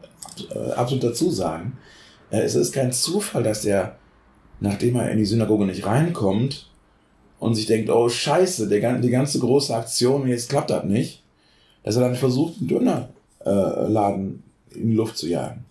äh, 0.55 0.71
absolut 0.73 1.05
dazu 1.05 1.31
sagen. 1.31 1.77
Äh, 2.31 2.41
es 2.41 2.55
ist 2.55 2.73
kein 2.73 2.93
Zufall, 2.93 3.43
dass 3.43 3.65
er, 3.65 3.99
nachdem 4.61 4.97
er 4.97 5.11
in 5.11 5.19
die 5.19 5.27
Synagoge 5.27 5.67
nicht 5.67 5.85
reinkommt 5.85 6.71
und 7.39 7.55
sich 7.55 7.67
denkt, 7.67 7.91
oh 7.91 8.09
scheiße, 8.09 8.69
der, 8.69 8.99
die 8.99 9.11
ganze 9.11 9.39
große 9.39 9.75
Aktion, 9.75 10.27
jetzt 10.29 10.49
klappt 10.49 10.71
das 10.71 10.85
nicht, 10.85 11.23
dass 11.83 11.97
er 11.97 12.03
dann 12.03 12.15
versucht, 12.15 12.55
einen 12.59 12.69
Dönerladen 12.69 14.43
äh, 14.73 14.79
in 14.79 14.91
die 14.91 14.97
Luft 14.97 15.17
zu 15.17 15.29
jagen. 15.29 15.65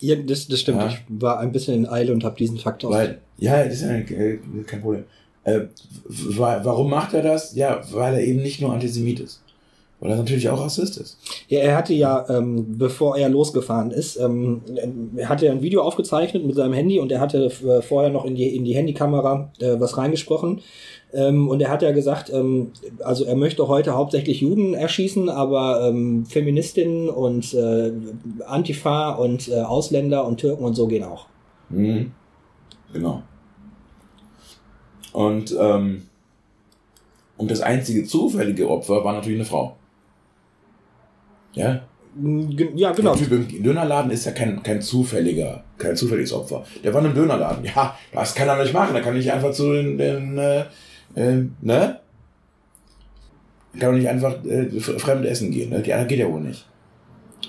ja 0.00 0.16
das, 0.16 0.48
das 0.48 0.60
stimmt. 0.60 0.80
Ja. 0.80 0.88
Ich 0.88 0.98
war 1.08 1.38
ein 1.38 1.52
bisschen 1.52 1.74
in 1.74 1.88
Eile 1.88 2.12
und 2.12 2.24
habe 2.24 2.36
diesen 2.36 2.58
Fakt 2.58 2.84
aus. 2.84 2.92
Weil, 2.92 3.18
ja, 3.38 3.64
das 3.64 3.74
ist 3.74 3.82
ja 3.82 3.94
äh, 3.94 4.38
kein 4.66 4.80
Problem. 4.80 5.04
Äh, 5.44 5.60
warum 6.06 6.90
macht 6.90 7.14
er 7.14 7.22
das? 7.22 7.54
Ja, 7.54 7.80
weil 7.92 8.14
er 8.14 8.20
eben 8.22 8.42
nicht 8.42 8.60
nur 8.60 8.72
Antisemit 8.72 9.20
ist. 9.20 9.40
Weil 10.00 10.10
er 10.10 10.16
natürlich 10.16 10.48
auch 10.50 10.60
Rassist 10.60 10.98
ist. 10.98 11.18
Ja, 11.48 11.60
er 11.60 11.76
hatte 11.76 11.94
ja, 11.94 12.26
ähm, 12.28 12.76
bevor 12.76 13.16
er 13.16 13.28
losgefahren 13.28 13.90
ist, 13.90 14.16
ähm, 14.16 14.60
er 15.16 15.28
hatte 15.28 15.50
ein 15.50 15.62
Video 15.62 15.82
aufgezeichnet 15.82 16.44
mit 16.44 16.56
seinem 16.56 16.72
Handy 16.72 16.98
und 16.98 17.12
er 17.12 17.20
hatte 17.20 17.46
äh, 17.46 17.80
vorher 17.80 18.10
noch 18.10 18.24
in 18.24 18.34
die, 18.34 18.54
in 18.54 18.64
die 18.64 18.74
Handykamera 18.74 19.50
äh, 19.60 19.78
was 19.78 19.96
reingesprochen. 19.96 20.60
Ähm, 21.14 21.48
und 21.48 21.60
er 21.60 21.70
hat 21.70 21.82
ja 21.82 21.92
gesagt, 21.92 22.30
ähm, 22.32 22.72
also 23.04 23.24
er 23.24 23.36
möchte 23.36 23.68
heute 23.68 23.94
hauptsächlich 23.94 24.40
Juden 24.40 24.74
erschießen, 24.74 25.28
aber 25.28 25.88
ähm, 25.88 26.26
Feministinnen 26.26 27.08
und 27.08 27.54
äh, 27.54 27.92
Antifa 28.46 29.10
und 29.10 29.48
äh, 29.48 29.60
Ausländer 29.60 30.26
und 30.26 30.38
Türken 30.40 30.64
und 30.64 30.74
so 30.74 30.86
gehen 30.88 31.04
auch. 31.04 31.26
Mhm. 31.70 32.12
Genau. 32.92 33.22
Und, 35.12 35.56
ähm, 35.58 36.02
und 37.36 37.50
das 37.50 37.60
einzige 37.60 38.04
zufällige 38.04 38.68
Opfer 38.68 39.04
war 39.04 39.12
natürlich 39.12 39.38
eine 39.38 39.44
Frau. 39.44 39.76
Ja? 41.52 41.80
Ge- 42.16 42.70
Ja, 42.74 42.92
genau. 42.92 43.14
Der 43.14 43.26
Typ 43.28 43.32
im 43.50 43.62
Dönerladen 43.62 44.10
ist 44.10 44.24
ja 44.24 44.32
kein, 44.32 44.62
kein 44.62 44.80
zufälliger, 44.80 45.64
kein 45.78 45.96
zufälliges 45.96 46.32
Opfer. 46.32 46.64
Der 46.82 46.92
war 46.94 47.00
in 47.00 47.06
einem 47.06 47.16
Dönerladen. 47.16 47.64
Ja, 47.64 47.96
das 48.12 48.34
kann 48.34 48.48
er 48.48 48.60
nicht 48.62 48.72
machen. 48.72 48.94
Da 48.94 49.00
kann 49.00 49.16
ich 49.16 49.32
einfach 49.32 49.52
zu 49.52 49.72
den, 49.72 49.98
den 49.98 50.38
äh, 50.38 50.64
äh, 51.14 51.42
ne? 51.60 52.00
Kann 53.78 53.90
doch 53.92 53.98
nicht 53.98 54.08
einfach 54.08 54.44
äh, 54.44 54.70
fremd 54.80 55.24
essen 55.26 55.50
gehen. 55.50 55.70
Ne? 55.70 55.82
Ja, 55.86 55.98
das 55.98 56.06
geht 56.08 56.18
ja 56.20 56.30
wohl 56.30 56.40
nicht. 56.40 56.64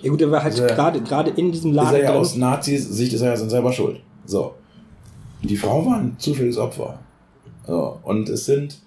Ja 0.02 0.10
gut, 0.10 0.22
er 0.22 0.32
war 0.32 0.44
halt 0.44 0.54
Ist 0.54 0.60
er- 0.60 0.68
gerade 0.76 1.02
gerade 1.02 1.30
in 1.32 1.52
diesem 1.52 1.72
ist 1.72 1.76
Laden 1.78 1.96
er 1.96 2.02
ja 2.04 2.12
drin. 2.12 2.20
aus 2.20 2.36
Nazis 2.36 2.90
Sicht 2.90 3.14
ist 3.14 3.22
er 3.22 3.30
ja 3.30 3.38
selber 3.38 3.72
schuld. 3.72 4.02
So. 4.26 4.56
Die 5.44 5.56
Frau 5.58 5.86
war 5.86 5.98
ein 6.00 6.16
zufälliges 6.18 6.58
Opfer. 6.58 7.00
So. 7.68 8.00
Und 8.04 8.28
es 8.30 8.46
sind 8.46 8.80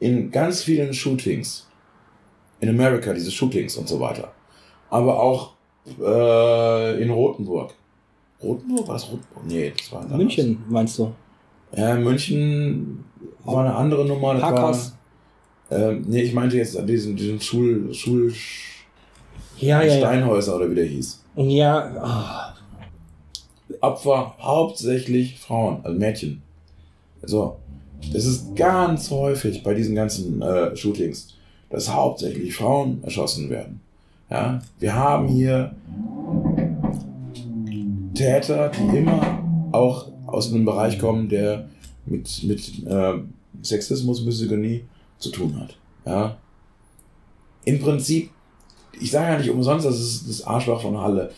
in 0.00 0.30
ganz 0.30 0.62
vielen 0.62 0.92
Shootings, 0.92 1.68
in 2.60 2.68
Amerika 2.68 3.12
diese 3.12 3.30
Shootings 3.30 3.76
und 3.76 3.88
so 3.88 4.00
weiter, 4.00 4.32
aber 4.90 5.20
auch 5.20 5.52
äh, 6.00 7.02
in 7.02 7.10
Rothenburg. 7.10 7.74
Rothenburg? 8.42 8.88
War 8.88 8.94
das 8.94 9.04
Rothenburg? 9.04 9.44
Nee, 9.46 9.72
das 9.76 9.92
war 9.92 10.00
ein 10.00 10.04
anderes. 10.06 10.18
München, 10.18 10.64
meinst 10.68 10.98
du? 10.98 11.12
Ja, 11.76 11.94
München 11.96 13.04
war 13.44 13.64
eine 13.64 13.74
andere 13.74 14.06
Nummer. 14.06 14.34
Das 14.34 14.42
Parkhaus. 14.42 14.92
war, 15.68 15.78
ähm, 15.78 16.04
nee, 16.08 16.22
ich 16.22 16.34
meinte 16.34 16.56
jetzt 16.56 16.76
diesen, 16.88 17.16
diesen 17.16 17.40
Schul, 17.40 17.92
Schul 17.94 18.32
Ja, 19.58 19.82
ja, 19.82 19.92
ja. 19.92 19.98
Steinhäuser 19.98 20.56
oder 20.56 20.70
wie 20.70 20.74
der 20.74 20.84
hieß. 20.84 21.22
Ja, 21.36 21.90
ah, 22.02 22.54
Opfer 23.80 24.34
hauptsächlich 24.40 25.38
Frauen, 25.38 25.80
also 25.82 25.98
Mädchen. 25.98 26.42
So. 27.22 27.56
Das 28.12 28.24
ist 28.24 28.56
ganz 28.56 29.10
häufig 29.10 29.62
bei 29.62 29.74
diesen 29.74 29.94
ganzen 29.94 30.40
äh, 30.40 30.74
Shootings, 30.74 31.34
dass 31.68 31.92
hauptsächlich 31.92 32.54
Frauen 32.54 33.02
erschossen 33.04 33.50
werden. 33.50 33.80
Ja? 34.30 34.60
Wir 34.78 34.94
haben 34.94 35.28
hier 35.28 35.74
Täter, 38.14 38.70
die 38.70 38.98
immer 38.98 39.38
auch 39.72 40.08
aus 40.26 40.52
einem 40.52 40.64
Bereich 40.64 40.98
kommen, 40.98 41.28
der 41.28 41.68
mit, 42.06 42.42
mit 42.44 42.86
äh, 42.86 43.14
Sexismus, 43.62 44.24
Misogynie 44.24 44.84
zu 45.18 45.30
tun 45.30 45.58
hat. 45.60 45.76
Ja? 46.04 46.38
Im 47.64 47.80
Prinzip, 47.80 48.30
ich 48.98 49.10
sage 49.10 49.32
ja 49.32 49.38
nicht 49.38 49.50
umsonst, 49.50 49.86
das 49.86 50.00
ist 50.00 50.28
das 50.28 50.42
Arschloch 50.42 50.82
von 50.82 50.98
Halle. 50.98 51.30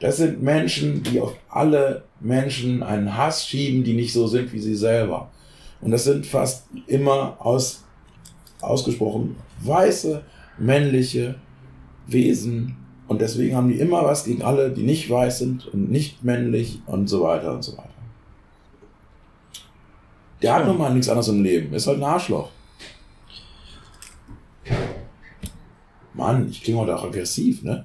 Das 0.00 0.18
sind 0.18 0.42
Menschen, 0.42 1.02
die 1.02 1.20
auf 1.20 1.34
alle 1.48 2.04
Menschen 2.20 2.82
einen 2.82 3.16
Hass 3.16 3.46
schieben, 3.46 3.82
die 3.82 3.94
nicht 3.94 4.12
so 4.12 4.26
sind 4.26 4.52
wie 4.52 4.60
sie 4.60 4.76
selber. 4.76 5.30
Und 5.80 5.90
das 5.90 6.04
sind 6.04 6.26
fast 6.26 6.66
immer 6.86 7.36
aus, 7.38 7.84
ausgesprochen 8.60 9.36
weiße, 9.62 10.22
männliche 10.58 11.36
Wesen. 12.06 12.76
Und 13.08 13.20
deswegen 13.20 13.56
haben 13.56 13.68
die 13.68 13.78
immer 13.78 14.04
was 14.04 14.24
gegen 14.24 14.42
alle, 14.42 14.70
die 14.70 14.82
nicht 14.82 15.08
weiß 15.08 15.38
sind 15.38 15.66
und 15.68 15.90
nicht 15.90 16.24
männlich 16.24 16.80
und 16.86 17.08
so 17.08 17.22
weiter 17.22 17.54
und 17.54 17.62
so 17.62 17.72
weiter. 17.72 17.85
Der 20.42 20.52
hat 20.54 20.60
Ja. 20.62 20.66
nun 20.68 20.78
mal 20.78 20.92
nichts 20.92 21.08
anderes 21.08 21.28
im 21.28 21.42
Leben. 21.42 21.72
Ist 21.74 21.86
halt 21.86 21.98
ein 21.98 22.04
Arschloch. 22.04 22.50
Mann, 26.14 26.48
ich 26.48 26.62
klinge 26.62 26.80
heute 26.80 26.96
auch 26.96 27.04
aggressiv, 27.04 27.62
ne? 27.62 27.84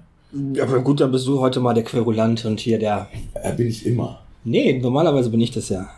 Ja, 0.54 0.64
aber 0.64 0.80
gut, 0.80 1.02
dann 1.02 1.12
bist 1.12 1.28
du 1.28 1.40
heute 1.42 1.60
mal 1.60 1.74
der 1.74 1.84
Querulant 1.84 2.46
und 2.46 2.60
hier 2.60 2.80
der. 2.80 3.10
Ja, 3.44 3.52
bin 3.52 3.68
ich 3.68 3.86
immer. 3.86 4.22
Nee, 4.44 4.80
normalerweise 4.80 5.30
bin 5.30 5.42
ich 5.42 5.52
das 5.52 5.70
ja. 5.70 5.90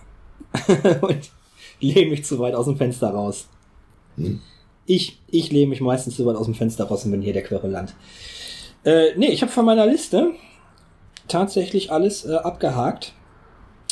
und 1.01 1.32
lehne 1.80 2.10
mich 2.12 2.26
zu 2.26 2.39
weit 2.39 2.56
aus 2.56 2.66
dem 2.66 2.78
Fenster 2.78 3.10
raus. 3.12 3.47
Hm? 4.18 4.39
Ich, 4.86 5.20
ich 5.30 5.51
lehne 5.51 5.68
mich 5.68 5.82
meistens 5.82 6.16
zu 6.16 6.26
weit 6.26 6.36
aus 6.36 6.45
dem 6.45 6.56
Fenster 6.56 6.86
raus 6.86 7.06
und 7.06 7.12
bin 7.12 7.22
hier 7.22 7.34
der 7.34 7.43
Querulant. 7.43 7.93
Äh, 8.84 9.16
nee, 9.16 9.28
ich 9.28 9.41
habe 9.43 9.51
von 9.51 9.66
meiner 9.66 9.86
Liste 9.86 10.32
tatsächlich 11.28 11.91
alles 11.91 12.26
äh, 12.26 12.34
abgehakt. 12.36 13.14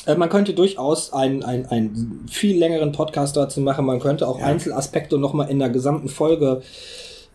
Äh, 0.05 0.15
man 0.15 0.29
könnte 0.29 0.53
durchaus 0.53 1.13
einen, 1.13 1.43
einen, 1.43 1.65
einen 1.67 2.25
viel 2.29 2.57
längeren 2.57 2.91
Podcast 2.91 3.37
dazu 3.37 3.61
machen. 3.61 3.85
Man 3.85 3.99
könnte 3.99 4.27
auch 4.27 4.39
Ja. 4.39 4.45
Einzelaspekte 4.45 5.17
nochmal 5.17 5.49
in 5.49 5.59
der 5.59 5.69
gesamten 5.69 6.09
Folge 6.09 6.61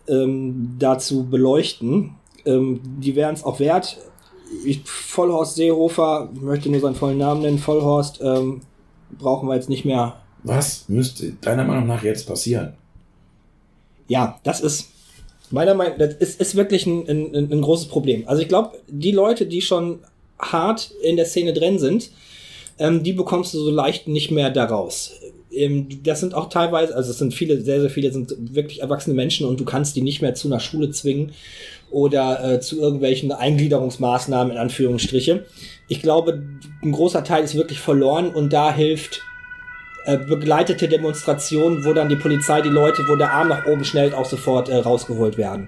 ähm, 0.07 0.75
dazu 0.79 1.25
beleuchten. 1.25 2.15
Ähm, 2.45 2.81
die 2.99 3.15
wären 3.15 3.35
es 3.35 3.43
auch 3.43 3.59
wert. 3.59 3.97
Ich, 4.65 4.81
Vollhorst 4.85 5.55
Seehofer, 5.55 6.29
möchte 6.39 6.69
nur 6.69 6.79
seinen 6.79 6.95
vollen 6.95 7.17
Namen 7.17 7.41
nennen, 7.41 7.57
Vollhorst, 7.59 8.21
ähm, 8.21 8.61
brauchen 9.17 9.49
wir 9.49 9.55
jetzt 9.55 9.69
nicht 9.69 9.83
mehr. 9.83 10.15
Was 10.43 10.87
müsste 10.87 11.33
deiner 11.41 11.65
Meinung 11.65 11.87
nach 11.87 12.03
jetzt 12.03 12.27
passieren? 12.27 12.73
Ja, 14.07 14.39
das 14.43 14.61
ist 14.61 14.89
meiner 15.51 15.73
Meinung 15.73 15.97
nach, 15.97 16.07
das 16.07 16.15
ist, 16.15 16.39
ist 16.39 16.55
wirklich 16.55 16.85
ein, 16.85 17.07
ein, 17.09 17.35
ein 17.35 17.51
ein 17.51 17.61
großes 17.61 17.87
Problem. 17.87 18.23
Also 18.27 18.41
ich 18.41 18.47
glaube, 18.47 18.77
die 18.87 19.11
Leute, 19.11 19.45
die 19.45 19.61
schon 19.61 19.99
hart 20.39 20.91
in 21.03 21.17
der 21.17 21.25
Szene 21.25 21.51
drin 21.53 21.79
sind, 21.79 22.11
ähm, 22.79 23.03
die 23.03 23.13
bekommst 23.13 23.53
du 23.53 23.59
so 23.59 23.71
leicht 23.71 24.07
nicht 24.07 24.31
mehr 24.31 24.49
daraus. 24.49 25.11
Ähm, 25.51 25.87
das 26.03 26.19
sind 26.19 26.33
auch 26.33 26.49
teilweise, 26.49 26.95
also 26.95 27.11
es 27.11 27.17
sind 27.17 27.33
viele, 27.33 27.61
sehr, 27.61 27.81
sehr 27.81 27.89
viele 27.89 28.11
sind 28.11 28.35
wirklich 28.53 28.81
erwachsene 28.81 29.15
Menschen 29.15 29.47
und 29.47 29.59
du 29.59 29.65
kannst 29.65 29.95
die 29.95 30.01
nicht 30.01 30.21
mehr 30.21 30.35
zu 30.35 30.47
einer 30.47 30.59
Schule 30.59 30.91
zwingen 30.91 31.31
oder 31.89 32.53
äh, 32.53 32.59
zu 32.59 32.79
irgendwelchen 32.79 33.31
Eingliederungsmaßnahmen 33.31 34.53
in 34.53 34.59
Anführungsstriche. 34.59 35.45
Ich 35.87 36.01
glaube, 36.01 36.43
ein 36.83 36.91
großer 36.91 37.23
Teil 37.23 37.43
ist 37.43 37.55
wirklich 37.55 37.79
verloren 37.79 38.29
und 38.29 38.51
da 38.51 38.73
hilft 38.73 39.21
äh, 40.07 40.17
begleitete 40.17 40.87
Demonstrationen, 40.87 41.83
wo 41.83 41.93
dann 41.93 42.07
die 42.07 42.15
Polizei 42.15 42.61
die 42.61 42.69
Leute, 42.69 43.03
wo 43.07 43.15
der 43.17 43.31
Arm 43.33 43.49
nach 43.49 43.65
oben 43.67 43.83
schnellt, 43.83 44.13
auch 44.15 44.25
sofort 44.25 44.69
äh, 44.69 44.77
rausgeholt 44.77 45.37
werden. 45.37 45.67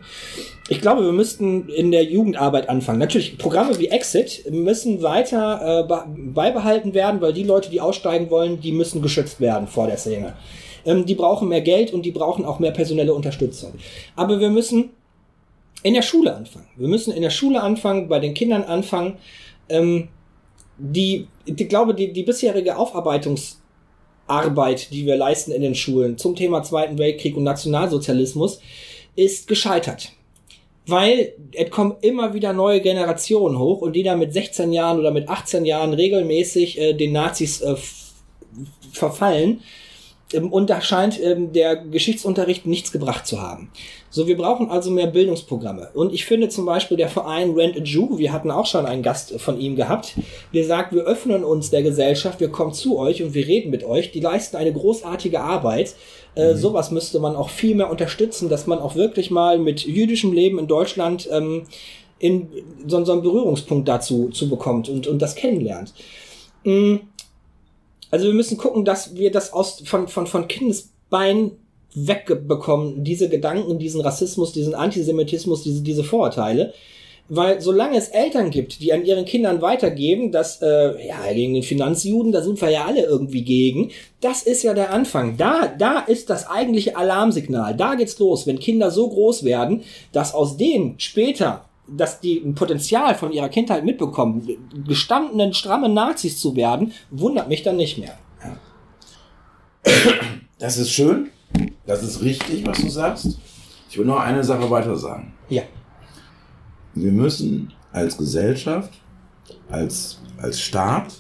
Ich 0.70 0.82
glaube, 0.82 1.04
wir 1.04 1.12
müssten 1.12 1.68
in 1.68 1.92
der 1.92 2.04
Jugendarbeit 2.04 2.70
anfangen. 2.70 3.00
Natürlich, 3.00 3.38
Programme 3.38 3.78
wie 3.80 3.90
Exit 3.90 4.46
müssen 4.50 5.02
weiter 5.02 5.82
äh, 5.82 5.88
be- 5.88 6.06
beibehalten 6.16 6.94
werden, 6.94 7.20
weil 7.22 7.34
die 7.34 7.44
Leute, 7.44 7.70
die 7.70 7.82
aussteigen 7.82 8.30
wollen, 8.30 8.62
die 8.62 8.72
müssen 8.72 9.02
geschützt 9.02 9.42
werden 9.42 9.68
vor 9.68 9.88
der 9.88 9.98
Szene. 9.98 10.34
Ähm, 10.86 11.06
die 11.06 11.16
brauchen 11.16 11.50
mehr 11.50 11.62
Geld 11.62 11.92
und 11.92 12.06
die 12.06 12.12
brauchen 12.12 12.46
auch 12.46 12.60
mehr 12.60 12.72
personelle 12.72 13.14
Unterstützung. 13.14 13.74
Aber 14.16 14.40
wir 14.40 14.50
müssen 14.50 14.92
in 15.84 15.96
der 15.96 16.02
Schule 16.02 16.34
anfangen. 16.34 16.68
Wir 16.78 16.88
müssen 16.88 17.14
in 17.14 17.24
der 17.24 17.30
Schule 17.30 17.62
anfangen, 17.62 18.08
bei 18.08 18.20
den 18.20 18.34
Kindern 18.34 18.64
anfangen. 18.64 19.18
Ähm, 19.68 20.08
die, 20.78 21.28
ich 21.46 21.68
glaube, 21.68 21.94
die, 21.94 22.14
die 22.14 22.24
bisherige 22.24 22.78
Aufarbeitungsarbeit, 22.78 23.59
die 24.92 25.06
wir 25.06 25.16
leisten 25.16 25.52
in 25.52 25.62
den 25.62 25.76
Schulen 25.76 26.18
zum 26.18 26.36
Thema 26.36 26.64
Zweiten 26.64 26.98
Weltkrieg 26.98 27.36
und 27.36 27.44
Nationalsozialismus, 27.44 28.62
ist 29.16 29.48
gescheitert. 29.48 30.12
Weil 30.88 31.34
es 31.54 31.70
kommen 31.70 31.98
immer 32.02 32.34
wieder 32.34 32.54
neue 32.54 32.82
Generationen 32.82 33.60
hoch 33.60 33.82
und 33.82 33.94
die 33.94 34.04
dann 34.04 34.20
mit 34.20 34.34
16 34.34 34.72
Jahren 34.72 35.00
oder 35.00 35.12
mit 35.12 35.30
18 35.30 35.66
Jahren 35.66 35.94
regelmäßig 35.94 36.80
äh, 36.80 36.94
den 36.94 37.12
Nazis 37.12 37.62
äh, 37.62 37.76
verfallen. 38.92 39.62
Und 40.52 40.70
da 40.70 40.80
scheint 40.80 41.20
ähm, 41.22 41.54
der 41.54 41.76
Geschichtsunterricht 41.76 42.68
nichts 42.68 42.92
gebracht 42.92 43.26
zu 43.26 43.42
haben. 43.42 43.72
So, 44.12 44.28
wir 44.28 44.38
brauchen 44.38 44.70
also 44.70 44.92
mehr 44.92 45.08
Bildungsprogramme. 45.08 45.90
Und 45.96 46.14
ich 46.14 46.26
finde 46.26 46.50
zum 46.50 46.66
Beispiel 46.66 46.98
der 46.98 47.10
Verein 47.10 47.52
Rent 47.54 47.78
a 47.78 47.82
Jew, 47.82 48.20
wir 48.20 48.32
hatten 48.32 48.52
auch 48.52 48.68
schon 48.68 48.86
einen 48.86 49.02
Gast 49.02 49.40
von 49.40 49.60
ihm 49.60 49.76
gehabt, 49.76 50.14
der 50.54 50.66
sagt, 50.66 50.94
wir 50.94 51.04
öffnen 51.04 51.44
uns 51.44 51.72
der 51.72 51.82
Gesellschaft, 51.82 52.40
wir 52.40 52.50
kommen 52.50 52.74
zu 52.74 53.00
euch 53.00 53.24
und 53.24 53.34
wir 53.34 53.48
reden 53.48 53.72
mit 53.72 53.84
euch. 53.84 54.12
Die 54.12 54.20
leisten 54.20 54.58
eine 54.58 54.72
großartige 54.72 55.40
Arbeit. 55.40 55.96
Äh, 56.36 56.56
Sowas 56.56 56.92
müsste 56.92 57.20
man 57.20 57.36
auch 57.36 57.50
viel 57.50 57.74
mehr 57.74 57.90
unterstützen, 57.90 58.50
dass 58.50 58.68
man 58.68 58.80
auch 58.80 58.96
wirklich 58.96 59.32
mal 59.32 59.58
mit 59.58 59.82
jüdischem 59.82 60.32
Leben 60.32 60.60
in 60.60 60.68
Deutschland 60.68 61.28
ähm, 61.32 61.64
in 62.20 62.50
so, 62.86 63.04
so 63.04 63.14
einen 63.14 63.24
Berührungspunkt 63.24 63.88
dazu 63.88 64.30
zu 64.30 64.48
bekommt 64.48 64.90
und, 64.90 65.08
und 65.08 65.20
das 65.20 65.36
kennenlernt. 65.36 65.94
Mm. 66.64 66.98
Also 68.12 68.26
wir 68.26 68.34
müssen 68.34 68.57
gucken, 68.57 68.86
dass 68.86 69.16
wir 69.16 69.32
das 69.32 69.53
aus 69.53 69.82
von, 69.86 70.07
von, 70.07 70.28
von 70.28 70.47
Kindesbein 70.47 71.51
wegbekommen, 71.93 73.03
diese 73.03 73.30
Gedanken, 73.30 73.80
diesen 73.80 74.01
Rassismus, 74.01 74.53
diesen 74.53 74.76
Antisemitismus, 74.76 75.64
diese, 75.64 75.82
diese 75.82 76.03
Vorurteile. 76.03 76.74
Weil 77.32 77.62
solange 77.62 77.95
es 77.95 78.07
Eltern 78.07 78.49
gibt, 78.49 78.82
die 78.82 78.91
an 78.91 79.05
ihren 79.05 79.24
Kindern 79.24 79.62
weitergeben, 79.62 80.32
dass, 80.32 80.64
äh, 80.64 81.07
ja, 81.07 81.32
gegen 81.32 81.53
den 81.53 81.62
Finanzjuden, 81.62 82.32
da 82.32 82.41
sind 82.41 82.60
wir 82.60 82.72
ja 82.72 82.86
alle 82.86 83.03
irgendwie 83.03 83.43
gegen, 83.43 83.91
das 84.20 84.41
ist 84.41 84.64
ja 84.64 84.74
der 84.74 84.91
Anfang. 84.91 85.38
Da, 85.38 85.68
da 85.68 85.99
ist 85.99 86.32
das 86.32 86.47
eigentliche 86.47 86.97
Alarmsignal. 86.97 87.76
Da 87.76 87.93
geht's 87.93 88.18
los, 88.18 88.47
wenn 88.47 88.60
Kinder 88.60 88.89
so 88.89 89.10
groß 89.10 89.43
werden, 89.43 89.84
dass 90.12 90.34
aus 90.34 90.57
denen 90.57 90.95
später 90.97 91.68
dass 91.96 92.20
die 92.20 92.40
ein 92.40 92.56
Potenzial 92.56 93.16
von 93.16 93.32
ihrer 93.32 93.50
Kindheit 93.50 93.86
mitbekommen, 93.86 94.48
gestandenen, 94.88 95.54
strammen 95.54 95.94
Nazis 95.94 96.40
zu 96.40 96.56
werden, 96.56 96.94
wundert 97.10 97.48
mich 97.48 97.64
dann 97.64 97.78
nicht 97.78 97.98
mehr. 97.98 98.18
Das 100.58 100.78
ist 100.78 100.92
schön. 100.92 101.30
Das 101.86 102.04
ist 102.04 102.22
richtig, 102.22 102.66
was 102.66 102.82
du 102.82 102.90
sagst. 102.90 103.40
Ich 103.90 103.98
will 103.98 104.06
noch 104.06 104.20
eine 104.20 104.44
Sache 104.44 104.70
weiter 104.70 104.96
sagen. 104.96 105.34
Ja. 105.50 105.64
Wir 106.94 107.12
müssen 107.12 107.74
als 107.92 108.18
Gesellschaft, 108.18 108.94
als, 109.70 110.22
als 110.38 110.60
Staat, 110.60 111.14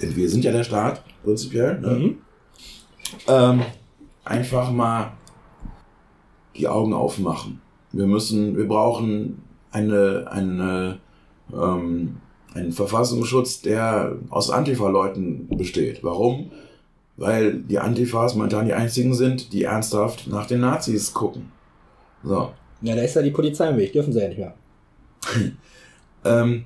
denn 0.00 0.16
wir 0.16 0.28
sind 0.28 0.44
ja 0.44 0.52
der 0.52 0.64
Staat, 0.64 1.02
prinzipiell, 1.22 1.80
ne? 1.80 1.90
Mhm. 1.90 2.18
ähm, 3.28 3.62
einfach 4.24 4.70
mal 4.70 5.12
die 6.56 6.66
Augen 6.66 6.92
aufmachen. 6.92 7.60
Wir 7.92 8.06
müssen, 8.06 8.56
wir 8.56 8.66
brauchen 8.66 9.42
eine, 9.70 10.26
eine, 10.30 10.98
ähm, 11.52 12.16
einen 12.54 12.72
Verfassungsschutz, 12.72 13.62
der 13.62 14.16
aus 14.30 14.50
Antifa-Leuten 14.50 15.48
besteht. 15.56 16.02
Warum? 16.02 16.50
Weil 17.16 17.54
die 17.54 17.78
Antifas 17.78 18.34
momentan 18.34 18.66
die 18.66 18.74
einzigen 18.74 19.14
sind, 19.14 19.52
die 19.52 19.64
ernsthaft 19.64 20.28
nach 20.28 20.46
den 20.46 20.60
Nazis 20.60 21.12
gucken. 21.12 21.50
So. 22.22 22.52
Ja, 22.80 22.94
da 22.94 23.02
ist 23.02 23.16
ja 23.16 23.22
die 23.22 23.30
Polizei 23.30 23.68
im 23.68 23.76
Weg, 23.76 23.92
dürfen 23.92 24.12
sie 24.12 24.20
ja 24.20 24.28
nicht 24.28 24.38
mehr. 24.38 24.54
Ähm, 26.24 26.64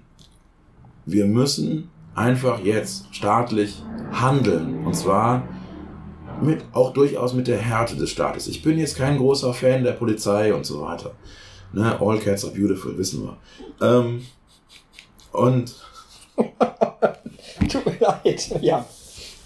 wir 1.04 1.26
müssen 1.26 1.90
einfach 2.14 2.60
jetzt 2.60 3.14
staatlich 3.14 3.82
handeln. 4.12 4.84
Und 4.84 4.94
zwar 4.94 5.46
mit, 6.42 6.64
auch 6.72 6.92
durchaus 6.92 7.34
mit 7.34 7.48
der 7.48 7.58
Härte 7.58 7.96
des 7.96 8.10
Staates. 8.10 8.48
Ich 8.48 8.62
bin 8.62 8.78
jetzt 8.78 8.96
kein 8.96 9.18
großer 9.18 9.54
Fan 9.54 9.84
der 9.84 9.92
Polizei 9.92 10.54
und 10.54 10.66
so 10.66 10.82
weiter. 10.82 11.12
Ne, 11.72 11.98
all 12.00 12.18
cats 12.18 12.44
are 12.44 12.52
beautiful, 12.54 12.96
wissen 12.98 13.22
wir. 13.24 13.36
Ähm, 13.80 14.22
und 15.32 15.74
Tut 17.68 17.86
mir 17.86 17.98
leid. 18.00 18.62
Ja. 18.62 18.84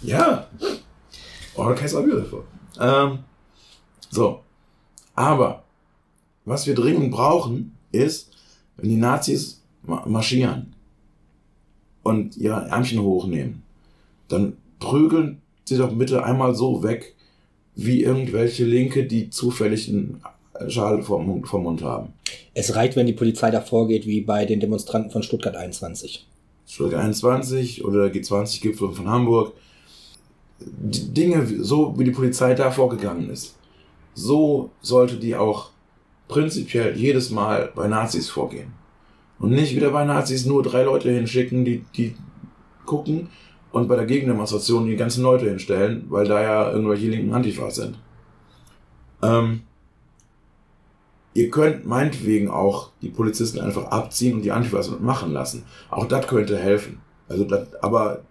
ja, 0.01 0.47
all 1.55 1.75
cats 1.75 1.95
are 1.95 2.03
beautiful. 2.05 2.43
Ähm, 2.79 3.19
so, 4.09 4.41
aber 5.15 5.63
was 6.45 6.65
wir 6.67 6.75
dringend 6.75 7.11
brauchen, 7.11 7.77
ist, 7.91 8.31
wenn 8.77 8.89
die 8.89 8.95
Nazis 8.97 9.61
ma- 9.83 10.05
marschieren 10.05 10.73
und 12.03 12.37
ihre 12.37 12.67
Ärmchen 12.69 13.01
hochnehmen, 13.01 13.63
dann 14.27 14.57
prügeln 14.79 15.41
sie 15.65 15.77
doch 15.77 15.93
bitte 15.93 16.23
einmal 16.23 16.55
so 16.55 16.83
weg, 16.83 17.15
wie 17.75 18.01
irgendwelche 18.03 18.65
Linke, 18.65 19.05
die 19.05 19.29
zufällig 19.29 19.87
einen 19.89 20.21
Schal 20.67 21.01
vom 21.01 21.25
Mund, 21.25 21.47
vom 21.47 21.63
Mund 21.63 21.83
haben. 21.83 22.13
Es 22.53 22.75
reicht, 22.75 22.95
wenn 22.95 23.05
die 23.05 23.13
Polizei 23.13 23.51
davor 23.51 23.87
geht, 23.87 24.05
wie 24.05 24.21
bei 24.21 24.45
den 24.45 24.59
Demonstranten 24.59 25.11
von 25.11 25.23
Stuttgart 25.23 25.55
21. 25.55 26.25
Stuttgart 26.65 27.01
21 27.01 27.85
oder 27.85 28.05
G20-Gipfel 28.05 28.91
von 28.91 29.07
Hamburg. 29.07 29.53
Die 30.59 31.13
Dinge, 31.13 31.45
so 31.63 31.97
wie 31.97 32.03
die 32.03 32.11
Polizei 32.11 32.53
da 32.55 32.71
vorgegangen 32.71 33.29
ist, 33.29 33.55
so 34.13 34.71
sollte 34.81 35.17
die 35.17 35.35
auch 35.35 35.69
prinzipiell 36.27 36.97
jedes 36.97 37.29
Mal 37.29 37.71
bei 37.75 37.87
Nazis 37.87 38.29
vorgehen. 38.29 38.73
Und 39.39 39.51
nicht 39.51 39.75
wieder 39.75 39.91
bei 39.91 40.03
Nazis 40.03 40.45
nur 40.45 40.63
drei 40.63 40.83
Leute 40.83 41.11
hinschicken, 41.11 41.63
die, 41.63 41.85
die 41.95 42.15
gucken 42.85 43.29
und 43.71 43.87
bei 43.87 43.95
der 43.95 44.05
Gegendemonstration 44.05 44.87
die 44.87 44.95
ganzen 44.95 45.23
Leute 45.23 45.47
hinstellen, 45.47 46.05
weil 46.09 46.27
da 46.27 46.41
ja 46.41 46.71
irgendwelche 46.71 47.09
linken 47.09 47.33
Antifas 47.33 47.75
sind. 47.75 47.99
Ähm, 49.21 49.61
ihr 51.37 51.51
könnt 51.51 51.85
meinetwegen 51.85 52.49
auch 52.49 52.89
die 53.01 53.09
Polizisten 53.09 53.59
einfach 53.59 53.85
abziehen 53.85 54.33
und 54.37 54.41
die 54.41 54.51
Antifas 54.51 54.89
machen 54.99 55.31
lassen. 55.33 55.63
Auch 55.91 56.05
das 56.07 56.25
könnte 56.27 56.57
helfen. 56.57 56.99
Also 57.29 57.43
das, 57.43 57.67
aber 57.81 58.23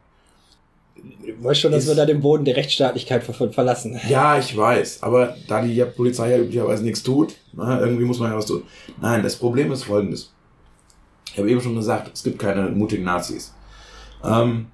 Du 1.25 1.45
weißt 1.45 1.61
schon, 1.61 1.73
dass 1.73 1.85
Ist- 1.85 1.89
wir 1.91 1.95
da 1.95 2.05
den 2.07 2.21
Boden 2.21 2.45
der 2.45 2.57
Rechtsstaatlichkeit 2.57 3.23
ver 3.23 3.53
verlassen. 3.53 4.01
Ja, 4.09 4.39
ich 4.39 4.57
weiß, 4.57 5.03
aber 5.05 5.37
da 5.47 5.63
die 5.63 5.85
Polizei 5.85 6.31
ja 6.33 6.39
üblicherweise 6.39 6.83
nichts 6.83 7.03
tut, 7.03 7.37
na, 7.53 7.79
irgendwie 7.81 8.05
muss 8.05 8.19
man 8.19 8.31
ja 8.33 8.37
was 8.37 8.47
tun. 8.47 8.63
Nein, 9.01 9.23
das 9.23 9.37
Problem 9.37 9.71
ist 9.71 9.85
folgendes. 9.85 10.33
Ich 11.33 11.39
habe 11.39 11.51
eben 11.51 11.61
schon 11.61 11.77
gesagt, 11.77 12.11
es 12.13 12.23
gibt 12.25 12.39
keine 12.41 12.71
mutigen 12.71 13.05
Nazis. 13.05 13.55
Ähm, 14.25 14.67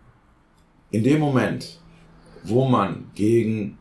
in 0.91 1.03
dem 1.03 1.21
Moment, 1.21 1.81
wo 2.45 2.65
man 2.67 3.11
gegen 3.15 3.77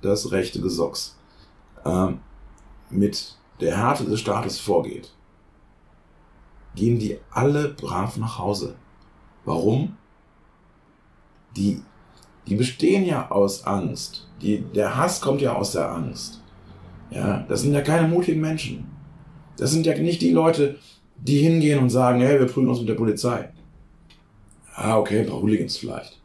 das 0.00 0.30
rechte 0.30 0.60
Gesocks 0.60 1.18
ähm, 1.84 2.20
mit 2.88 3.36
der 3.62 3.76
Härte 3.76 4.04
des 4.04 4.20
Staates 4.20 4.58
vorgeht, 4.58 5.14
gehen 6.74 6.98
die 6.98 7.18
alle 7.30 7.68
brav 7.68 8.16
nach 8.16 8.38
Hause. 8.38 8.74
Warum? 9.44 9.96
Die 11.56 11.82
die 12.46 12.56
bestehen 12.56 13.04
ja 13.04 13.30
aus 13.30 13.64
Angst. 13.66 14.28
Die, 14.40 14.62
der 14.74 14.96
Hass 14.96 15.20
kommt 15.20 15.40
ja 15.40 15.54
aus 15.54 15.72
der 15.72 15.90
Angst. 15.90 16.42
Ja, 17.10 17.44
das 17.48 17.62
sind 17.62 17.72
ja 17.72 17.82
keine 17.82 18.08
mutigen 18.08 18.40
Menschen. 18.40 18.86
Das 19.56 19.70
sind 19.70 19.86
ja 19.86 19.96
nicht 19.96 20.22
die 20.22 20.32
Leute, 20.32 20.78
die 21.16 21.38
hingehen 21.38 21.78
und 21.78 21.90
sagen, 21.90 22.20
hey, 22.20 22.40
wir 22.40 22.46
prügeln 22.46 22.70
uns 22.70 22.80
mit 22.80 22.88
der 22.88 22.94
Polizei. 22.94 23.50
Ah, 24.74 24.98
okay, 24.98 25.20
ein 25.20 25.26
paar 25.26 25.40
Hooligans 25.40 25.76
vielleicht. 25.76 26.20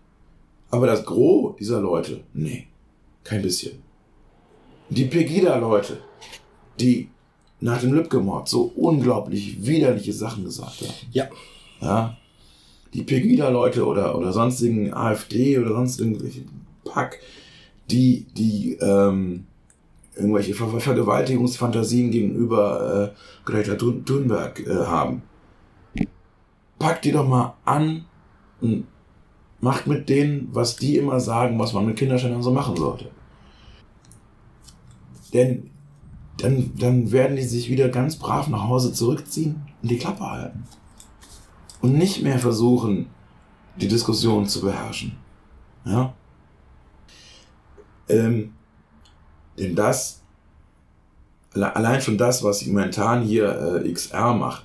Aber 0.72 0.88
das 0.88 1.06
Gros 1.06 1.56
dieser 1.58 1.82
Leute, 1.82 2.24
nee, 2.34 2.68
kein 3.24 3.42
bisschen. 3.42 3.84
Die 4.90 5.06
Pegida-Leute, 5.06 6.00
die 6.80 7.10
nach 7.60 7.82
dem 7.82 7.94
Lübcke-Mord 7.94 8.48
so 8.48 8.72
unglaublich 8.76 9.66
widerliche 9.66 10.14
Sachen 10.14 10.44
gesagt 10.44 10.82
haben. 10.82 10.94
Ja. 11.12 11.28
Ja. 11.82 12.18
Die 12.94 13.04
Pegida-Leute 13.04 13.86
oder, 13.86 14.18
oder 14.18 14.32
sonstigen 14.32 14.94
AfD 14.94 15.58
oder 15.58 15.70
sonst 15.70 16.00
irgendwelche 16.00 16.44
Pack, 16.86 17.20
die, 17.90 18.26
die 18.36 18.74
ähm, 18.82 19.46
irgendwelche 20.16 20.54
Ver 20.54 20.68
Ver 20.68 20.80
Vergewaltigungsfantasien 20.80 22.12
gegenüber 22.12 23.14
äh, 23.14 23.46
Greta 23.46 23.76
Thun 23.76 24.06
Thunberg 24.06 24.66
äh, 24.66 24.86
haben. 24.86 25.24
Packt 26.80 27.06
die 27.06 27.12
doch 27.12 27.28
mal 27.28 27.56
an 27.66 28.06
und 28.62 28.86
macht 29.60 29.88
mit 29.88 30.10
denen, 30.10 30.50
was 30.52 30.76
die 30.76 30.98
immer 30.98 31.20
sagen, 31.20 31.58
was 31.60 31.74
man 31.74 31.86
mit 31.86 31.98
Kinderschändern 31.98 32.44
so 32.44 32.52
machen 32.52 32.76
sollte. 32.76 33.10
Denn 35.34 35.72
dann, 36.38 36.72
dann 36.78 37.12
werden 37.12 37.36
die 37.36 37.44
sich 37.44 37.70
wieder 37.70 37.90
ganz 37.90 38.16
brav 38.18 38.48
nach 38.48 38.64
Hause 38.68 38.94
zurückziehen 38.94 39.62
und 39.82 39.90
die 39.92 39.98
Klappe 39.98 40.30
halten 40.30 40.64
und 41.82 41.94
nicht 41.94 42.22
mehr 42.24 42.40
versuchen, 42.40 43.08
die 43.80 43.88
Diskussion 43.88 44.46
zu 44.48 44.62
beherrschen. 44.62 45.14
Ja? 45.86 46.14
Ähm, 48.10 48.54
denn 49.58 49.76
das, 49.76 50.22
alle- 51.54 51.76
allein 51.76 52.02
schon 52.02 52.18
das, 52.18 52.44
was 52.44 52.66
momentan 52.66 53.24
hier 53.24 53.82
äh, 53.84 53.92
XR 53.92 54.34
macht, 54.34 54.64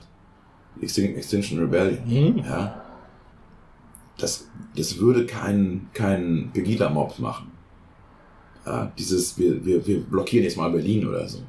Extin- 0.81 1.15
Extinction 1.17 1.59
Rebellion, 1.59 2.05
Mhm. 2.07 2.39
ja, 2.45 2.83
das, 4.19 4.47
das 4.77 4.99
würde 4.99 5.27
keinen 5.27 5.89
kein 5.93 6.51
Pegida-Mob 6.53 7.19
machen. 7.19 7.51
Ja, 8.65 8.93
dieses, 8.97 9.37
wir, 9.39 9.65
wir, 9.65 9.85
wir 9.87 10.01
blockieren 10.03 10.45
jetzt 10.45 10.57
mal 10.57 10.71
Berlin 10.71 11.07
oder 11.07 11.27
so. 11.29 11.41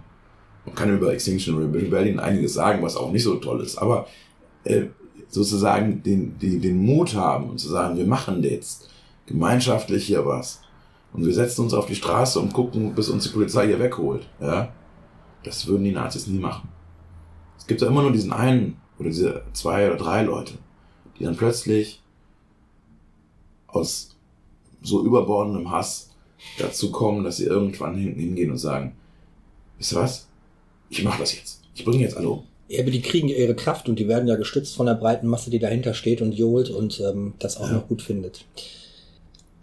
Man 0.66 0.76
kann 0.76 0.96
über 0.96 1.14
Extinction 1.14 1.58
Rebellion 1.58 2.20
einiges 2.20 2.54
sagen, 2.54 2.82
was 2.82 2.96
auch 2.96 3.12
nicht 3.12 3.24
so 3.24 3.36
toll 3.36 3.62
ist, 3.62 3.78
aber 3.78 4.08
äh, 4.64 4.86
sozusagen 5.28 6.04
den, 6.04 6.38
den, 6.40 6.62
den 6.62 6.78
Mut 6.78 7.16
haben 7.16 7.50
und 7.50 7.60
zu 7.60 7.70
sagen, 7.70 7.98
wir 7.98 8.06
machen 8.06 8.44
jetzt 8.44 8.90
gemeinschaftlich 9.26 10.06
hier 10.06 10.26
was. 10.26 10.62
Und 11.12 11.26
wir 11.26 11.34
setzen 11.34 11.62
uns 11.62 11.74
auf 11.74 11.86
die 11.86 11.96
Straße 11.96 12.40
und 12.40 12.54
gucken, 12.54 12.96
bis 12.96 13.10
uns 13.10 13.24
die 13.24 13.30
Polizei 13.30 13.68
hier 13.68 13.80
wegholt. 13.80 14.28
Ja? 14.40 14.74
Das 15.44 15.68
würden 15.68 15.84
die 15.84 15.92
Nazis 15.92 16.28
nie 16.28 16.40
machen. 16.40 16.70
Es 17.58 17.68
gibt 17.68 17.82
ja 17.82 17.88
immer 17.88 18.02
nur 18.02 18.12
diesen 18.12 18.34
einen 18.34 18.78
oder 18.98 19.10
diese 19.10 19.44
zwei 19.54 19.88
oder 19.88 19.98
drei 19.98 20.24
Leute, 20.24 20.54
die 21.18 21.24
dann 21.24 21.36
plötzlich 21.36 22.02
aus 23.68 24.16
so 24.82 25.06
überbordendem 25.06 25.72
Hass 25.72 26.12
dazu 26.58 26.92
kommen, 26.92 27.24
dass 27.24 27.38
sie 27.38 27.46
irgendwann 27.46 27.96
hingehen 27.96 28.52
und 28.52 28.58
sagen, 28.58 28.96
wisst 29.78 29.94
ihr 29.94 30.00
was? 30.00 30.28
Ich 30.98 31.04
mache 31.04 31.20
das 31.20 31.36
jetzt. 31.36 31.62
Ich 31.76 31.84
bringe 31.86 32.04
jetzt 32.04 32.16
alle 32.18 32.30
um. 32.30 32.44
Ja, 32.68 32.82
aber 32.82 32.92
die 32.92 33.02
kriegen 33.02 33.28
ja 33.28 33.36
ihre 33.36 33.56
Kraft 33.56 33.90
und 33.90 34.00
die 34.00 34.08
werden 34.08 34.28
ja 34.28 34.36
gestützt 34.36 34.76
von 34.76 34.86
der 34.86 34.94
breiten 34.94 35.28
Masse, 35.28 35.50
die 35.50 35.60
dahinter 35.60 35.94
steht 35.94 36.22
und 36.22 36.34
johlt 36.34 36.70
und 36.70 37.00
ähm, 37.02 37.34
das 37.40 37.58
auch 37.58 37.68
Ja. 37.68 37.74
noch 37.74 37.88
gut 37.88 38.02
findet. 38.02 38.46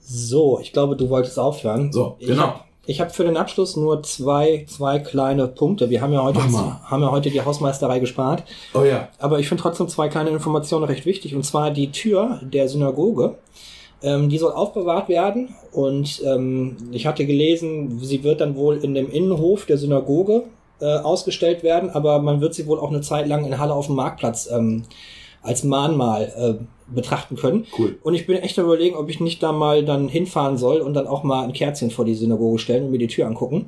So, 0.00 0.58
ich 0.60 0.72
glaube, 0.72 0.96
du 0.96 1.08
wolltest 1.08 1.38
aufhören. 1.38 1.92
So, 1.92 2.16
ich 2.18 2.26
genau. 2.26 2.42
Hab, 2.42 2.66
ich 2.86 3.00
habe 3.00 3.10
für 3.10 3.24
den 3.24 3.36
Abschluss 3.36 3.76
nur 3.76 4.02
zwei, 4.02 4.64
zwei 4.68 4.98
kleine 4.98 5.46
Punkte. 5.46 5.88
Wir 5.90 6.00
haben 6.00 6.12
ja 6.12 6.22
heute, 6.22 6.40
mal. 6.40 6.80
haben 6.84 7.02
ja 7.02 7.10
heute 7.10 7.30
die 7.30 7.40
Hausmeisterei 7.40 8.00
gespart. 8.00 8.42
Oh 8.74 8.82
ja. 8.82 9.08
Aber 9.18 9.38
ich 9.38 9.48
finde 9.48 9.62
trotzdem 9.62 9.86
zwei 9.88 10.08
kleine 10.08 10.30
Informationen 10.30 10.84
recht 10.84 11.06
wichtig. 11.06 11.34
Und 11.34 11.44
zwar 11.44 11.70
die 11.70 11.92
Tür 11.92 12.40
der 12.42 12.68
Synagoge. 12.68 13.36
Ähm, 14.02 14.28
die 14.28 14.38
soll 14.38 14.52
aufbewahrt 14.52 15.08
werden. 15.08 15.54
Und 15.72 16.22
ähm, 16.24 16.76
ich 16.90 17.06
hatte 17.06 17.26
gelesen, 17.26 18.00
sie 18.02 18.24
wird 18.24 18.40
dann 18.40 18.56
wohl 18.56 18.78
in 18.78 18.94
dem 18.94 19.10
Innenhof 19.10 19.66
der 19.66 19.78
Synagoge 19.78 20.44
äh, 20.80 20.98
ausgestellt 20.98 21.62
werden. 21.62 21.90
Aber 21.90 22.20
man 22.20 22.40
wird 22.40 22.54
sie 22.54 22.66
wohl 22.66 22.78
auch 22.78 22.90
eine 22.90 23.00
Zeit 23.00 23.26
lang 23.26 23.44
in 23.44 23.58
Halle 23.58 23.74
auf 23.74 23.86
dem 23.86 23.96
Marktplatz 23.96 24.48
ähm, 24.50 24.84
als 25.42 25.64
Mahnmal 25.64 26.32
äh, 26.36 26.64
betrachten 26.94 27.36
können. 27.36 27.66
Cool. 27.78 27.98
Und 28.02 28.14
ich 28.14 28.26
bin 28.26 28.36
echt 28.36 28.58
überlegen, 28.58 28.96
ob 28.96 29.08
ich 29.08 29.20
nicht 29.20 29.42
da 29.42 29.52
mal 29.52 29.84
dann 29.84 30.08
hinfahren 30.08 30.56
soll 30.58 30.80
und 30.80 30.94
dann 30.94 31.06
auch 31.06 31.22
mal 31.22 31.44
ein 31.44 31.52
Kerzchen 31.52 31.90
vor 31.90 32.04
die 32.04 32.14
Synagoge 32.14 32.58
stellen 32.58 32.84
und 32.84 32.90
mir 32.90 32.98
die 32.98 33.06
Tür 33.06 33.26
angucken. 33.26 33.66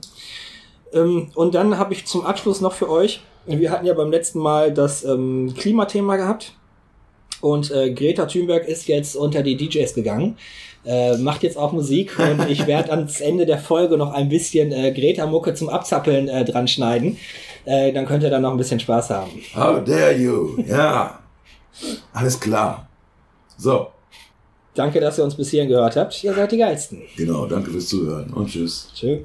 Ähm, 0.93 1.29
und 1.35 1.55
dann 1.55 1.79
habe 1.79 1.95
ich 1.95 2.07
zum 2.07 2.27
Abschluss 2.27 2.61
noch 2.61 2.73
für 2.73 2.91
euch, 2.91 3.21
wir 3.47 3.71
hatten 3.71 3.87
ja 3.87 3.95
beim 3.95 4.11
letzten 4.11 4.39
Mal 4.39 4.73
das 4.73 5.05
ähm, 5.05 5.55
Klimathema 5.57 6.17
gehabt. 6.17 6.55
Und 7.41 7.73
äh, 7.73 7.93
Greta 7.93 8.27
Thunberg 8.27 8.69
ist 8.69 8.87
jetzt 8.87 9.17
unter 9.17 9.43
die 9.43 9.57
DJs 9.57 9.95
gegangen, 9.95 10.37
äh, 10.85 11.17
macht 11.17 11.43
jetzt 11.43 11.57
auch 11.57 11.73
Musik 11.73 12.19
und 12.19 12.49
ich 12.51 12.67
werde 12.67 12.91
ans 12.91 13.21
Ende 13.21 13.47
der 13.47 13.59
Folge 13.59 13.97
noch 13.97 14.13
ein 14.13 14.29
bisschen 14.29 14.73
äh, 14.73 14.93
Greta-Mucke 14.93 15.55
zum 15.55 15.69
Abzappeln 15.69 16.29
äh, 16.29 16.45
dran 16.45 16.67
schneiden. 16.69 17.19
Äh, 17.65 17.93
dann 17.93 18.07
könnt 18.07 18.23
ihr 18.25 18.31
dann 18.31 18.43
noch 18.43 18.51
ein 18.51 18.57
bisschen 18.57 18.81
Spaß 18.81 19.11
haben. 19.11 19.31
How 19.55 19.83
dare 19.85 20.13
you? 20.17 20.59
Ja. 20.67 21.21
Alles 22.13 22.39
klar. 22.41 22.89
So, 23.57 23.89
Danke, 24.75 25.01
dass 25.01 25.19
ihr 25.19 25.25
uns 25.25 25.35
bis 25.35 25.51
hierhin 25.51 25.69
gehört 25.69 25.97
habt. 25.97 26.25
Ihr 26.25 26.35
seid 26.35 26.51
die 26.51 26.59
Geilsten. 26.59 27.03
genau. 27.17 27.47
Danke 27.47 27.71
fürs 27.71 27.89
Zuhören 27.89 28.33
und 28.33 28.49
tschüss. 28.49 28.89
Tschö. 28.95 29.19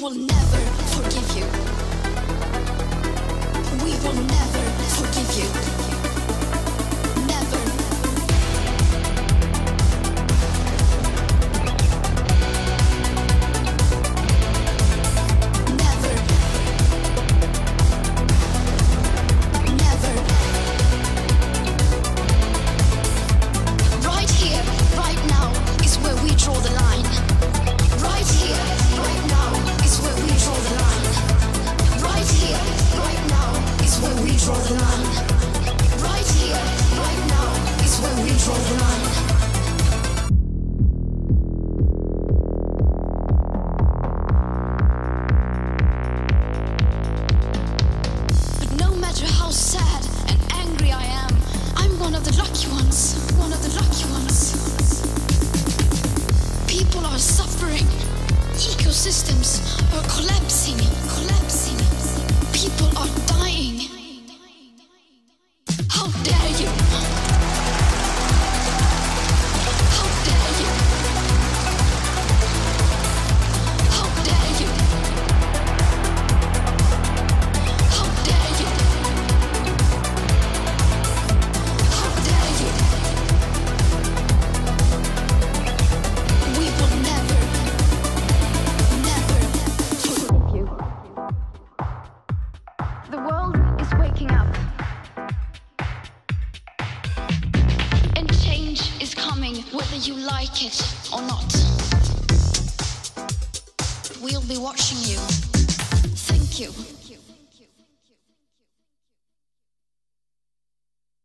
Will 0.00 0.14
never 0.14 0.39